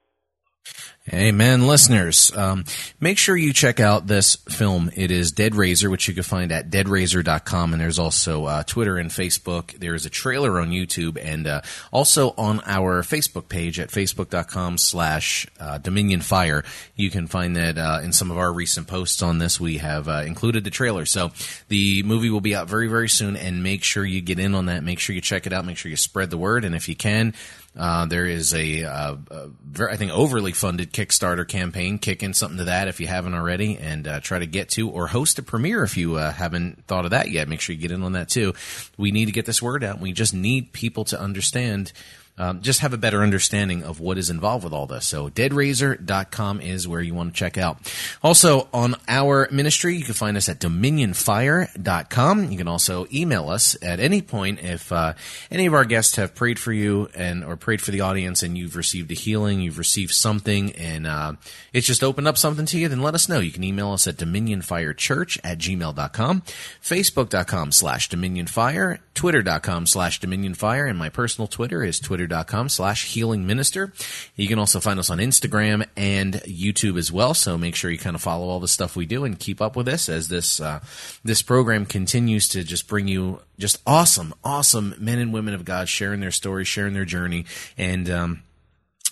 Amen, 1.12 1.68
listeners. 1.68 2.32
Um, 2.34 2.64
make 3.02 3.18
sure 3.18 3.36
you 3.36 3.52
check 3.52 3.82
out 3.82 4.08
this 4.08 4.38
film. 4.48 4.90
It 4.96 5.12
is 5.12 5.34
Dead 5.34 5.54
Raiser, 5.54 5.90
which 5.90 6.08
you 6.08 6.14
can 6.14 6.24
find 6.24 6.50
at 6.50 6.70
deadraiser.com. 6.70 7.74
And 7.74 7.82
there's 7.82 8.00
also 8.00 8.46
uh, 8.46 8.64
Twitter 8.64 8.98
and 8.98 9.10
Facebook. 9.10 9.78
There 9.78 9.96
is 9.96 10.06
a 10.06 10.10
trailer 10.10 10.62
on 10.62 10.70
YouTube 10.70 11.18
and 11.22 11.46
uh, 11.46 11.62
also 11.92 12.34
on 12.38 12.62
our 12.66 13.02
Facebook 13.02 13.50
page 13.50 13.82
at 13.82 13.90
facebook.com 13.90 14.78
slash 14.78 15.46
uh, 15.60 15.78
Dominion 15.78 16.22
Fire. 16.22 16.64
You 16.96 17.10
can 17.10 17.28
find 17.28 17.58
that 17.58 17.78
uh, 17.78 18.00
in 18.02 18.14
some 18.14 18.32
of 18.32 18.38
our 18.38 18.54
recent 18.54 18.88
posts 18.88 19.22
on 19.22 19.40
this. 19.40 19.60
We 19.60 19.80
have 19.80 20.08
uh, 20.08 20.24
included 20.26 20.64
the 20.64 20.70
trailer. 20.70 21.06
So 21.06 21.32
the 21.68 22.02
movie 22.04 22.30
will 22.30 22.40
be 22.40 22.56
out 22.56 22.70
very, 22.70 22.88
very 22.88 23.10
soon. 23.10 23.36
And 23.36 23.62
make 23.62 23.84
sure 23.84 24.06
you 24.06 24.22
get 24.22 24.40
in 24.40 24.56
on 24.56 24.68
that. 24.68 24.86
Make 24.86 25.00
sure 25.00 25.14
you 25.14 25.22
check 25.22 25.48
it 25.48 25.52
out. 25.52 25.66
Make 25.66 25.76
sure 25.76 25.90
you 25.90 25.98
spread 25.98 26.30
the 26.30 26.38
word. 26.38 26.64
And 26.64 26.74
if 26.76 26.88
you 26.88 26.96
can, 26.96 27.34
uh, 27.76 28.06
there 28.06 28.26
is 28.26 28.54
a, 28.54 28.84
uh, 28.84 29.16
a 29.32 29.48
very, 29.66 29.92
I 29.92 29.98
think, 29.98 30.12
overly 30.12 30.52
funded 30.52 30.94
Kickstarter 30.94 31.48
campaign. 31.48 31.98
Kick 31.98 32.22
in 32.22 32.34
something 32.34 32.60
to 32.60 32.66
that 32.66 32.88
if 32.88 33.00
you 33.00 33.08
haven't 33.08 33.34
already, 33.34 33.78
and 33.78 34.08
uh, 34.08 34.20
try 34.20 34.40
to 34.40 34.46
get 34.46 34.70
to 34.70 34.90
or 34.90 35.08
host 35.08 35.40
a 35.40 35.44
premiere 35.44 35.84
if 35.84 35.98
you 35.98 36.16
uh, 36.16 36.32
haven't 36.32 36.86
thought 36.86 37.06
of 37.06 37.12
that 37.12 37.32
yet. 37.32 37.48
Make 37.48 37.62
sure 37.62 37.74
you 37.74 37.82
get 37.82 37.92
in 37.92 38.04
on 38.04 38.12
that 38.14 38.30
too. 38.30 38.54
We 38.98 39.12
need 39.12 39.26
to 39.26 39.32
get 39.32 39.46
this 39.46 39.62
word 39.62 39.84
out. 39.84 40.00
We 40.00 40.12
just 40.12 40.34
need 40.36 40.72
people 40.72 41.06
to 41.06 41.20
understand 41.20 41.94
um, 42.38 42.62
just 42.62 42.80
have 42.80 42.94
a 42.94 42.98
better 42.98 43.22
understanding 43.22 43.84
of 43.84 44.00
what 44.00 44.18
is 44.18 44.30
involved 44.30 44.64
with 44.64 44.74
all 44.74 44.88
this. 44.88 45.06
So 45.06 45.30
deadraiser.com 45.30 46.62
is 46.62 46.88
where 46.88 47.02
you 47.02 47.14
want 47.14 47.34
to 47.34 47.38
check 47.38 47.58
out. 47.58 47.78
Also 48.24 48.68
on 48.74 48.96
our 49.08 49.48
ministry, 49.52 49.96
you 49.96 50.04
can 50.04 50.16
find 50.16 50.36
us 50.36 50.50
at 50.50 50.60
dominionfire.com. 50.60 52.52
You 52.52 52.58
can 52.58 52.68
also 52.68 53.06
email 53.14 53.50
us 53.50 53.78
at 53.84 54.00
any 54.00 54.22
point 54.22 54.60
if 54.64 54.92
uh, 54.92 55.14
any 55.52 55.68
of 55.68 55.76
our 55.76 55.86
guests 55.86 56.16
have 56.16 56.34
prayed 56.34 56.58
for 56.58 56.74
you 56.74 57.08
and 57.14 57.44
or 57.44 57.56
prayed 57.56 57.82
for 57.82 57.92
the 57.92 58.02
audience 58.02 58.42
and 58.42 58.58
you've 58.58 58.76
received 58.76 59.12
a 59.12 59.16
healing, 59.16 59.62
you've 59.62 59.78
received 59.78 60.14
something, 60.14 60.72
and 60.74 61.06
uh, 61.06 61.34
it's 61.72 61.86
just 61.86 62.04
opened 62.04 62.28
up 62.28 62.38
something 62.38 62.66
to 62.66 62.80
you, 62.80 62.88
then 62.88 63.02
let 63.02 63.14
us 63.14 63.30
know. 63.30 63.40
You 63.40 63.52
can 63.52 63.64
email 63.64 63.92
us 63.92 64.08
at 64.08 64.16
dominionfirechurch 64.16 65.40
at 65.44 65.60
gmail.com, 65.60 66.42
facebook.com 66.82 67.72
slash 67.72 68.10
dominionfire, 68.10 69.00
twitter.com 69.14 69.88
slash 69.88 70.20
dominionfire, 70.20 70.90
and 70.90 70.98
my 70.98 71.10
personal 71.10 71.48
Twitter 71.48 71.84
is 71.84 72.00
Twitter 72.00 72.14
twitter.com 72.14 72.70
slash 72.70 73.12
healing 73.14 73.46
minister. 73.46 73.92
You 74.36 74.48
can 74.48 74.60
also 74.60 74.80
find 74.80 75.00
us 75.00 75.10
on 75.10 75.18
Instagram 75.18 75.88
and 75.98 76.36
YouTube 76.46 76.98
as 76.98 77.12
well. 77.12 77.34
So 77.34 77.58
make 77.58 77.76
sure 77.76 77.90
you 77.90 77.98
kind 77.98 78.16
of 78.16 78.22
follow 78.22 78.48
all 78.48 78.60
the 78.60 78.68
stuff 78.68 78.96
we 78.96 79.08
do 79.08 79.26
and 79.26 79.40
keep 79.40 79.62
up 79.62 79.76
with 79.76 79.88
this 79.88 80.10
as 80.10 80.28
this, 80.28 80.60
uh, 80.60 80.80
this 81.24 81.42
program 81.42 81.86
continues 81.86 82.48
to 82.50 82.64
just 82.64 82.88
bring 82.88 83.08
you 83.08 83.42
just 83.58 83.82
awesome, 83.88 84.34
awesome 84.44 84.94
men 85.00 85.18
and 85.18 85.34
women 85.34 85.56
of 85.56 85.66
God 85.66 85.90
sharing 85.90 86.20
their 86.20 86.32
story, 86.32 86.66
sharing 86.66 86.94
their 86.94 87.06
journey. 87.06 87.46
And, 87.78 88.10
um, 88.10 88.44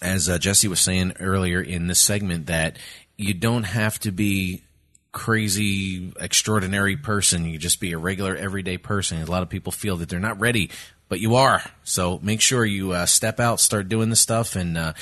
as 0.01 0.29
uh, 0.29 0.39
Jesse 0.39 0.67
was 0.67 0.79
saying 0.79 1.13
earlier 1.19 1.61
in 1.61 1.87
this 1.87 2.01
segment, 2.01 2.47
that 2.47 2.77
you 3.17 3.35
don't 3.35 3.63
have 3.63 3.99
to 3.99 4.11
be 4.11 4.63
crazy, 5.11 6.13
extraordinary 6.19 6.97
person. 6.97 7.45
You 7.45 7.57
just 7.57 7.79
be 7.79 7.91
a 7.91 7.97
regular, 7.97 8.35
everyday 8.35 8.77
person. 8.77 9.21
A 9.21 9.25
lot 9.25 9.43
of 9.43 9.49
people 9.49 9.71
feel 9.71 9.97
that 9.97 10.09
they're 10.09 10.19
not 10.19 10.39
ready 10.39 10.69
but 11.11 11.19
you 11.19 11.35
are. 11.35 11.61
So 11.83 12.21
make 12.23 12.39
sure 12.39 12.63
you 12.63 12.93
uh, 12.93 13.05
step 13.05 13.41
out, 13.41 13.59
start 13.59 13.89
doing 13.89 14.09
the 14.09 14.15
stuff, 14.15 14.55
and 14.55 14.77
uh, 14.77 14.93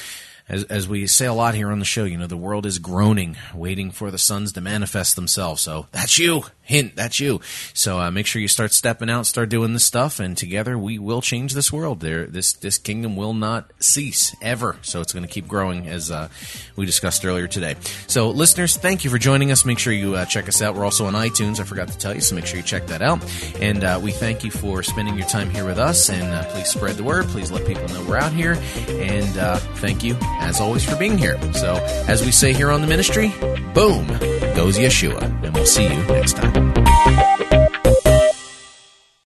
as, 0.49 0.63
as 0.65 0.87
we 0.87 1.07
say 1.07 1.27
a 1.27 1.33
lot 1.33 1.55
here 1.55 1.71
on 1.71 1.79
the 1.79 1.85
show, 1.85 2.03
you 2.03 2.17
know, 2.17 2.27
the 2.27 2.35
world 2.35 2.65
is 2.65 2.79
groaning, 2.79 3.37
waiting 3.53 3.91
for 3.91 4.11
the 4.11 4.17
sons 4.17 4.51
to 4.53 4.61
manifest 4.61 5.15
themselves. 5.15 5.61
So 5.61 5.87
that's 5.91 6.17
you. 6.17 6.43
Hint, 6.63 6.95
that's 6.95 7.19
you. 7.19 7.41
So 7.73 7.99
uh, 7.99 8.11
make 8.11 8.27
sure 8.27 8.41
you 8.41 8.47
start 8.47 8.73
stepping 8.73 9.09
out, 9.09 9.25
start 9.25 9.49
doing 9.49 9.73
this 9.73 9.83
stuff, 9.83 10.19
and 10.19 10.37
together 10.37 10.77
we 10.77 10.99
will 10.99 11.21
change 11.21 11.53
this 11.53 11.73
world. 11.73 11.99
There, 11.99 12.27
this 12.27 12.53
this 12.53 12.77
kingdom 12.77 13.15
will 13.15 13.33
not 13.33 13.71
cease 13.79 14.35
ever. 14.39 14.77
So 14.83 15.01
it's 15.01 15.11
going 15.11 15.25
to 15.25 15.31
keep 15.31 15.47
growing, 15.47 15.87
as 15.87 16.11
uh, 16.11 16.29
we 16.75 16.85
discussed 16.85 17.25
earlier 17.25 17.47
today. 17.47 17.75
So, 18.05 18.29
listeners, 18.29 18.77
thank 18.77 19.03
you 19.03 19.09
for 19.09 19.17
joining 19.17 19.51
us. 19.51 19.65
Make 19.65 19.79
sure 19.79 19.93
you 19.93 20.15
uh, 20.15 20.25
check 20.25 20.47
us 20.47 20.61
out. 20.61 20.75
We're 20.75 20.85
also 20.85 21.05
on 21.05 21.13
iTunes. 21.13 21.59
I 21.59 21.63
forgot 21.63 21.87
to 21.87 21.97
tell 21.97 22.13
you, 22.13 22.21
so 22.21 22.35
make 22.35 22.45
sure 22.45 22.57
you 22.57 22.63
check 22.63 22.85
that 22.87 23.01
out. 23.01 23.19
And 23.59 23.83
uh, 23.83 23.99
we 24.01 24.11
thank 24.11 24.43
you 24.43 24.51
for 24.51 24.83
spending 24.83 25.17
your 25.17 25.27
time 25.27 25.49
here 25.49 25.65
with 25.65 25.79
us. 25.79 26.09
And 26.09 26.23
uh, 26.31 26.43
please 26.51 26.67
spread 26.67 26.97
the 26.97 27.03
word. 27.03 27.25
Please 27.29 27.51
let 27.51 27.65
people 27.65 27.87
know 27.87 28.05
we're 28.07 28.17
out 28.17 28.31
here. 28.31 28.57
And 28.89 29.37
uh, 29.39 29.57
thank 29.57 30.03
you, 30.03 30.13
as 30.39 30.59
always, 30.59 30.83
for 30.83 30.95
being 30.95 31.17
here. 31.17 31.39
So, 31.53 31.75
as 32.07 32.23
we 32.25 32.31
say 32.31 32.53
here 32.53 32.71
on 32.71 32.81
the 32.81 32.87
ministry, 32.87 33.33
boom 33.73 34.07
goes 34.55 34.77
Yeshua, 34.77 35.21
and 35.43 35.53
we'll 35.53 35.65
see 35.65 35.83
you 35.83 36.03
next 36.07 36.33
time. 36.37 37.68